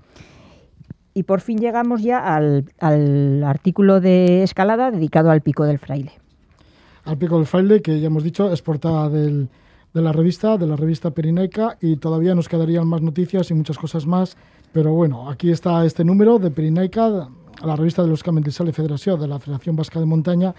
Y 1.18 1.24
por 1.24 1.40
fin 1.40 1.58
llegamos 1.58 2.04
ya 2.04 2.20
al, 2.20 2.66
al 2.78 3.42
artículo 3.46 4.02
de 4.02 4.44
escalada 4.44 4.92
dedicado 4.92 5.32
al 5.32 5.40
Pico 5.40 5.64
del 5.64 5.80
Fraile. 5.80 6.12
Al 7.06 7.18
Pico 7.18 7.38
del 7.38 7.46
Fraile, 7.46 7.82
que 7.82 8.02
ya 8.02 8.08
hemos 8.08 8.24
dicho, 8.24 8.52
es 8.52 8.62
portada 8.62 9.10
de 9.10 9.48
la 9.94 10.12
revista, 10.12 10.58
de 10.58 10.68
la 10.68 10.76
revista 10.76 11.12
Pirinaica, 11.12 11.78
y 11.80 11.96
todavía 11.96 12.36
nos 12.36 12.50
quedarían 12.50 12.86
más 12.86 13.02
noticias 13.02 13.50
y 13.50 13.54
muchas 13.54 13.78
cosas 13.78 14.06
más. 14.06 14.36
Pero 14.74 14.92
bueno, 14.92 15.30
aquí 15.30 15.52
está 15.52 15.86
este 15.86 16.04
número 16.04 16.38
de 16.38 16.52
Pirinaica, 16.52 17.30
la 17.64 17.76
revista 17.78 18.04
de 18.04 18.10
los 18.10 18.22
Camins 18.22 18.48
de 18.48 18.52
Sale 18.52 18.74
Federación 18.74 19.18
de 19.18 19.30
la 19.30 19.40
Federación 19.40 19.78
Vasca 19.78 20.02
de 20.02 20.06
Montaña, 20.06 20.54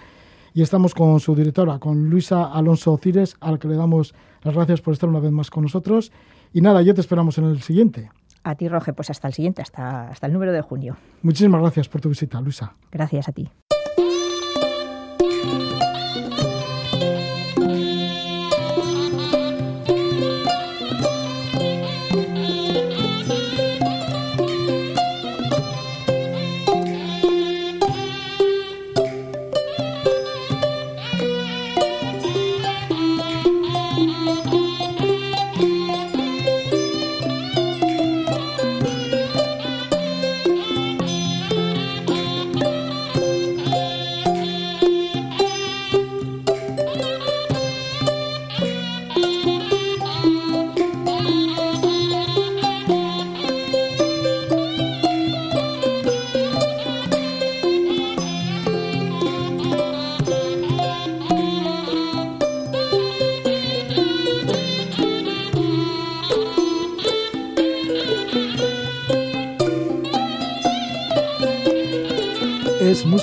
y 0.55 0.63
estamos 0.63 0.95
con 0.95 1.19
su 1.19 1.35
directora, 1.35 1.77
con 1.77 2.09
Luisa 2.09 2.45
Alonso 2.45 2.97
Cires, 2.97 3.37
a 3.41 3.51
la 3.51 3.59
que 3.59 3.67
le 3.67 3.75
damos 3.75 4.15
las 4.41 4.55
gracias 4.55 4.81
por 4.81 4.93
estar 4.93 5.07
una 5.07 5.19
vez 5.19 5.31
más 5.31 5.51
con 5.51 5.61
nosotros. 5.61 6.11
Y 6.51 6.61
nada, 6.61 6.81
ya 6.81 6.95
te 6.95 7.01
esperamos 7.01 7.37
en 7.37 7.43
el 7.43 7.61
siguiente. 7.61 8.09
A 8.47 8.55
ti, 8.55 8.69
Roge, 8.69 8.93
pues 8.93 9.09
hasta 9.09 9.27
el 9.27 9.33
siguiente, 9.33 9.61
hasta, 9.61 10.07
hasta 10.07 10.25
el 10.25 10.31
número 10.31 10.53
de 10.53 10.61
junio. 10.61 10.95
Muchísimas 11.21 11.59
gracias 11.59 11.89
por 11.89 11.99
tu 11.99 12.07
visita, 12.07 12.39
Luisa. 12.39 12.75
Gracias 12.91 13.27
a 13.27 13.33
ti. 13.33 13.49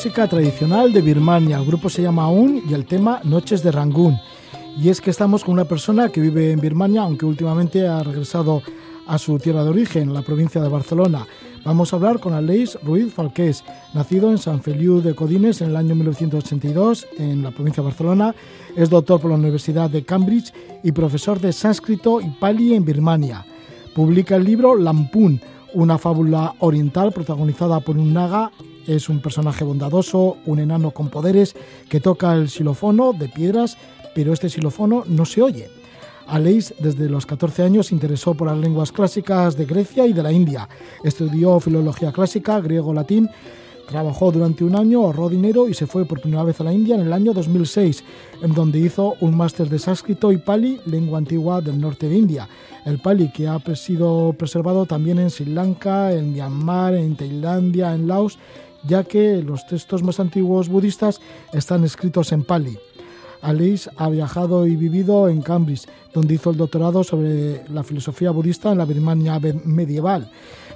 Música 0.04 0.28
tradicional 0.28 0.92
de 0.92 1.00
Birmania. 1.00 1.56
El 1.56 1.64
grupo 1.64 1.88
se 1.88 2.02
llama 2.02 2.24
Aún 2.24 2.62
y 2.68 2.74
el 2.74 2.84
tema 2.84 3.22
Noches 3.24 3.62
de 3.62 3.72
Rangún. 3.72 4.18
Y 4.78 4.90
es 4.90 5.00
que 5.00 5.08
estamos 5.08 5.42
con 5.42 5.54
una 5.54 5.64
persona 5.64 6.10
que 6.10 6.20
vive 6.20 6.52
en 6.52 6.60
Birmania, 6.60 7.00
aunque 7.00 7.24
últimamente 7.24 7.88
ha 7.88 8.02
regresado 8.02 8.60
a 9.06 9.16
su 9.16 9.38
tierra 9.38 9.64
de 9.64 9.70
origen, 9.70 10.12
la 10.12 10.20
provincia 10.20 10.60
de 10.60 10.68
Barcelona. 10.68 11.26
Vamos 11.64 11.90
a 11.90 11.96
hablar 11.96 12.20
con 12.20 12.34
Aleix 12.34 12.76
Ruiz 12.82 13.14
Falqués, 13.14 13.64
nacido 13.94 14.30
en 14.30 14.36
San 14.36 14.60
Feliu 14.60 15.00
de 15.00 15.14
Codines 15.14 15.62
en 15.62 15.70
el 15.70 15.76
año 15.76 15.94
1982 15.94 17.06
en 17.16 17.42
la 17.42 17.50
provincia 17.50 17.82
de 17.82 17.88
Barcelona. 17.88 18.34
Es 18.76 18.90
doctor 18.90 19.22
por 19.22 19.30
la 19.30 19.38
Universidad 19.38 19.88
de 19.88 20.04
Cambridge 20.04 20.52
y 20.82 20.92
profesor 20.92 21.40
de 21.40 21.50
sánscrito 21.54 22.20
y 22.20 22.28
pali 22.28 22.74
en 22.74 22.84
Birmania. 22.84 23.46
Publica 23.94 24.36
el 24.36 24.44
libro 24.44 24.76
Lampun, 24.76 25.40
una 25.72 25.96
fábula 25.96 26.56
oriental 26.58 27.10
protagonizada 27.10 27.80
por 27.80 27.96
un 27.96 28.12
naga. 28.12 28.50
Es 28.86 29.08
un 29.08 29.20
personaje 29.20 29.64
bondadoso, 29.64 30.36
un 30.44 30.58
enano 30.58 30.90
con 30.90 31.08
poderes 31.08 31.54
que 31.88 32.00
toca 32.00 32.34
el 32.34 32.48
xilófono 32.48 33.12
de 33.12 33.28
piedras, 33.28 33.78
pero 34.14 34.32
este 34.32 34.48
xilófono 34.48 35.04
no 35.06 35.24
se 35.24 35.42
oye. 35.42 35.70
Aleix 36.26 36.74
desde 36.78 37.08
los 37.08 37.26
14 37.26 37.62
años 37.62 37.88
se 37.88 37.94
interesó 37.94 38.34
por 38.34 38.48
las 38.48 38.58
lenguas 38.58 38.92
clásicas 38.92 39.56
de 39.56 39.66
Grecia 39.66 40.06
y 40.06 40.12
de 40.12 40.22
la 40.22 40.32
India. 40.32 40.68
Estudió 41.02 41.60
filología 41.60 42.12
clásica, 42.12 42.60
griego, 42.60 42.94
latín. 42.94 43.28
Trabajó 43.88 44.32
durante 44.32 44.64
un 44.64 44.76
año, 44.76 45.02
ahorró 45.02 45.28
dinero 45.28 45.68
y 45.68 45.74
se 45.74 45.86
fue 45.86 46.06
por 46.06 46.20
primera 46.20 46.42
vez 46.42 46.58
a 46.60 46.64
la 46.64 46.72
India 46.72 46.94
en 46.94 47.02
el 47.02 47.12
año 47.12 47.34
2006, 47.34 48.02
en 48.42 48.54
donde 48.54 48.78
hizo 48.78 49.14
un 49.20 49.36
máster 49.36 49.68
de 49.68 49.78
sánscrito 49.78 50.32
y 50.32 50.38
pali, 50.38 50.80
lengua 50.86 51.18
antigua 51.18 51.60
del 51.60 51.78
norte 51.78 52.08
de 52.08 52.16
India. 52.16 52.48
El 52.86 52.98
pali 52.98 53.30
que 53.30 53.46
ha 53.46 53.60
sido 53.76 54.34
preservado 54.38 54.86
también 54.86 55.18
en 55.18 55.28
Sri 55.28 55.46
Lanka, 55.46 56.12
en 56.12 56.32
Myanmar, 56.32 56.94
en 56.94 57.14
Tailandia, 57.14 57.94
en 57.94 58.08
Laos, 58.08 58.38
ya 58.86 59.04
que 59.04 59.42
los 59.42 59.66
textos 59.66 60.02
más 60.02 60.20
antiguos 60.20 60.68
budistas 60.68 61.20
están 61.52 61.84
escritos 61.84 62.32
en 62.32 62.44
pali. 62.44 62.78
Alice 63.44 63.90
ha 63.96 64.08
viajado 64.08 64.66
y 64.66 64.74
vivido 64.74 65.28
en 65.28 65.42
Cambridge, 65.42 65.86
donde 66.14 66.34
hizo 66.34 66.50
el 66.50 66.56
doctorado 66.56 67.04
sobre 67.04 67.62
la 67.68 67.82
filosofía 67.82 68.30
budista 68.30 68.72
en 68.72 68.78
la 68.78 68.86
Birmania 68.86 69.38
medieval. 69.64 70.30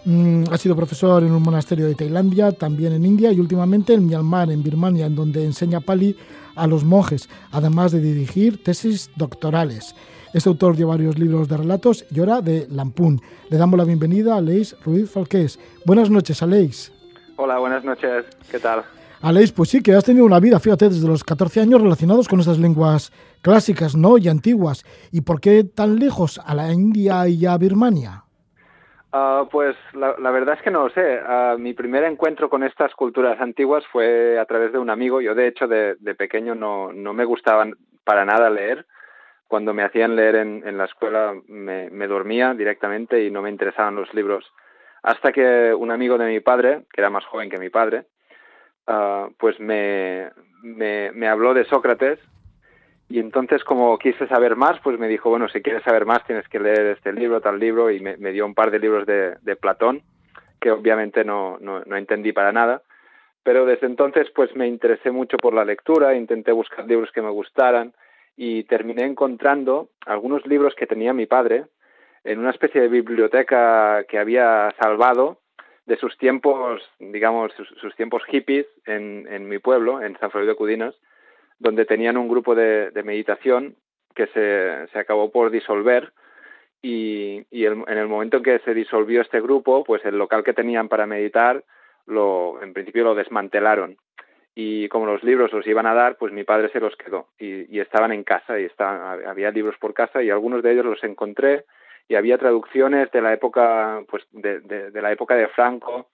Mm, 0.04 0.44
ha 0.50 0.58
sido 0.58 0.76
profesor 0.76 1.24
en 1.24 1.32
un 1.32 1.42
monasterio 1.42 1.86
de 1.86 1.94
Tailandia, 1.94 2.52
también 2.52 2.92
en 2.92 3.06
India 3.06 3.32
y 3.32 3.40
últimamente 3.40 3.94
en 3.94 4.06
Myanmar, 4.06 4.50
en 4.50 4.62
Birmania, 4.62 5.06
en 5.06 5.14
donde 5.14 5.44
enseña 5.44 5.80
pali 5.80 6.16
a 6.54 6.66
los 6.66 6.84
monjes, 6.84 7.28
además 7.52 7.92
de 7.92 8.00
dirigir 8.00 8.62
tesis 8.62 9.10
doctorales. 9.16 9.94
Es 10.34 10.46
autor 10.46 10.76
de 10.76 10.84
varios 10.84 11.18
libros 11.18 11.48
de 11.48 11.56
relatos 11.56 12.04
y 12.10 12.20
ahora 12.20 12.42
de 12.42 12.66
Lampún. 12.70 13.22
Le 13.48 13.56
damos 13.56 13.78
la 13.78 13.84
bienvenida 13.84 14.34
a 14.34 14.38
Aleix 14.38 14.76
Ruiz 14.84 15.10
Falqués. 15.10 15.58
Buenas 15.86 16.10
noches, 16.10 16.42
Aleix. 16.42 16.97
Hola, 17.40 17.56
buenas 17.60 17.84
noches. 17.84 18.26
¿Qué 18.50 18.58
tal? 18.58 18.82
Aleix, 19.22 19.52
pues 19.52 19.68
sí, 19.68 19.80
que 19.80 19.94
has 19.94 20.04
tenido 20.04 20.26
una 20.26 20.40
vida, 20.40 20.58
fíjate, 20.58 20.86
desde 20.86 21.06
los 21.06 21.22
14 21.22 21.60
años 21.60 21.80
relacionados 21.80 22.26
con 22.26 22.40
estas 22.40 22.58
lenguas 22.58 23.12
clásicas, 23.42 23.94
¿no? 23.94 24.18
Y 24.18 24.26
antiguas. 24.26 24.84
¿Y 25.12 25.20
por 25.20 25.40
qué 25.40 25.62
tan 25.62 26.00
lejos 26.00 26.40
a 26.44 26.52
la 26.56 26.72
India 26.72 27.28
y 27.28 27.46
a 27.46 27.56
Birmania? 27.56 28.24
Ah, 29.12 29.46
pues 29.52 29.76
la, 29.94 30.30
verdad 30.32 30.56
es 30.56 30.62
que 30.62 30.72
no 30.72 30.88
lo 30.88 30.90
sé. 30.90 31.20
Ah, 31.24 31.54
mi 31.56 31.74
primer 31.74 32.02
encuentro 32.02 32.50
con 32.50 32.64
estas 32.64 32.92
culturas 32.96 33.40
antiguas 33.40 33.84
fue 33.92 34.36
a 34.36 34.44
través 34.44 34.72
de 34.72 34.80
un 34.80 34.90
amigo. 34.90 35.20
Yo, 35.20 35.36
de 35.36 35.46
hecho, 35.46 35.68
de, 35.68 35.94
pequeño 36.18 36.56
no, 36.56 36.92
no, 36.92 37.12
me 37.12 37.24
gustaban 37.24 37.76
para 38.02 38.24
nada 38.24 38.50
leer. 38.50 38.84
Cuando 39.46 39.72
me 39.72 39.84
hacían 39.84 40.16
leer 40.16 40.34
en, 40.34 40.66
en 40.66 40.76
la 40.76 40.86
escuela 40.86 41.34
me, 41.46 41.88
me 41.90 42.08
dormía 42.08 42.52
directamente 42.54 43.22
y 43.22 43.30
no 43.30 43.42
me 43.42 43.50
interesaban 43.50 43.94
los 43.94 44.12
libros. 44.12 44.44
Hasta 45.02 45.32
que 45.32 45.74
un 45.74 45.90
amigo 45.90 46.18
de 46.18 46.26
mi 46.26 46.40
padre, 46.40 46.82
que 46.92 47.00
era 47.00 47.10
más 47.10 47.24
joven 47.24 47.50
que 47.50 47.58
mi 47.58 47.70
padre, 47.70 48.06
Ah, 48.90 49.28
pues 49.38 49.60
me, 49.60 50.30
me, 50.62 51.28
habló 51.28 51.52
de 51.52 51.66
Sócrates 51.66 52.18
y 53.10 53.18
entonces 53.18 53.62
como 53.62 53.98
quise 53.98 54.26
saber 54.28 54.56
más, 54.56 54.80
pues 54.80 54.98
me 54.98 55.08
dijo, 55.08 55.28
bueno, 55.28 55.46
si 55.50 55.60
quieres 55.60 55.82
saber 55.82 56.06
más 56.06 56.24
tienes 56.24 56.48
que 56.48 56.58
leer 56.58 56.96
este 56.96 57.12
libro, 57.12 57.42
tal 57.42 57.60
libro, 57.60 57.90
y 57.90 58.00
me, 58.00 58.16
dio 58.32 58.46
un 58.46 58.54
par 58.54 58.70
de 58.70 58.78
libros 58.78 59.04
de, 59.04 59.36
de 59.42 59.56
Platón, 59.56 60.00
que 60.58 60.70
obviamente 60.70 61.22
no, 61.22 61.58
no, 61.60 61.82
no, 61.84 61.96
entendí 61.96 62.32
para 62.32 62.50
nada, 62.50 62.80
pero 63.42 63.66
desde 63.66 63.86
entonces 63.86 64.30
pues 64.34 64.56
me 64.56 64.66
interesé 64.66 65.10
mucho 65.10 65.36
por 65.36 65.52
la 65.52 65.66
lectura, 65.66 66.14
intenté 66.14 66.52
buscar 66.52 66.86
libros 66.86 67.12
que 67.12 67.20
me 67.20 67.30
gustaran 67.30 67.92
y 68.38 68.64
terminé 68.64 69.04
encontrando 69.04 69.90
algunos 70.06 70.46
libros 70.46 70.74
que 70.74 70.86
tenía 70.86 71.12
mi 71.12 71.26
padre 71.26 71.66
en 72.28 72.38
una 72.38 72.50
especie 72.50 72.82
de 72.82 72.88
biblioteca 72.88 74.04
que 74.06 74.18
había 74.18 74.74
salvado 74.78 75.38
de 75.86 75.96
sus 75.96 76.18
tiempos, 76.18 76.82
digamos, 76.98 77.52
sus, 77.80 77.96
tiempos 77.96 78.22
hippies 78.26 78.66
en, 78.84 79.26
en, 79.30 79.48
mi 79.48 79.58
pueblo, 79.58 80.02
en 80.02 80.18
San 80.18 80.30
Felipe 80.30 80.50
de 80.50 80.56
Cudinas, 80.56 80.94
donde 81.58 81.86
tenían 81.86 82.18
un 82.18 82.28
grupo 82.28 82.54
de, 82.54 82.90
de 82.90 83.02
meditación 83.02 83.76
que 84.14 84.26
se, 84.26 84.92
se, 84.92 84.98
acabó 84.98 85.32
por 85.32 85.50
disolver 85.50 86.12
y, 86.82 87.46
y 87.50 87.64
en 87.64 87.88
el 87.88 88.08
momento 88.08 88.36
en 88.36 88.42
que 88.42 88.58
se 88.58 88.74
disolvió 88.74 89.22
este 89.22 89.40
grupo, 89.40 89.82
pues 89.82 90.04
el 90.04 90.18
local 90.18 90.44
que 90.44 90.52
tenían 90.52 90.90
para 90.90 91.06
meditar, 91.06 91.64
lo, 92.06 92.62
en 92.62 92.74
principio 92.74 93.04
lo 93.04 93.14
desmantelaron. 93.14 93.96
Y 94.54 94.88
como 94.88 95.06
los 95.06 95.22
libros 95.22 95.50
los 95.52 95.66
iban 95.66 95.86
a 95.86 95.94
dar, 95.94 96.18
pues 96.18 96.32
mi 96.32 96.44
padre 96.44 96.68
se 96.70 96.80
los 96.80 96.94
quedó. 96.96 97.28
Y, 97.38 97.74
y 97.74 97.80
estaban 97.80 98.12
en 98.12 98.24
casa 98.24 98.60
y 98.60 98.64
estaban, 98.64 99.26
había 99.26 99.50
libros 99.50 99.76
por 99.78 99.94
casa 99.94 100.22
y 100.22 100.28
algunos 100.28 100.62
de 100.62 100.72
ellos 100.72 100.84
los 100.84 101.02
encontré 101.02 101.64
y 102.08 102.14
había 102.14 102.38
traducciones 102.38 103.10
de 103.12 103.20
la 103.20 103.34
época, 103.34 104.02
pues, 104.08 104.24
de, 104.32 104.60
de, 104.60 105.02
la 105.02 105.12
época 105.12 105.34
de 105.34 105.48
Franco, 105.48 106.08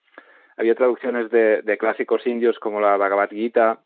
había 0.57 0.75
traducciones 0.75 1.31
de, 1.31 1.61
de, 1.61 1.77
clásicos 1.77 2.27
indios 2.27 2.59
como 2.59 2.81
la 2.81 2.97
Bhagavad 2.97 3.29
Gita 3.29 3.79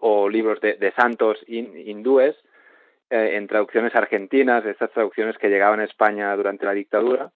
o 0.00 0.28
libros 0.28 0.60
de, 0.60 0.92
santos 0.96 1.38
hindúes 1.46 2.36
eh, 3.10 3.36
en 3.36 3.46
traducciones 3.46 3.94
argentinas, 3.94 4.64
estas 4.66 4.90
traducciones 4.90 5.38
que 5.38 5.48
llegaban 5.48 5.80
a 5.80 5.84
España 5.84 6.34
durante 6.36 6.66
la 6.66 6.72
dictadura. 6.72 7.30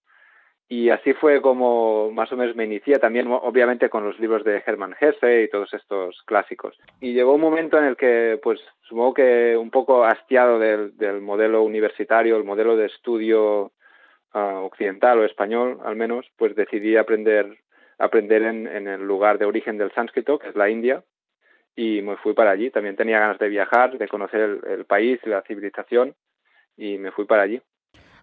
Y 0.67 0.89
así 0.89 1.13
fue 1.13 1.43
como 1.43 2.11
más 2.11 2.33
o 2.33 2.37
menos 2.39 2.57
me 2.57 2.65
inicié 2.65 2.99
también, 2.99 3.29
obviamente, 3.31 3.91
con 3.91 4.03
los 4.03 4.19
libros 4.19 4.45
de 4.45 4.63
Hermann 4.65 4.97
Hesse 4.99 5.45
y 5.45 5.51
todos 5.51 5.73
estos 5.75 6.23
clásicos. 6.25 6.77
Y 7.01 7.13
llegó 7.13 7.35
un 7.35 7.43
momento 7.43 7.79
en 7.79 7.85
el 7.85 7.97
que, 7.97 8.41
pues, 8.43 8.61
supongo 8.83 9.13
que 9.13 9.59
un 9.59 9.71
poco 9.71 10.05
hastiado 10.05 10.59
del 10.59 11.21
modelo 11.21 11.63
universitario, 11.63 12.39
el 12.39 12.45
modelo 12.45 12.79
de 12.79 12.87
estudio 12.87 13.74
occidental 14.35 15.19
o 15.19 15.25
español 15.25 15.81
al 15.85 15.97
menos, 15.97 16.27
pues 16.37 16.55
decidí 16.55 16.97
aprender 16.97 17.59
aprender 17.99 18.43
en, 18.43 18.89
el 18.89 19.03
lugar 19.03 19.39
de 19.39 19.45
origen 19.45 19.79
del 19.79 19.93
sánscrito, 19.93 20.39
que 20.39 20.49
es 20.49 20.57
la 20.57 20.71
India, 20.71 21.05
y 21.77 22.03
me 22.03 22.17
fui 22.17 22.35
para 22.35 22.51
allí. 22.51 22.71
También 22.71 22.97
tenía 22.97 23.19
ganas 23.19 23.39
de 23.39 23.49
viajar, 23.49 23.99
de 23.99 24.09
conocer 24.09 24.61
el, 24.67 24.85
país 24.85 25.21
la 25.25 25.43
civilización, 25.43 26.15
y 26.77 26.99
me 26.99 27.13
fui 27.13 27.25
para 27.25 27.43
allí. 27.43 27.61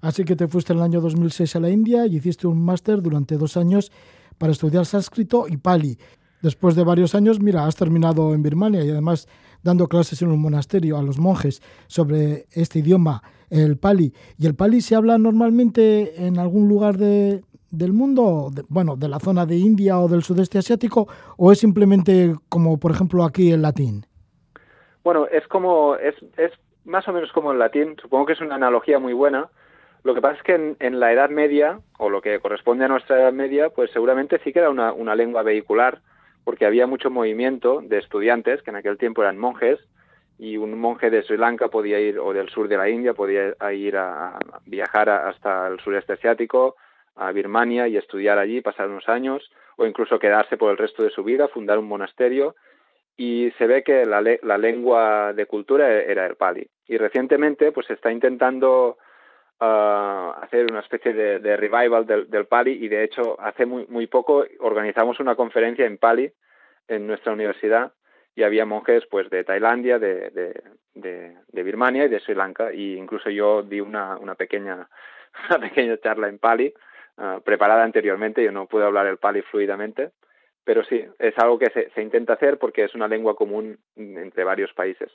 Así 0.02 0.26
que 0.26 0.36
te 0.36 0.48
fuiste 0.48 0.74
en 0.74 0.80
el 0.80 0.86
año 0.86 1.02
2006 1.02 1.56
a 1.56 1.60
la 1.60 1.70
India 1.70 2.06
y 2.08 2.18
hiciste 2.18 2.48
un 2.48 2.64
máster 2.64 3.02
durante 3.02 3.38
dos 3.38 3.56
años 3.56 3.92
para 4.38 4.52
estudiar 4.52 4.86
sánscrito 4.86 5.46
y 5.48 5.58
pali. 5.58 5.98
Después 6.42 6.76
de 6.76 6.84
varios 6.84 7.14
años, 7.14 7.40
mira, 7.40 7.66
has 7.66 7.76
terminado 7.76 8.34
en 8.34 8.42
Birmania 8.42 8.84
y 8.84 8.90
además 8.90 9.28
dando 9.62 9.88
clases 9.88 10.24
en 10.24 10.30
un 10.30 10.42
monasterio 10.42 10.98
a 10.98 11.04
los 11.04 11.20
monjes 11.20 11.62
sobre 11.86 12.46
este 12.52 12.80
idioma, 12.80 13.22
el 13.52 13.78
pali. 13.78 14.14
¿Y 14.40 14.48
el 14.48 14.56
pali 14.56 14.82
se 14.82 14.96
habla 14.96 15.18
normalmente 15.18 16.26
en 16.26 16.40
algún 16.40 16.68
lugar 16.68 16.98
de, 16.98 17.44
del 17.70 17.94
mundo, 17.94 18.50
bueno, 18.70 18.96
de 18.96 19.10
la 19.10 19.20
zona 19.20 19.46
de 19.46 19.58
India 19.58 20.00
o 20.00 20.08
del 20.08 20.24
sudeste 20.24 20.58
asiático, 20.58 21.08
o 21.38 21.52
es 21.52 21.60
simplemente 21.60 22.34
como, 22.50 22.80
por 22.80 22.92
ejemplo, 22.92 23.24
aquí 23.24 23.52
el 23.52 23.62
latín? 23.62 24.06
Bueno, 25.04 25.28
es 25.28 25.48
como, 25.48 25.96
es, 25.96 26.16
es 26.38 26.52
más 26.86 27.08
o 27.08 27.14
menos 27.14 27.32
como 27.32 27.52
el 27.52 27.60
latín, 27.60 27.96
supongo 28.02 28.26
que 28.26 28.34
es 28.34 28.42
una 28.42 28.56
analogía 28.56 29.00
muy 29.00 29.14
buena. 29.14 29.50
Lo 30.04 30.16
que 30.16 30.22
pasa 30.22 30.38
es 30.38 30.44
que 30.44 30.56
en, 30.56 30.78
en 30.80 31.00
la 31.00 31.14
Edad 31.14 31.30
Media, 31.30 31.80
o 32.00 32.10
lo 32.10 32.22
que 32.22 32.40
corresponde 32.40 32.86
a 32.86 32.88
nuestra 32.88 33.20
Edad 33.20 33.34
Media, 33.34 33.70
pues 33.70 33.92
seguramente 33.92 34.40
sí 34.44 34.52
que 34.52 34.60
era 34.60 34.70
una, 34.70 34.94
una 34.94 35.14
lengua 35.16 35.44
vehicular, 35.44 36.02
porque 36.44 36.66
había 36.66 36.88
mucho 36.88 37.12
movimiento 37.12 37.82
de 37.82 38.00
estudiantes, 38.00 38.64
que 38.64 38.72
en 38.72 38.78
aquel 38.78 38.98
tiempo 38.98 39.22
eran 39.22 39.38
monjes, 39.38 39.80
y 40.42 40.58
un 40.58 40.76
monje 40.80 41.12
de 41.12 41.22
Sri 41.22 41.38
Lanka 41.38 41.68
podía 41.68 42.00
ir, 42.00 42.18
o 42.18 42.34
del 42.34 42.50
sur 42.50 42.68
de 42.68 42.76
la 42.76 42.90
India, 42.90 43.14
podía 43.14 43.54
ir 43.74 43.96
a, 43.96 44.40
viajar 44.66 45.08
hasta 45.08 45.68
el 45.68 45.80
sureste 45.82 46.14
asiático, 46.14 46.78
a 47.16 47.32
Birmania 47.32 47.88
y 47.88 47.96
estudiar 47.96 48.40
allí, 48.40 48.60
pasar 48.60 48.90
unos 48.90 49.08
años, 49.08 49.52
o 49.78 49.86
incluso 49.86 50.18
quedarse 50.18 50.58
por 50.58 50.72
el 50.72 50.80
resto 50.80 51.04
de 51.04 51.12
su 51.12 51.24
vida, 51.24 51.48
fundar 51.48 51.78
un 51.78 51.88
monasterio, 51.88 52.56
y 53.16 53.52
se 53.60 53.68
ve 53.68 53.84
que 53.84 54.04
la, 54.04 54.24
la 54.42 54.58
lengua 54.58 55.32
de 55.34 55.46
cultura 55.46 55.92
era 55.92 56.26
el 56.26 56.36
pali. 56.38 56.68
Y 56.88 56.98
recientemente 56.98 57.72
pues 57.72 57.86
se 57.86 57.94
está 57.94 58.12
intentando 58.12 58.98
uh, 59.60 60.42
hacer 60.42 60.72
una 60.72 60.80
especie 60.80 61.14
de, 61.14 61.38
de 61.38 61.56
revival 61.56 62.08
del, 62.08 62.32
del, 62.32 62.48
Pali 62.48 62.84
y 62.84 62.88
de 62.88 63.04
hecho 63.04 63.40
hace 63.40 63.68
muy, 63.68 63.86
muy 63.90 64.08
poco 64.08 64.44
organizamos 64.60 65.20
una 65.20 65.36
conferencia 65.36 65.86
en 65.86 66.00
Pali 66.00 66.34
en 66.88 67.06
nuestra 67.06 67.32
universidad 67.32 67.92
y 68.36 68.44
había 68.44 68.66
monjes 68.66 69.04
pues 69.10 69.30
de 69.30 69.44
Tailandia, 69.44 70.00
de, 70.00 70.30
de, 70.32 70.64
de, 70.94 71.38
de 71.48 71.64
Birmania 71.64 72.06
y 72.06 72.10
de 72.10 72.20
Sri 72.20 72.36
Lanka 72.36 72.74
y 72.74 72.96
incluso 72.96 73.30
yo 73.30 73.64
di 73.64 73.82
una, 73.82 74.18
una 74.18 74.36
pequeña 74.36 74.88
una 75.50 75.60
pequeña 75.60 75.98
charla 75.98 76.28
en 76.28 76.40
Pali 76.40 76.74
uh, 77.18 77.42
preparada 77.42 77.84
anteriormente, 77.84 78.44
yo 78.44 78.52
no 78.52 78.68
pude 78.68 78.86
hablar 78.86 79.08
el 79.08 79.18
Pali 79.18 79.42
fluidamente, 79.42 80.12
pero 80.64 80.84
sí, 80.84 81.04
es 81.20 81.38
algo 81.38 81.58
que 81.58 81.70
se, 81.72 81.90
se 81.92 82.02
intenta 82.02 82.34
hacer 82.34 82.58
porque 82.60 82.84
es 82.84 82.94
una 82.96 83.08
lengua 83.08 83.36
común 83.36 83.80
entre 83.96 84.44
varios 84.44 84.72
países. 84.74 85.12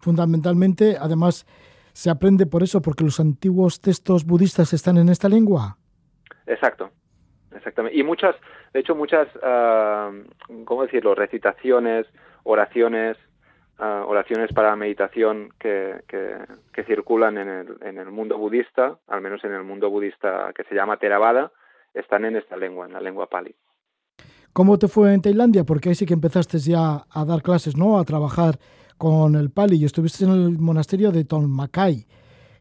Fundamentalmente, 0.00 0.96
además, 1.00 1.46
se 1.92 2.10
aprende 2.10 2.46
por 2.46 2.62
eso, 2.62 2.82
porque 2.82 3.04
los 3.04 3.20
antiguos 3.20 3.80
textos 3.80 4.24
budistas 4.24 4.72
están 4.72 4.98
en 4.98 5.08
esta 5.08 5.28
lengua. 5.28 5.76
Exacto, 6.46 6.90
exactamente. 7.54 7.98
Y 7.98 8.02
muchas, 8.02 8.36
de 8.72 8.80
hecho, 8.80 8.94
muchas, 8.94 9.28
uh, 9.36 10.64
¿cómo 10.64 10.82
decirlo? 10.82 11.14
Recitaciones, 11.14 12.06
oraciones, 12.44 13.16
uh, 13.78 14.06
oraciones 14.06 14.52
para 14.52 14.76
meditación 14.76 15.52
que, 15.58 16.02
que, 16.08 16.36
que 16.72 16.84
circulan 16.84 17.38
en 17.38 17.48
el, 17.48 17.76
en 17.82 17.98
el, 17.98 18.10
mundo 18.10 18.38
budista, 18.38 18.98
al 19.08 19.20
menos 19.20 19.42
en 19.44 19.52
el 19.52 19.62
mundo 19.62 19.90
budista 19.90 20.52
que 20.54 20.64
se 20.64 20.74
llama 20.74 20.96
Theravada, 20.96 21.52
están 21.94 22.24
en 22.24 22.36
esta 22.36 22.56
lengua, 22.56 22.86
en 22.86 22.92
la 22.92 23.00
lengua 23.00 23.28
pali. 23.28 23.54
¿Cómo 24.52 24.78
te 24.78 24.88
fue 24.88 25.14
en 25.14 25.22
Tailandia? 25.22 25.64
Porque 25.64 25.88
ahí 25.88 25.94
sí 25.94 26.04
que 26.04 26.14
empezaste 26.14 26.58
ya 26.58 27.04
a 27.10 27.24
dar 27.24 27.42
clases, 27.42 27.76
¿no? 27.76 27.98
A 27.98 28.04
trabajar 28.04 28.58
con 28.98 29.34
el 29.34 29.50
pali 29.50 29.76
y 29.76 29.84
estuviste 29.84 30.24
en 30.24 30.30
el 30.30 30.58
monasterio 30.58 31.10
de 31.10 31.24
Tonmakai, 31.24 32.06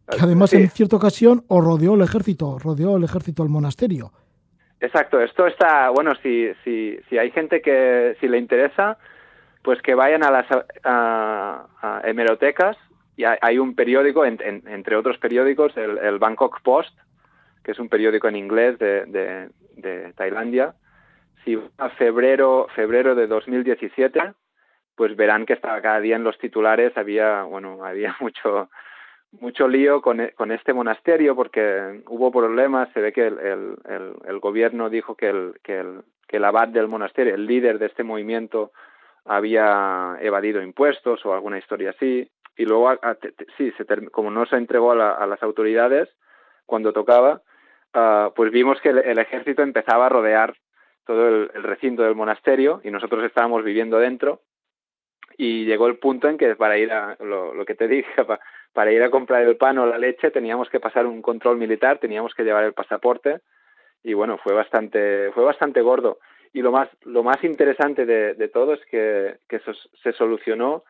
que 0.09 0.21
además 0.21 0.51
sí. 0.51 0.57
en 0.57 0.69
cierta 0.69 0.95
ocasión 0.95 1.43
os 1.47 1.63
rodeó 1.63 1.95
el 1.95 2.01
ejército, 2.01 2.57
rodeó 2.59 2.97
el 2.97 3.03
ejército 3.03 3.43
al 3.43 3.49
monasterio. 3.49 4.11
Exacto, 4.79 5.19
esto 5.19 5.45
está, 5.45 5.89
bueno, 5.91 6.13
si, 6.23 6.49
si, 6.63 6.97
si 7.07 7.17
hay 7.17 7.29
gente 7.29 7.61
que, 7.61 8.15
si 8.19 8.27
le 8.27 8.39
interesa, 8.39 8.97
pues 9.61 9.81
que 9.81 9.95
vayan 9.95 10.23
a 10.23 10.31
las 10.31 10.47
a, 10.83 12.01
hemerotecas 12.03 12.77
y 13.17 13.23
hay 13.25 13.59
un 13.59 13.75
periódico, 13.75 14.25
en, 14.25 14.39
en, 14.41 14.63
entre 14.67 14.95
otros 14.95 15.17
periódicos, 15.17 15.75
el, 15.77 15.97
el, 15.97 16.17
Bangkok 16.17 16.61
Post, 16.61 16.97
que 17.63 17.71
es 17.71 17.79
un 17.79 17.89
periódico 17.89 18.27
en 18.27 18.35
inglés 18.35 18.79
de, 18.79 19.05
de, 19.75 20.13
Tailandia. 20.13 20.73
Si 21.43 21.59
a 21.77 21.89
febrero, 21.89 22.67
febrero 22.75 23.13
de 23.13 23.27
2017, 23.27 24.33
pues 24.95 25.15
verán 25.15 25.45
que 25.45 25.53
estaba 25.53 25.81
cada 25.81 25.99
día 25.99 26.15
en 26.15 26.23
los 26.23 26.37
titulares 26.37 26.95
había, 26.97 27.43
bueno, 27.43 27.83
había 27.83 28.15
mucho 28.19 28.69
mucho 29.39 29.67
lío 29.67 30.01
con, 30.01 30.29
con 30.35 30.51
este 30.51 30.73
monasterio 30.73 31.35
porque 31.35 32.01
hubo 32.07 32.31
problemas, 32.31 32.89
se 32.93 32.99
ve 32.99 33.13
que 33.13 33.27
el, 33.27 33.39
el, 33.39 34.13
el, 34.25 34.39
gobierno 34.39 34.89
dijo 34.89 35.15
que 35.15 35.29
el, 35.29 35.53
que, 35.63 35.85
que 36.27 36.37
el 36.37 36.43
abad 36.43 36.67
del 36.67 36.89
monasterio, 36.89 37.35
el 37.35 37.45
líder 37.45 37.79
de 37.79 37.85
este 37.85 38.03
movimiento, 38.03 38.73
había 39.25 40.17
evadido 40.21 40.61
impuestos 40.61 41.25
o 41.25 41.33
alguna 41.33 41.57
historia 41.57 41.91
así, 41.91 42.29
y 42.57 42.65
luego, 42.65 42.91
sí, 43.57 43.71
se 43.77 43.85
como 44.11 44.29
no 44.29 44.45
se 44.45 44.57
entregó 44.57 44.91
a, 44.91 44.95
la, 44.95 45.25
las 45.25 45.41
autoridades 45.41 46.09
cuando 46.65 46.93
tocaba, 46.93 47.41
uh, 47.95 48.31
pues 48.35 48.51
vimos 48.51 48.79
que 48.81 48.89
el, 48.89 49.17
ejército 49.17 49.61
empezaba 49.61 50.05
a 50.05 50.09
rodear 50.09 50.55
todo 51.05 51.27
el, 51.27 51.49
recinto 51.63 52.03
del 52.03 52.15
monasterio 52.15 52.81
y 52.83 52.91
nosotros 52.91 53.23
estábamos 53.23 53.63
viviendo 53.63 53.99
dentro 53.99 54.41
y 55.37 55.65
llegó 55.65 55.87
el 55.87 55.97
punto 55.97 56.29
en 56.29 56.37
que 56.37 56.55
para 56.55 56.77
ir 56.77 56.91
a 56.91 57.17
lo, 57.19 57.65
que 57.65 57.75
te 57.75 57.87
dije 57.87 58.11
para, 58.73 58.91
ir 58.91 59.03
a 59.03 59.09
comprar 59.09 59.43
el 59.43 59.57
pan 59.57 59.77
o 59.79 59.85
la 59.85 59.97
leche 59.97 60.29
teníamos 60.29 60.69
que 60.69 60.79
pasar 60.79 61.05
un 61.05 61.21
control 61.21 61.57
militar 61.57 61.97
teníamos 61.97 62.33
que 62.35 62.43
llevar 62.43 62.63
el 62.63 62.73
pasaporte 62.73 63.39
y 64.03 64.13
bueno 64.13 64.37
fue 64.37 64.53
bastante 64.53 65.31
fue 65.33 65.43
bastante 65.43 65.81
gordo 65.81 66.19
y 66.53 66.61
lo 66.61 66.71
más 66.71 66.89
lo 67.03 67.23
más 67.23 67.43
interesante 67.43 68.05
de, 68.05 68.33
de 68.33 68.47
todo 68.47 68.73
es 68.73 68.85
que, 68.85 69.37
que 69.47 69.57
eso 69.57 69.71
se 70.03 70.11
solucionó 70.13 70.83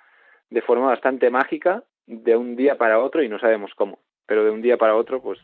de 0.49 0.61
forma 0.61 0.87
bastante 0.87 1.29
mágica 1.29 1.83
de 2.07 2.35
un 2.35 2.55
día 2.55 2.77
para 2.77 2.99
otro 2.99 3.23
y 3.23 3.29
no 3.29 3.39
sabemos 3.39 3.71
cómo 3.75 3.99
pero 4.25 4.43
de 4.43 4.51
un 4.51 4.61
día 4.61 4.77
para 4.77 4.95
otro 4.95 5.21
pues 5.21 5.39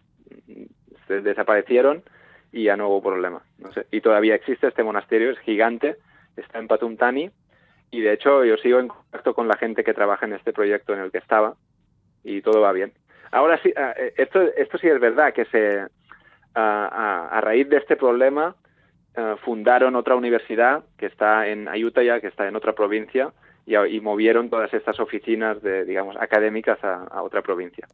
se 1.07 1.21
desaparecieron 1.21 2.03
y 2.51 2.63
ya 2.63 2.77
no 2.77 2.87
hubo 2.89 3.01
problema 3.01 3.43
no 3.59 3.71
sé 3.71 3.85
y 3.91 4.01
todavía 4.01 4.35
existe 4.35 4.67
este 4.67 4.83
monasterio 4.83 5.31
es 5.31 5.39
gigante 5.39 5.97
está 6.35 6.59
en 6.59 6.67
Patumtani 6.67 7.31
y 7.91 8.01
de 8.01 8.13
hecho 8.13 8.43
yo 8.43 8.57
sigo 8.57 8.79
en 8.79 8.87
contacto 8.87 9.33
con 9.33 9.47
la 9.47 9.57
gente 9.57 9.83
que 9.83 9.93
trabaja 9.93 10.25
en 10.25 10.33
este 10.33 10.53
proyecto 10.53 10.93
en 10.93 10.99
el 10.99 11.11
que 11.11 11.19
estaba 11.19 11.55
y 12.23 12.41
todo 12.41 12.61
va 12.61 12.71
bien. 12.71 12.93
Ahora 13.31 13.59
sí, 13.61 13.73
esto, 14.17 14.41
esto 14.41 14.77
sí 14.77 14.87
es 14.87 14.99
verdad 14.99 15.33
que 15.33 15.45
se 15.45 15.85
a, 16.53 17.27
a 17.31 17.41
raíz 17.41 17.69
de 17.69 17.77
este 17.77 17.95
problema 17.95 18.55
fundaron 19.43 19.95
otra 19.95 20.15
universidad 20.15 20.83
que 20.97 21.07
está 21.07 21.47
en 21.47 21.67
Ayutthaya, 21.67 22.19
que 22.19 22.27
está 22.27 22.47
en 22.47 22.55
otra 22.55 22.73
provincia, 22.73 23.31
y, 23.65 23.75
y 23.75 23.99
movieron 23.99 24.49
todas 24.49 24.73
estas 24.73 24.99
oficinas 24.99 25.61
de, 25.61 25.85
digamos, 25.85 26.15
académicas 26.17 26.83
a, 26.83 27.03
a 27.05 27.23
otra 27.23 27.41
provincia 27.41 27.87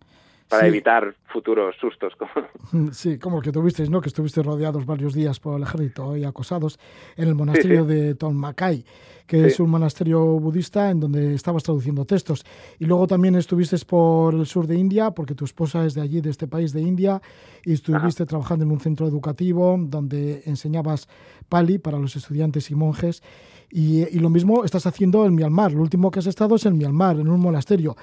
para 0.49 0.63
sí. 0.63 0.67
evitar 0.69 1.15
futuros 1.25 1.75
sustos. 1.79 2.13
Sí, 2.91 3.19
como 3.19 3.37
el 3.37 3.43
que 3.43 3.51
tuvisteis, 3.51 3.89
¿no? 3.89 4.01
Que 4.01 4.07
estuviste 4.07 4.41
rodeados 4.41 4.85
varios 4.85 5.13
días 5.13 5.39
por 5.39 5.57
el 5.57 5.63
ejército 5.63 6.17
y 6.17 6.23
acosados 6.23 6.79
en 7.17 7.27
el 7.27 7.35
monasterio 7.35 7.85
sí, 7.85 7.91
sí. 7.91 7.95
de 7.95 8.15
Tonmakai, 8.15 8.83
que 9.27 9.45
es 9.45 9.59
un 9.59 9.69
monasterio 9.69 10.19
budista 10.39 10.89
en 10.89 10.99
donde 10.99 11.35
estabas 11.35 11.61
traduciendo 11.63 12.05
textos. 12.05 12.43
Y 12.79 12.85
luego 12.85 13.05
también 13.05 13.35
estuviste 13.35 13.77
por 13.85 14.33
el 14.33 14.45
sur 14.45 14.65
de 14.65 14.75
India, 14.75 15.11
porque 15.11 15.35
tu 15.35 15.45
esposa 15.45 15.85
es 15.85 15.93
de 15.93 16.01
allí, 16.01 16.21
de 16.21 16.31
este 16.31 16.47
país 16.47 16.73
de 16.73 16.81
India, 16.81 17.21
y 17.63 17.73
estuviste 17.73 18.23
Ajá. 18.23 18.29
trabajando 18.29 18.65
en 18.65 18.71
un 18.71 18.79
centro 18.79 19.07
educativo 19.07 19.77
donde 19.79 20.41
enseñabas 20.45 21.07
pali 21.49 21.77
para 21.77 21.99
los 21.99 22.15
estudiantes 22.15 22.71
y 22.71 22.75
monjes. 22.75 23.21
Y, 23.69 24.07
y 24.07 24.19
lo 24.19 24.29
mismo 24.29 24.63
estás 24.65 24.85
haciendo 24.87 25.25
en 25.25 25.35
Myanmar. 25.35 25.73
Lo 25.73 25.81
último 25.81 26.11
que 26.11 26.19
has 26.19 26.27
estado 26.27 26.55
es 26.55 26.65
en 26.65 26.77
Myanmar, 26.77 27.19
en 27.19 27.27
un 27.27 27.39
monasterio 27.39 27.95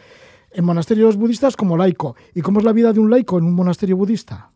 en 0.53 0.64
monasterios 0.64 1.16
budistas 1.16 1.57
como 1.57 1.76
laico. 1.76 2.16
¿Y 2.34 2.42
cómo 2.42 2.59
es 2.59 2.64
la 2.64 2.72
vida 2.72 2.92
de 2.92 3.01
un 3.01 3.11
laico 3.11 3.38
en 3.38 3.44
un 3.44 3.55
monasterio 3.55 3.96
budista? 3.96 4.51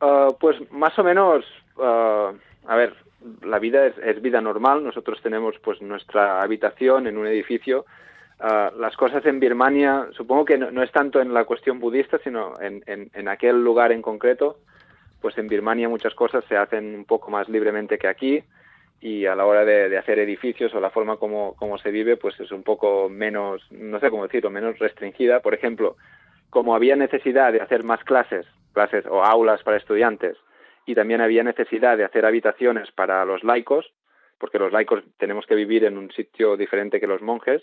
Uh, 0.00 0.34
pues 0.38 0.56
más 0.70 0.98
o 0.98 1.04
menos, 1.04 1.44
uh, 1.76 2.34
a 2.66 2.76
ver, 2.76 2.94
la 3.42 3.58
vida 3.58 3.86
es, 3.86 3.94
es, 3.98 4.22
vida 4.22 4.40
normal. 4.40 4.84
Nosotros 4.84 5.18
tenemos 5.22 5.56
pues 5.62 5.82
nuestra 5.82 6.42
habitación 6.42 7.06
en 7.06 7.18
un 7.18 7.26
edificio. 7.26 7.84
Uh, 8.40 8.78
las 8.78 8.96
cosas 8.96 9.26
en 9.26 9.40
Birmania, 9.40 10.06
supongo 10.16 10.44
que 10.44 10.58
no, 10.58 10.70
no, 10.70 10.82
es 10.82 10.92
tanto 10.92 11.20
en 11.20 11.34
la 11.34 11.44
cuestión 11.44 11.80
budista, 11.80 12.18
sino 12.22 12.52
en, 12.60 12.84
en, 12.86 13.10
en 13.12 13.28
aquel 13.28 13.62
lugar 13.62 13.90
en 13.90 14.02
concreto. 14.02 14.58
Pues 15.20 15.36
en 15.36 15.48
Birmania 15.48 15.88
muchas 15.88 16.14
cosas 16.14 16.44
se 16.48 16.56
hacen 16.56 16.94
un 16.94 17.04
poco 17.04 17.32
más 17.32 17.48
libremente 17.48 17.98
que 17.98 18.06
aquí 18.06 18.44
y 19.00 19.26
a 19.26 19.34
la 19.34 19.46
hora 19.46 19.64
de, 19.64 19.96
hacer 19.96 20.18
edificios 20.18 20.74
o 20.74 20.80
la 20.80 20.90
forma 20.90 21.16
como, 21.16 21.54
como 21.56 21.78
se 21.78 21.90
vive, 21.90 22.16
pues 22.16 22.38
es 22.40 22.50
un 22.50 22.62
poco 22.62 23.08
menos, 23.08 23.62
no 23.70 24.00
sé 24.00 24.10
cómo 24.10 24.24
decirlo, 24.24 24.50
menos 24.50 24.78
restringida. 24.78 25.40
Por 25.40 25.54
ejemplo, 25.54 25.96
como 26.50 26.74
había 26.74 26.96
necesidad 26.96 27.52
de 27.52 27.60
hacer 27.60 27.84
más 27.84 28.02
clases, 28.04 28.46
clases 28.72 29.06
o 29.06 29.22
aulas 29.22 29.62
para 29.62 29.76
estudiantes, 29.76 30.36
y 30.86 30.94
también 30.94 31.20
había 31.20 31.44
necesidad 31.44 31.96
de 31.96 32.04
hacer 32.04 32.24
habitaciones 32.24 32.90
para 32.92 33.24
los 33.24 33.44
laicos, 33.44 33.92
porque 34.38 34.58
los 34.58 34.72
laicos 34.72 35.04
tenemos 35.18 35.46
que 35.46 35.54
vivir 35.54 35.84
en 35.84 35.98
un 35.98 36.10
sitio 36.12 36.56
diferente 36.56 37.00
que 37.00 37.06
los 37.06 37.22
monjes, 37.22 37.62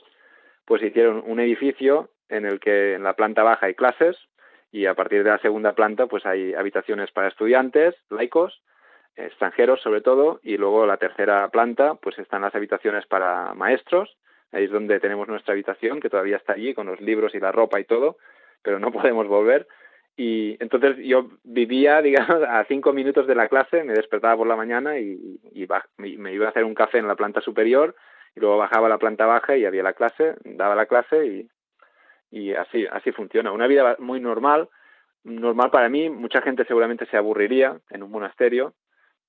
pues 0.65 0.83
hicieron 0.83 1.23
un 1.25 1.39
edificio 1.39 2.09
en 2.29 2.45
el 2.45 2.59
que 2.59 2.93
en 2.93 3.03
la 3.03 3.13
planta 3.13 3.43
baja 3.43 3.65
hay 3.67 3.73
clases 3.73 4.17
y 4.71 4.87
a 4.87 4.93
partir 4.93 5.23
de 5.23 5.29
la 5.29 5.39
segunda 5.39 5.73
planta 5.73 6.07
pues 6.07 6.25
hay 6.25 6.53
habitaciones 6.53 7.11
para 7.11 7.27
estudiantes, 7.27 7.95
laicos, 8.09 8.61
extranjeros 9.15 9.81
sobre 9.81 10.01
todo, 10.01 10.39
y 10.43 10.57
luego 10.57 10.85
la 10.85 10.97
tercera 10.97 11.47
planta, 11.49 11.95
pues 11.95 12.17
están 12.19 12.41
las 12.41 12.55
habitaciones 12.55 13.05
para 13.05 13.53
maestros, 13.53 14.17
ahí 14.51 14.65
es 14.65 14.71
donde 14.71 14.99
tenemos 14.99 15.27
nuestra 15.27 15.53
habitación, 15.53 15.99
que 15.99 16.09
todavía 16.09 16.37
está 16.37 16.53
allí 16.53 16.73
con 16.73 16.87
los 16.87 17.01
libros 17.01 17.35
y 17.35 17.39
la 17.39 17.51
ropa 17.51 17.79
y 17.79 17.85
todo, 17.85 18.17
pero 18.61 18.79
no 18.79 18.91
podemos 18.91 19.27
volver. 19.27 19.67
Y 20.17 20.55
entonces 20.61 20.97
yo 20.97 21.29
vivía, 21.43 22.01
digamos, 22.01 22.43
a 22.43 22.63
cinco 22.65 22.93
minutos 22.93 23.27
de 23.27 23.35
la 23.35 23.47
clase, 23.47 23.83
me 23.83 23.93
despertaba 23.93 24.37
por 24.37 24.47
la 24.47 24.55
mañana 24.55 24.99
y, 24.99 25.39
y, 25.53 25.67
me 26.17 26.33
iba 26.33 26.47
a 26.47 26.49
hacer 26.49 26.63
un 26.63 26.75
café 26.75 26.97
en 26.99 27.07
la 27.07 27.15
planta 27.15 27.41
superior, 27.41 27.95
y 28.35 28.39
luego 28.39 28.57
bajaba 28.57 28.87
a 28.87 28.89
la 28.89 28.97
planta 28.97 29.25
baja 29.25 29.55
y 29.55 29.65
había 29.65 29.83
la 29.83 29.93
clase, 29.93 30.35
daba 30.43 30.75
la 30.75 30.87
clase 30.87 31.25
y, 31.25 31.49
y 32.31 32.53
así, 32.53 32.85
así 32.91 33.11
funciona. 33.11 33.51
Una 33.51 33.67
vida 33.67 33.95
muy 33.99 34.19
normal, 34.19 34.67
normal 35.23 35.71
para 35.71 35.89
mí, 35.89 36.09
mucha 36.09 36.41
gente 36.41 36.65
seguramente 36.65 37.05
se 37.05 37.17
aburriría 37.17 37.79
en 37.89 38.03
un 38.03 38.11
monasterio, 38.11 38.73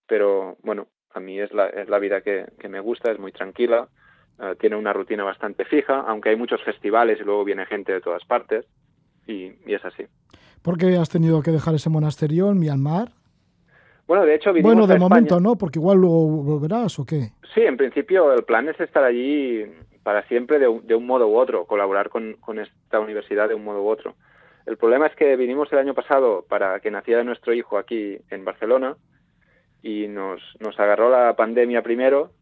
pero 0.07 0.57
bueno, 0.63 0.87
a 1.13 1.21
mí 1.21 1.41
es 1.41 1.53
la, 1.53 1.67
es 1.67 1.89
la 1.89 1.99
vida 1.99 2.21
que, 2.21 2.47
que 2.59 2.69
me 2.69 2.81
gusta, 2.81 3.11
es 3.11 3.19
muy 3.19 3.33
tranquila, 3.33 3.89
uh, 4.39 4.55
tiene 4.57 4.77
una 4.77 4.93
rutina 4.93 5.25
bastante 5.25 5.65
fija, 5.65 6.01
aunque 6.07 6.31
hay 6.31 6.37
muchos 6.37 6.63
festivales 6.63 7.19
y 7.21 7.25
luego 7.25 7.45
viene 7.45 7.67
gente 7.67 7.93
de 7.93 8.01
todas 8.01 8.25
partes, 8.25 8.67
y, 9.27 9.53
y 9.67 9.75
es 9.75 9.85
así. 9.85 10.05
¿Por 10.63 10.79
qué 10.79 10.97
has 10.97 11.09
tenido 11.09 11.43
que 11.43 11.51
dejar 11.51 11.75
ese 11.75 11.91
monasterio 11.91 12.51
en 12.51 12.59
Myanmar? 12.59 13.13
Bueno, 14.07 14.25
de 14.25 14.37
hecho, 14.37 14.53
Bueno, 14.63 14.87
de 14.87 14.99
momento 14.99 15.41
no, 15.41 15.57
porque 15.57 15.81
igual 15.81 15.99
luego 15.99 16.29
volverás 16.29 16.99
o 17.01 17.05
qué. 17.05 17.31
Sí, 17.55 17.63
en 17.63 17.77
principio 17.77 18.33
el 18.33 18.45
plan 18.45 18.69
es 18.69 18.79
estar 18.79 19.03
allí 19.03 19.65
para 20.05 20.23
siempre 20.29 20.61
de, 20.61 20.81
de 20.85 20.95
un 20.95 21.07
modo 21.07 21.27
u 21.27 21.37
otro, 21.37 21.65
colaborar 21.65 22.09
con, 22.09 22.35
con 22.35 22.61
esta 22.61 23.01
universidad 23.01 23.49
de 23.49 23.57
un 23.57 23.65
modo 23.65 23.83
u 23.83 23.89
otro. 23.89 24.15
El 24.65 24.77
problema 24.77 25.09
es 25.09 25.17
que 25.17 25.35
vinimos 25.35 25.73
el 25.73 25.79
año 25.79 25.95
pasado 25.95 26.45
para 26.49 26.79
que 26.79 26.91
naciera 26.91 27.25
nuestro 27.25 27.53
hijo 27.53 27.79
aquí 27.79 28.19
en 28.31 28.45
Barcelona, 28.45 28.97
y 29.87 30.09
nos, 30.09 30.43
nos 30.59 30.79
agarró 30.81 31.09
la 31.11 31.37
pandemia 31.37 31.81
primero 31.81 32.33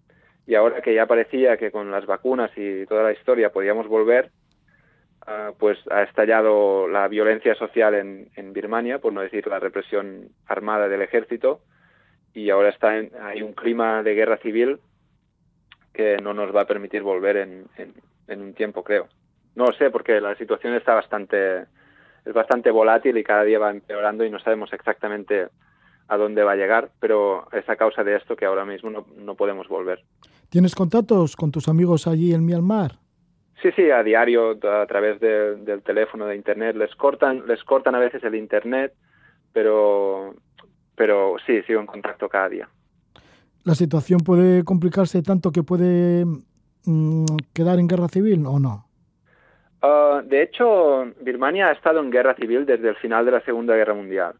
y 0.46 0.54
ahora 0.54 0.80
que 0.80 0.94
ya 0.94 1.06
parecía 1.06 1.58
que 1.58 1.70
con 1.70 1.90
las 1.90 2.06
vacunas 2.06 2.50
y 2.56 2.86
toda 2.86 3.02
la 3.02 3.12
historia 3.12 3.52
podíamos 3.52 3.86
volver, 3.86 4.30
uh, 5.26 5.52
pues 5.58 5.78
ha 5.90 6.04
estallado 6.04 6.88
la 6.88 7.06
violencia 7.06 7.54
social 7.54 7.94
en, 7.94 8.30
en, 8.36 8.54
Birmania, 8.54 8.98
por 8.98 9.12
no 9.12 9.20
decir 9.20 9.46
la 9.46 9.60
represión 9.60 10.30
armada 10.46 10.88
del 10.88 11.02
ejército, 11.02 11.60
y 12.32 12.48
ahora 12.48 12.70
está 12.70 12.96
en, 12.96 13.10
hay 13.20 13.42
un 13.42 13.52
clima 13.52 14.02
de 14.02 14.14
guerra 14.14 14.38
civil 14.38 14.80
que 15.92 16.16
no 16.22 16.32
nos 16.32 16.54
va 16.54 16.62
a 16.62 16.66
permitir 16.66 17.02
volver 17.02 17.36
en, 17.36 17.66
en, 17.76 18.40
un 18.40 18.54
tiempo, 18.54 18.82
creo. 18.82 19.08
No 19.54 19.66
lo 19.66 19.72
sé, 19.72 19.90
porque 19.90 20.18
la 20.20 20.34
situación 20.36 20.74
está 20.74 20.94
bastante, 20.94 21.66
es 22.24 22.32
bastante 22.32 22.70
volátil 22.70 23.18
y 23.18 23.22
cada 23.22 23.44
día 23.44 23.58
va 23.58 23.70
empeorando 23.70 24.24
y 24.24 24.30
no 24.30 24.40
sabemos 24.40 24.72
exactamente 24.72 25.48
a 26.08 26.16
dónde 26.16 26.42
va 26.42 26.52
a 26.52 26.56
llegar, 26.56 26.90
pero 27.00 27.48
es 27.52 27.68
a 27.68 27.76
causa 27.76 28.04
de 28.04 28.16
esto 28.16 28.36
que 28.36 28.44
ahora 28.44 28.64
mismo 28.64 28.90
no, 28.90 29.06
no 29.16 29.34
podemos 29.34 29.68
volver. 29.68 30.04
¿Tienes 30.48 30.74
contactos 30.74 31.36
con 31.36 31.50
tus 31.50 31.68
amigos 31.68 32.06
allí 32.06 32.32
en 32.32 32.44
Myanmar? 32.44 32.98
Sí, 33.64 33.70
sí, 33.74 33.90
a 33.90 34.02
diario, 34.02 34.50
a 34.50 34.86
través 34.86 35.18
del 35.20 35.82
teléfono, 35.82 36.26
de 36.26 36.36
internet. 36.36 36.76
Les 36.76 36.94
cortan, 36.96 37.46
les 37.46 37.64
cortan 37.64 37.94
a 37.94 37.98
veces 37.98 38.22
el 38.22 38.34
internet, 38.34 38.92
pero, 39.54 40.34
pero 40.94 41.36
sí, 41.46 41.62
sigo 41.62 41.80
en 41.80 41.86
contacto 41.86 42.28
cada 42.28 42.50
día. 42.50 42.68
¿La 43.64 43.74
situación 43.74 44.20
puede 44.20 44.64
complicarse 44.64 45.22
tanto 45.22 45.50
que 45.50 45.62
puede 45.62 46.26
mm, 46.84 47.24
quedar 47.54 47.78
en 47.78 47.88
guerra 47.88 48.08
civil 48.08 48.44
o 48.46 48.58
no? 48.58 48.86
Ah, 49.80 50.20
de 50.22 50.42
hecho, 50.42 51.06
Birmania 51.22 51.68
ha 51.68 51.72
estado 51.72 52.00
en 52.00 52.10
guerra 52.10 52.34
civil 52.34 52.66
desde 52.66 52.90
el 52.90 52.96
final 52.96 53.24
de 53.24 53.32
la 53.32 53.40
Segunda 53.40 53.74
Guerra 53.74 53.94
Mundial. 53.94 54.34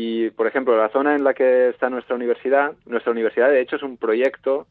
Y, 0.00 0.30
por 0.30 0.46
ejemplo, 0.46 0.76
la 0.76 0.90
zona 0.90 1.16
en 1.16 1.24
la 1.24 1.34
que 1.34 1.70
está 1.70 1.90
nuestra 1.90 2.14
universidad, 2.14 2.76
nuestra 2.86 3.10
universidad 3.10 3.50
de 3.50 3.60
hecho 3.60 3.74
es 3.74 3.82
un 3.82 3.96
proyecto 3.96 4.68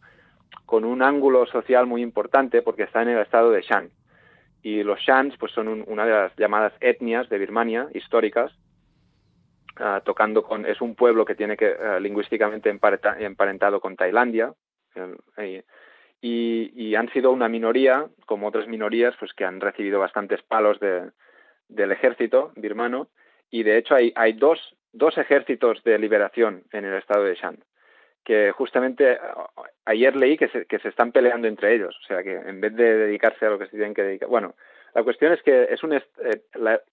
con 0.66 0.86
un 0.86 1.04
ángulo 1.04 1.46
social 1.48 1.86
muy 1.86 2.02
importante 2.02 2.62
porque 2.62 2.84
está 2.84 3.02
en 3.02 3.10
el 3.10 3.20
estado 3.20 3.52
de 3.52 3.62
Shan. 3.62 3.90
Y 4.62 4.84
los 4.84 5.02
Shans 5.02 5.36
pues, 5.38 5.52
son 5.52 5.84
una 5.86 6.06
de 6.06 6.12
las 6.14 6.36
llamadas 6.38 6.72
etnias 6.80 7.28
de 7.28 7.40
Birmania 7.40 7.90
históricas, 7.94 8.54
ah, 9.76 10.02
tocando 10.06 10.44
con, 10.44 10.66
es 10.66 10.80
un 10.80 10.96
pueblo 10.96 11.26
que 11.26 11.36
tiene 11.36 11.58
que 11.58 11.76
ah, 11.76 12.00
lingüísticamente 12.00 12.70
emparentado 12.70 13.82
con 13.82 13.98
Tailandia, 13.98 14.54
y, 16.22 16.96
han 16.96 17.10
sido 17.12 17.32
una 17.32 17.50
minoría, 17.50 18.06
como 18.26 18.48
otras 18.48 18.70
minorías, 18.70 19.14
pues 19.20 19.34
que 19.34 19.44
han 19.44 19.60
recibido 19.60 20.00
bastantes 20.00 20.42
palos 20.42 20.80
de, 20.80 21.12
del 21.68 21.92
ejército 21.92 22.54
birmano, 22.56 23.10
y 23.52 23.64
de 23.64 23.78
hecho 23.78 23.94
hay, 23.94 24.14
hay 24.16 24.32
dos, 24.32 24.77
dos 24.94 25.18
ejércitos 25.18 25.84
de 25.84 26.00
liberación 26.00 26.64
en 26.72 26.86
el 26.86 26.96
estado 26.96 27.24
de 27.24 27.36
Shan 27.36 27.60
que 28.28 28.52
justamente 28.52 29.18
ayer 29.86 30.14
leí 30.18 30.36
que 30.36 30.50
se, 30.50 30.66
que 30.66 30.80
se 30.80 30.90
están 30.90 31.14
peleando 31.14 31.48
entre 31.48 31.74
ellos, 31.74 31.98
o 32.04 32.08
sea 32.08 32.22
que 32.24 32.36
en 32.36 32.60
vez 32.60 32.76
de 32.76 32.98
dedicarse 32.98 33.46
a 33.46 33.50
lo 33.52 33.58
que 33.58 33.68
se 33.68 33.78
tienen 33.78 33.94
que 33.94 34.04
dedicar. 34.04 34.28
Bueno, 34.28 34.54
la 34.94 35.02
cuestión 35.04 35.32
es 35.32 35.42
que 35.44 35.68
es 35.70 35.82
un 35.82 35.94
eh, 35.94 36.02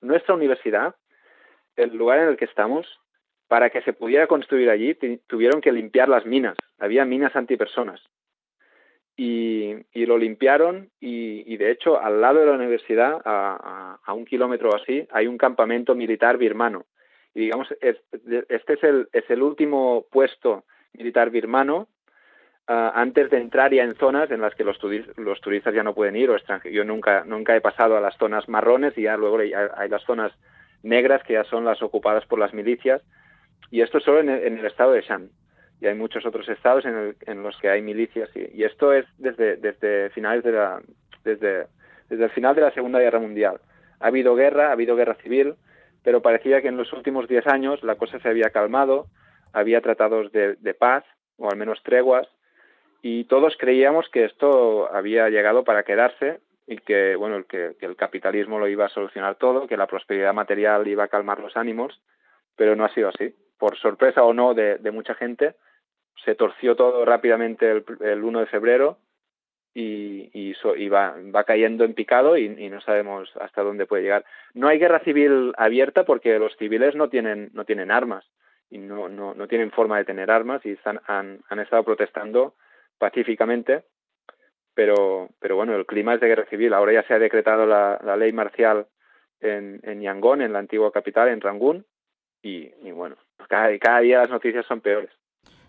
nuestra 0.01 0.32
universidad, 0.32 0.95
el 1.74 1.97
lugar 1.97 2.20
en 2.20 2.28
el 2.28 2.36
que 2.36 2.45
estamos, 2.45 2.86
para 3.49 3.70
que 3.70 3.82
se 3.82 3.92
pudiera 3.92 4.28
construir 4.28 4.70
allí, 4.70 4.95
tuvieron 5.26 5.61
que 5.61 5.72
limpiar 5.72 6.09
las 6.09 6.24
minas. 6.24 6.57
Había 6.78 7.05
minas 7.05 7.34
antipersonas. 7.34 8.01
Y, 9.16 9.74
y 9.92 10.07
lo 10.07 10.18
limpiaron 10.18 10.90
y, 11.01 11.57
de 11.57 11.70
hecho 11.70 12.01
al 12.01 12.20
lado 12.20 12.40
de 12.40 12.47
la 12.47 12.53
universidad, 12.53 13.20
a, 13.24 13.99
a, 14.05 14.12
un 14.12 14.24
kilómetro 14.24 14.70
o 14.70 14.76
así, 14.76 15.07
hay 15.11 15.26
un 15.26 15.38
campamento 15.38 15.97
militar 15.97 16.36
birmano. 16.36 16.86
Y 17.35 17.41
digamos, 17.41 17.68
este 17.80 18.72
es 18.72 18.85
el, 18.85 19.09
es 19.12 19.28
el 19.28 19.43
último 19.43 20.07
puesto 20.11 20.64
militar 20.93 21.30
birmano 21.30 21.89
ah, 22.68 22.93
antes 22.95 23.28
de 23.30 23.39
entrar 23.39 23.72
ya 23.72 23.82
en 23.82 23.97
zonas 23.97 24.30
en 24.30 24.41
las 24.41 24.55
que 24.55 24.64
los, 24.64 24.78
los 25.16 25.41
turistas 25.41 25.74
ya 25.74 25.82
no 25.82 25.95
pueden 25.95 26.16
ir 26.16 26.30
o 26.30 26.37
extranjeros. 26.37 26.74
Yo 26.74 26.85
nunca, 26.85 27.24
nunca 27.24 27.57
he 27.57 27.61
pasado 27.61 27.97
a 27.97 28.01
las 28.01 28.16
zonas 28.16 28.49
marrones 28.49 28.97
y 28.97 29.03
ya 29.03 29.16
luego 29.16 29.39
hay, 29.39 29.89
las 29.89 30.05
zonas 30.05 30.32
negras 30.82 31.22
que 31.24 31.32
ya 31.32 31.45
son 31.45 31.64
las 31.64 31.82
ocupadas 31.82 32.24
por 32.26 32.39
las 32.39 32.55
milicias 32.55 33.03
y 33.70 33.80
esto 33.80 33.99
solo 33.99 34.20
en 34.20 34.28
el, 34.28 34.64
estado 34.64 34.93
de 34.93 35.03
Shan 35.03 35.30
y 35.80 35.87
hay 35.87 35.95
muchos 35.95 36.24
otros 36.26 36.49
estados 36.49 36.85
en, 36.85 37.43
los 37.43 37.59
que 37.59 37.68
hay 37.68 37.82
milicias 37.82 38.30
y, 38.37 38.62
esto 38.62 38.93
es 38.93 39.07
desde, 39.18 39.57
desde 39.57 40.11
finales 40.11 40.45
de 40.45 40.53
la 40.53 40.80
desde, 41.24 41.66
desde 42.09 42.24
el 42.24 42.30
final 42.30 42.55
de 42.55 42.61
la 42.61 42.70
Segunda 42.70 43.01
Guerra 43.01 43.18
Mundial. 43.18 43.61
Ha 43.99 44.09
habido 44.09 44.35
guerra, 44.35 44.68
ha 44.68 44.72
habido 44.72 44.95
guerra 44.95 45.14
civil, 45.14 45.55
pero 46.05 46.23
parecía 46.23 46.63
que 46.63 46.69
en 46.69 46.77
los 46.77 46.93
últimos 46.93 47.27
diez 47.27 47.47
años 47.47 47.83
la 47.83 47.97
cosa 47.97 48.21
se 48.21 48.29
había 48.29 48.51
calmado, 48.51 49.07
había 49.53 49.81
tratados 49.81 50.31
de, 50.31 50.77
paz, 50.79 51.05
o 51.39 51.51
al 51.51 51.57
menos 51.57 51.83
treguas, 51.83 52.29
y 53.03 53.25
todos 53.25 53.57
creíamos 53.59 54.09
que 54.11 54.25
esto 54.25 54.93
había 54.95 55.29
llegado 55.31 55.65
para 55.65 55.83
quedarse 55.83 56.41
y 56.67 56.77
que 56.79 57.17
bueno 57.17 57.37
el 57.37 57.47
que, 57.47 57.75
el 57.81 57.97
capitalismo 57.97 58.59
lo 58.59 58.69
iba 58.69 58.87
a 58.87 58.91
solucionar 58.91 59.37
todo, 59.37 59.67
que 59.67 59.77
la 59.77 59.87
prosperidad 59.87 60.35
material 60.35 60.87
iba 60.87 61.05
a 61.05 61.09
calmar 61.09 61.41
los 61.41 61.57
ánimos, 61.57 62.01
pero 62.57 62.77
no 62.77 62.85
ha 62.85 62.95
sido 62.95 63.09
así. 63.09 63.35
Por 63.59 63.77
sorpresa 63.79 64.23
o 64.25 64.35
no 64.35 64.53
de, 64.55 64.79
mucha 64.93 65.15
gente, 65.15 65.55
se 66.25 66.35
torció 66.35 66.77
todo 66.77 67.05
rápidamente 67.05 67.71
el, 67.71 68.25
1 68.25 68.41
de 68.41 68.47
febrero 68.47 68.99
y, 69.75 70.31
y, 70.33 70.89
va, 70.89 71.16
va, 71.35 71.45
cayendo 71.45 71.85
en 71.85 71.95
picado 71.95 72.37
y, 72.37 72.45
y, 72.45 72.70
no 72.70 72.81
sabemos 72.81 73.29
hasta 73.41 73.62
dónde 73.62 73.87
puede 73.87 74.05
llegar. 74.05 74.25
No 74.55 74.68
hay 74.68 74.79
guerra 74.79 75.01
civil 75.01 75.53
abierta 75.57 76.05
porque 76.05 76.39
los 76.39 76.57
civiles 76.57 76.95
no 76.95 77.09
tienen, 77.09 77.51
no 77.55 77.64
tienen 77.64 77.91
armas 77.91 78.25
y 78.70 78.79
no, 78.79 79.09
no, 79.09 79.35
no 79.35 79.49
tienen 79.49 79.72
forma 79.72 79.99
de 79.99 80.05
tener 80.05 80.31
armas 80.31 80.64
y 80.64 80.70
están, 80.70 81.01
han, 81.07 81.41
han 81.49 81.59
estado 81.59 81.83
protestando 81.83 82.55
pacíficamente, 82.99 83.85
pero, 84.75 85.31
pero 85.41 85.57
bueno, 85.57 85.75
el 85.75 85.87
clima 85.87 86.14
es 86.14 86.20
de 86.20 86.29
guerra 86.29 86.47
civil. 86.47 86.72
Ahora 86.72 86.93
ya 86.93 87.03
se 87.03 87.14
ha 87.14 87.18
decretado 87.18 87.66
la, 87.66 88.16
ley 88.16 88.33
marcial 88.33 88.87
en, 89.41 89.81
en 89.83 90.01
Yangon, 90.01 90.41
en 90.41 90.53
la 90.53 90.61
antigua 90.61 90.93
capital, 90.93 91.29
en 91.29 91.41
Rangún, 91.41 91.85
y, 92.43 92.70
y 92.83 92.93
bueno, 92.93 93.16
cada, 93.49 93.77
cada 93.79 94.01
día 94.01 94.20
las 94.20 94.31
noticias 94.31 94.64
son 94.66 94.81
peores. 94.81 95.11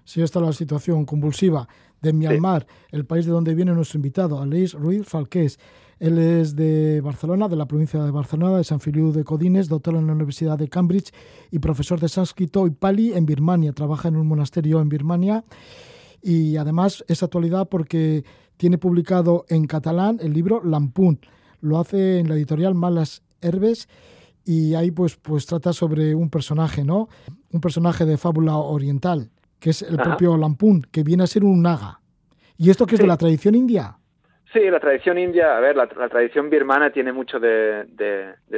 Sí, 0.04 0.22
esta 0.22 0.38
es 0.40 0.46
la 0.46 0.52
situación 0.52 1.04
convulsiva 1.04 1.68
de 2.02 2.14
Myanmar, 2.14 2.68
el 2.92 3.06
país 3.06 3.26
de 3.26 3.32
donde 3.32 3.56
viene 3.56 3.74
nuestro 3.74 3.98
invitado, 3.98 4.42
Aleix 4.42 4.74
Ruiz 4.74 5.06
Falqués. 5.06 5.60
Él 6.00 6.18
es 6.18 6.56
de 6.56 7.00
Barcelona, 7.02 7.48
de 7.48 7.56
la 7.56 7.68
provincia 7.68 8.04
de 8.04 8.12
Barcelona, 8.12 8.58
de 8.58 8.64
San 8.64 8.82
Filiu 8.82 9.12
de 9.14 9.24
Codines, 9.24 9.70
doctor 9.70 9.96
en 9.96 10.08
la 10.08 10.14
Universidad 10.14 10.58
de 10.58 10.68
Cambridge 10.68 11.14
y 11.52 11.60
profesor 11.60 12.00
de 12.00 12.10
sánscrito 12.10 12.68
y 12.68 12.72
pali 12.72 13.14
en 13.14 13.26
Birmania. 13.26 13.72
Trabaja 13.72 14.10
en 14.10 14.18
un 14.18 14.28
monasterio 14.28 14.82
en 14.82 14.90
Birmania 14.90 15.46
y 16.22 16.58
además 16.58 17.06
es 17.08 17.24
actualidad 17.24 17.70
porque 17.70 18.26
tiene 18.58 18.78
publicado 18.78 19.46
en 19.48 19.68
catalán 19.68 20.20
el 20.22 20.34
libro 20.34 20.62
Lampunt. 20.64 21.26
Lo 21.62 21.80
hace 21.80 22.20
en 22.20 22.28
la 22.28 22.36
editorial 22.36 22.76
Malas 22.76 23.24
Herbes 23.42 23.88
y 24.44 24.76
ahí 24.76 24.92
pues, 24.92 25.16
pues 25.16 25.46
trata 25.46 25.72
sobre 25.72 26.14
un 26.14 26.30
personaje, 26.30 26.84
¿no? 26.84 27.08
Un 27.52 27.62
personaje 27.62 28.06
de 28.06 28.18
fábula 28.18 28.58
oriental 28.58 29.32
que 29.66 29.72
es 29.72 29.82
el 29.82 29.98
propio 29.98 30.38
Lampun, 30.38 30.84
que 30.92 31.02
viene 31.02 31.24
a 31.24 31.26
ser 31.26 31.44
un 31.44 31.64
naga. 31.64 32.00
¿Y 32.56 32.70
esto 32.70 32.86
que 32.86 32.94
es 32.94 33.02
de 33.02 33.08
la 33.08 33.18
tradición 33.18 33.56
india? 33.56 33.96
Sí, 34.54 34.60
la 34.70 34.80
tradición 34.80 35.18
india, 35.18 35.58
a 35.58 35.60
ver, 35.60 35.76
la, 35.76 35.88
tradición 35.88 36.52
birmana 36.52 36.92
tiene 36.92 37.12
mucho 37.12 37.40
de, 37.40 37.88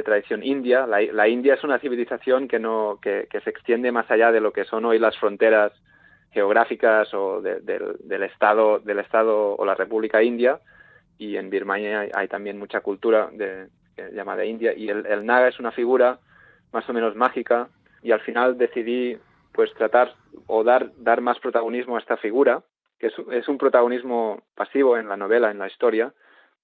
tradición 0.04 0.42
india. 0.42 0.86
La, 0.86 1.26
India 1.26 1.54
es 1.54 1.64
una 1.64 1.78
civilización 1.78 2.46
que, 2.46 2.58
no, 2.58 2.98
que, 3.00 3.26
se 3.42 3.48
extiende 3.48 3.90
más 3.90 4.10
allá 4.10 4.30
de 4.30 4.42
lo 4.42 4.52
que 4.52 4.66
son 4.66 4.84
hoy 4.84 4.98
las 4.98 5.16
fronteras 5.16 5.72
geográficas 6.30 7.08
o 7.14 7.40
del, 7.40 8.22
estado 8.22 8.78
del 8.80 8.98
estado 8.98 9.56
o 9.56 9.64
la 9.64 9.76
República 9.76 10.22
India 10.22 10.60
y 11.16 11.36
en 11.36 11.48
Birmania 11.48 12.06
hay, 12.12 12.28
también 12.28 12.58
mucha 12.58 12.82
cultura 12.82 13.30
de, 13.32 13.68
llamada 14.12 14.44
India 14.44 14.74
y 14.74 14.90
el, 14.90 15.06
el, 15.06 15.24
naga 15.24 15.48
es 15.48 15.58
una 15.58 15.72
figura 15.72 16.18
más 16.70 16.86
o 16.86 16.92
menos 16.92 17.16
mágica 17.16 17.68
y 18.02 18.12
al 18.12 18.20
final 18.20 18.58
decidí 18.58 19.16
pues 19.52 19.72
tratar 19.74 20.14
o 20.46 20.64
dar, 20.64 20.92
dar 20.96 21.20
más 21.20 21.38
protagonismo 21.38 21.96
a 21.96 22.00
esta 22.00 22.16
figura, 22.16 22.62
que 22.98 23.08
es, 23.08 23.48
un 23.48 23.58
protagonismo 23.58 24.42
pasivo 24.54 24.96
en 24.96 25.08
la 25.08 25.16
novela, 25.16 25.50
en 25.50 25.58
la 25.58 25.68
historia, 25.68 26.12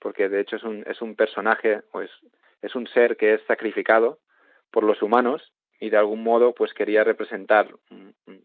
porque 0.01 0.29
de 0.29 0.41
hecho 0.41 0.57
es 0.57 0.65
un, 0.65 0.85
es 0.87 1.01
un 1.01 1.15
personaje 1.15 1.83
o 1.93 2.01
es, 2.01 2.11
es 2.61 2.75
un 2.75 2.87
ser 2.89 3.17
que 3.17 3.35
es 3.35 3.43
sacrificado 3.47 4.19
por 4.71 4.83
los 4.85 5.01
humanos 5.03 5.53
y 5.79 5.91
de 5.91 5.97
algún 5.97 6.23
modo 6.23 6.55
pues 6.55 6.73
quería 6.75 7.05
representar 7.05 7.69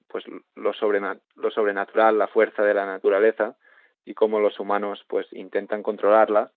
pues 0.08 0.26
lo, 0.56 0.74
lo 1.36 1.52
sobrenatural, 1.52 2.18
la 2.18 2.28
fuerza 2.28 2.64
de 2.64 2.74
la 2.74 2.86
naturaleza 2.86 3.56
y 4.06 4.14
cómo 4.14 4.40
los 4.40 4.60
humanos 4.60 5.04
pues 5.08 5.28
intentan 5.32 5.84
controlarla 5.84 6.52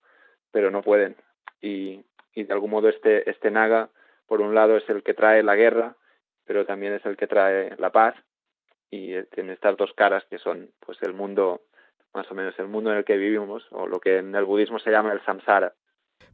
pero 0.51 0.69
no 0.69 0.83
pueden. 0.83 1.15
Y, 1.61 2.05
y 2.33 2.43
de 2.43 2.53
algún 2.53 2.69
modo 2.69 2.89
este, 2.89 3.29
este 3.29 3.51
naga 3.51 3.89
por 4.27 4.41
un 4.41 4.55
lado 4.55 4.77
es 4.77 4.87
el 4.89 5.03
que 5.03 5.13
trae 5.13 5.43
la 5.43 5.55
guerra 5.55 5.95
pero 6.45 6.65
también 6.65 6.93
es 6.93 7.05
el 7.05 7.17
que 7.17 7.27
trae 7.27 7.75
la 7.77 7.91
paz 7.91 8.15
y 8.89 9.13
tiene 9.33 9.53
estas 9.53 9.77
dos 9.77 9.91
caras 9.95 10.23
que 10.29 10.37
son 10.37 10.69
pues 10.85 10.97
el 11.01 11.13
mundo 11.13 11.61
más 12.13 12.29
o 12.31 12.35
menos 12.35 12.53
el 12.59 12.67
mundo 12.67 12.91
en 12.91 12.97
el 12.97 13.05
que 13.05 13.17
vivimos 13.17 13.63
o 13.71 13.87
lo 13.87 13.99
que 13.99 14.17
en 14.17 14.35
el 14.35 14.45
budismo 14.45 14.79
se 14.79 14.91
llama 14.91 15.13
el 15.13 15.23
samsara. 15.25 15.73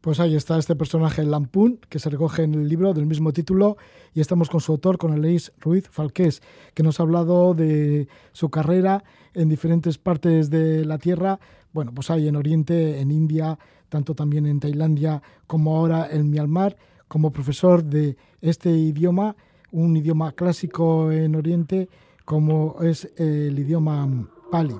Pues 0.02 0.20
ahí 0.20 0.36
está 0.36 0.58
este 0.58 0.76
personaje 0.76 1.24
Lampun, 1.24 1.80
que 1.90 2.00
se 2.00 2.10
recoge 2.10 2.44
en 2.44 2.54
el 2.54 2.70
libro 2.70 2.94
del 2.94 3.06
mismo 3.06 3.34
título, 3.34 3.78
y 4.14 4.22
estamos 4.22 4.50
con 4.50 4.62
su 4.62 4.72
autor, 4.74 4.98
con 4.98 5.14
Elis 5.14 5.52
Ruiz 5.60 5.90
Falqués, 5.90 6.42
que 6.74 6.84
nos 6.84 7.00
ha 7.00 7.04
hablado 7.04 7.54
de 7.54 8.08
su 8.32 8.50
carrera 8.50 9.04
en 9.34 9.50
diferentes 9.50 9.98
partes 9.98 10.50
de 10.50 10.86
la 10.86 11.00
Tierra, 11.00 11.40
bueno, 11.72 11.92
pues 11.94 12.10
hay 12.12 12.28
en 12.28 12.36
Oriente, 12.36 13.00
en 13.00 13.12
India, 13.12 13.58
tanto 13.90 14.16
también 14.16 14.46
en 14.46 14.60
Tailandia 14.60 15.22
como 15.48 15.78
ahora 15.78 16.08
en 16.10 16.30
Myanmar, 16.30 16.78
como 17.08 17.32
profesor 17.32 17.84
de 17.84 18.18
este 18.42 18.70
idioma 18.70 19.36
un 19.72 19.96
idioma 19.98 20.32
clásico 20.34 21.12
en 21.12 21.36
Oriente 21.36 21.90
como 22.26 22.78
es 22.82 23.12
el 23.18 23.58
idioma 23.58 24.08
pali. 24.52 24.76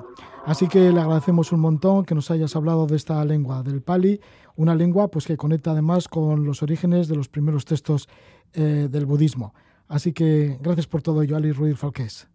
Así 0.46 0.68
que 0.68 0.92
le 0.92 1.00
agradecemos 1.00 1.52
un 1.52 1.60
montón 1.60 2.06
que 2.06 2.16
nos 2.16 2.32
hayas 2.32 2.56
hablado 2.56 2.88
de 2.88 2.96
esta 2.96 3.24
lengua 3.26 3.62
del 3.64 3.82
Pali, 3.82 4.20
una 4.56 4.76
lengua 4.76 5.10
pues 5.10 5.28
que 5.28 5.38
conecta 5.38 5.72
además 5.72 6.08
con 6.08 6.46
los 6.46 6.64
orígenes 6.64 7.08
de 7.08 7.16
los 7.16 7.30
primeros 7.30 7.66
textos 7.66 8.08
eh, 8.54 8.88
del 8.90 9.06
budismo. 9.06 9.54
Así 9.88 10.14
que 10.14 10.58
gracias 10.62 10.88
por 10.88 11.02
todo 11.02 11.22
ello, 11.22 11.36
Ali 11.36 11.52
Ruiz 11.52 11.78
Falqués. 11.78 12.28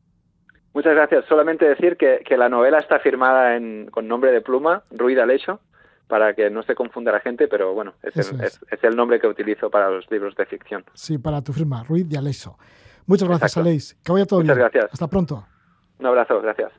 Muchas 0.75 0.95
gracias. 0.95 1.25
Solamente 1.27 1.65
decir 1.65 1.97
que, 1.97 2.37
la 2.37 2.49
novela 2.49 2.79
está 2.79 2.99
firmada 2.99 3.57
con 3.93 4.09
nombre 4.09 4.33
de 4.33 4.41
pluma, 4.41 4.83
Ruiz 4.91 5.19
Aleixo, 5.19 5.61
para 6.07 6.35
que 6.35 6.51
no 6.51 6.63
se 6.63 6.75
confunda 6.75 7.13
la 7.13 7.21
gente, 7.21 7.49
pero 7.49 7.75
bueno, 7.75 7.95
es 8.03 8.17
el, 8.83 8.97
nombre 8.97 9.19
que 9.19 9.27
utilizo 9.27 9.71
para 9.71 9.91
los 9.91 10.11
libros 10.11 10.35
de 10.37 10.47
ficción. 10.47 10.85
Sí, 10.95 11.19
para 11.19 11.43
tu 11.43 11.53
firma, 11.53 11.83
Ruiz 11.83 12.09
de 12.09 12.19
Aleixo. 12.19 12.57
Muchas 13.07 13.29
gracias, 13.29 13.57
Aleix. 13.57 13.95
Que 14.03 14.13
vaya 14.13 14.27
todo 14.27 14.41
Muchas 14.41 14.57
bien. 14.57 14.69
gracias. 14.71 14.93
Hasta 14.93 15.09
pronto. 15.09 15.47
Un 15.99 16.07
abrazo, 16.07 16.41
gracias. 16.41 16.73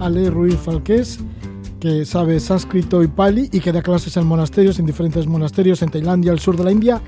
Ale 0.00 0.30
Ruiz 0.30 0.56
Falqués, 0.56 1.18
que 1.80 2.04
sabe 2.04 2.38
sánscrito 2.40 3.02
y 3.02 3.08
pali 3.08 3.48
y 3.52 3.60
que 3.60 3.72
da 3.72 3.82
clases 3.82 4.16
en 4.16 4.26
monasterios, 4.26 4.78
en 4.78 4.86
diferentes 4.86 5.26
monasterios 5.26 5.82
en 5.82 5.90
Tailandia, 5.90 6.32
el 6.32 6.38
sur 6.38 6.56
de 6.56 6.64
la 6.64 6.70
India, 6.70 7.00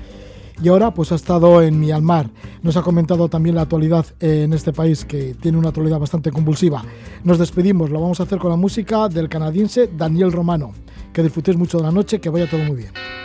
y 0.61 0.69
ahora 0.69 0.93
pues 0.93 1.11
ha 1.11 1.15
estado 1.15 1.61
en 1.61 1.79
Myanmar. 1.79 2.29
Nos 2.61 2.77
ha 2.77 2.81
comentado 2.81 3.29
también 3.29 3.55
la 3.55 3.63
actualidad 3.63 4.05
en 4.19 4.53
este 4.53 4.73
país 4.73 5.05
que 5.05 5.35
tiene 5.35 5.57
una 5.57 5.69
actualidad 5.69 5.99
bastante 5.99 6.31
convulsiva. 6.31 6.83
Nos 7.23 7.39
despedimos, 7.39 7.89
lo 7.89 7.99
vamos 7.99 8.19
a 8.19 8.23
hacer 8.23 8.37
con 8.37 8.51
la 8.51 8.57
música 8.57 9.09
del 9.09 9.29
canadiense 9.29 9.89
Daniel 9.95 10.31
Romano. 10.31 10.73
Que 11.13 11.23
disfrutéis 11.23 11.57
mucho 11.57 11.77
de 11.77 11.83
la 11.83 11.91
noche, 11.91 12.21
que 12.21 12.29
vaya 12.29 12.49
todo 12.49 12.63
muy 12.63 12.77
bien. 12.77 13.20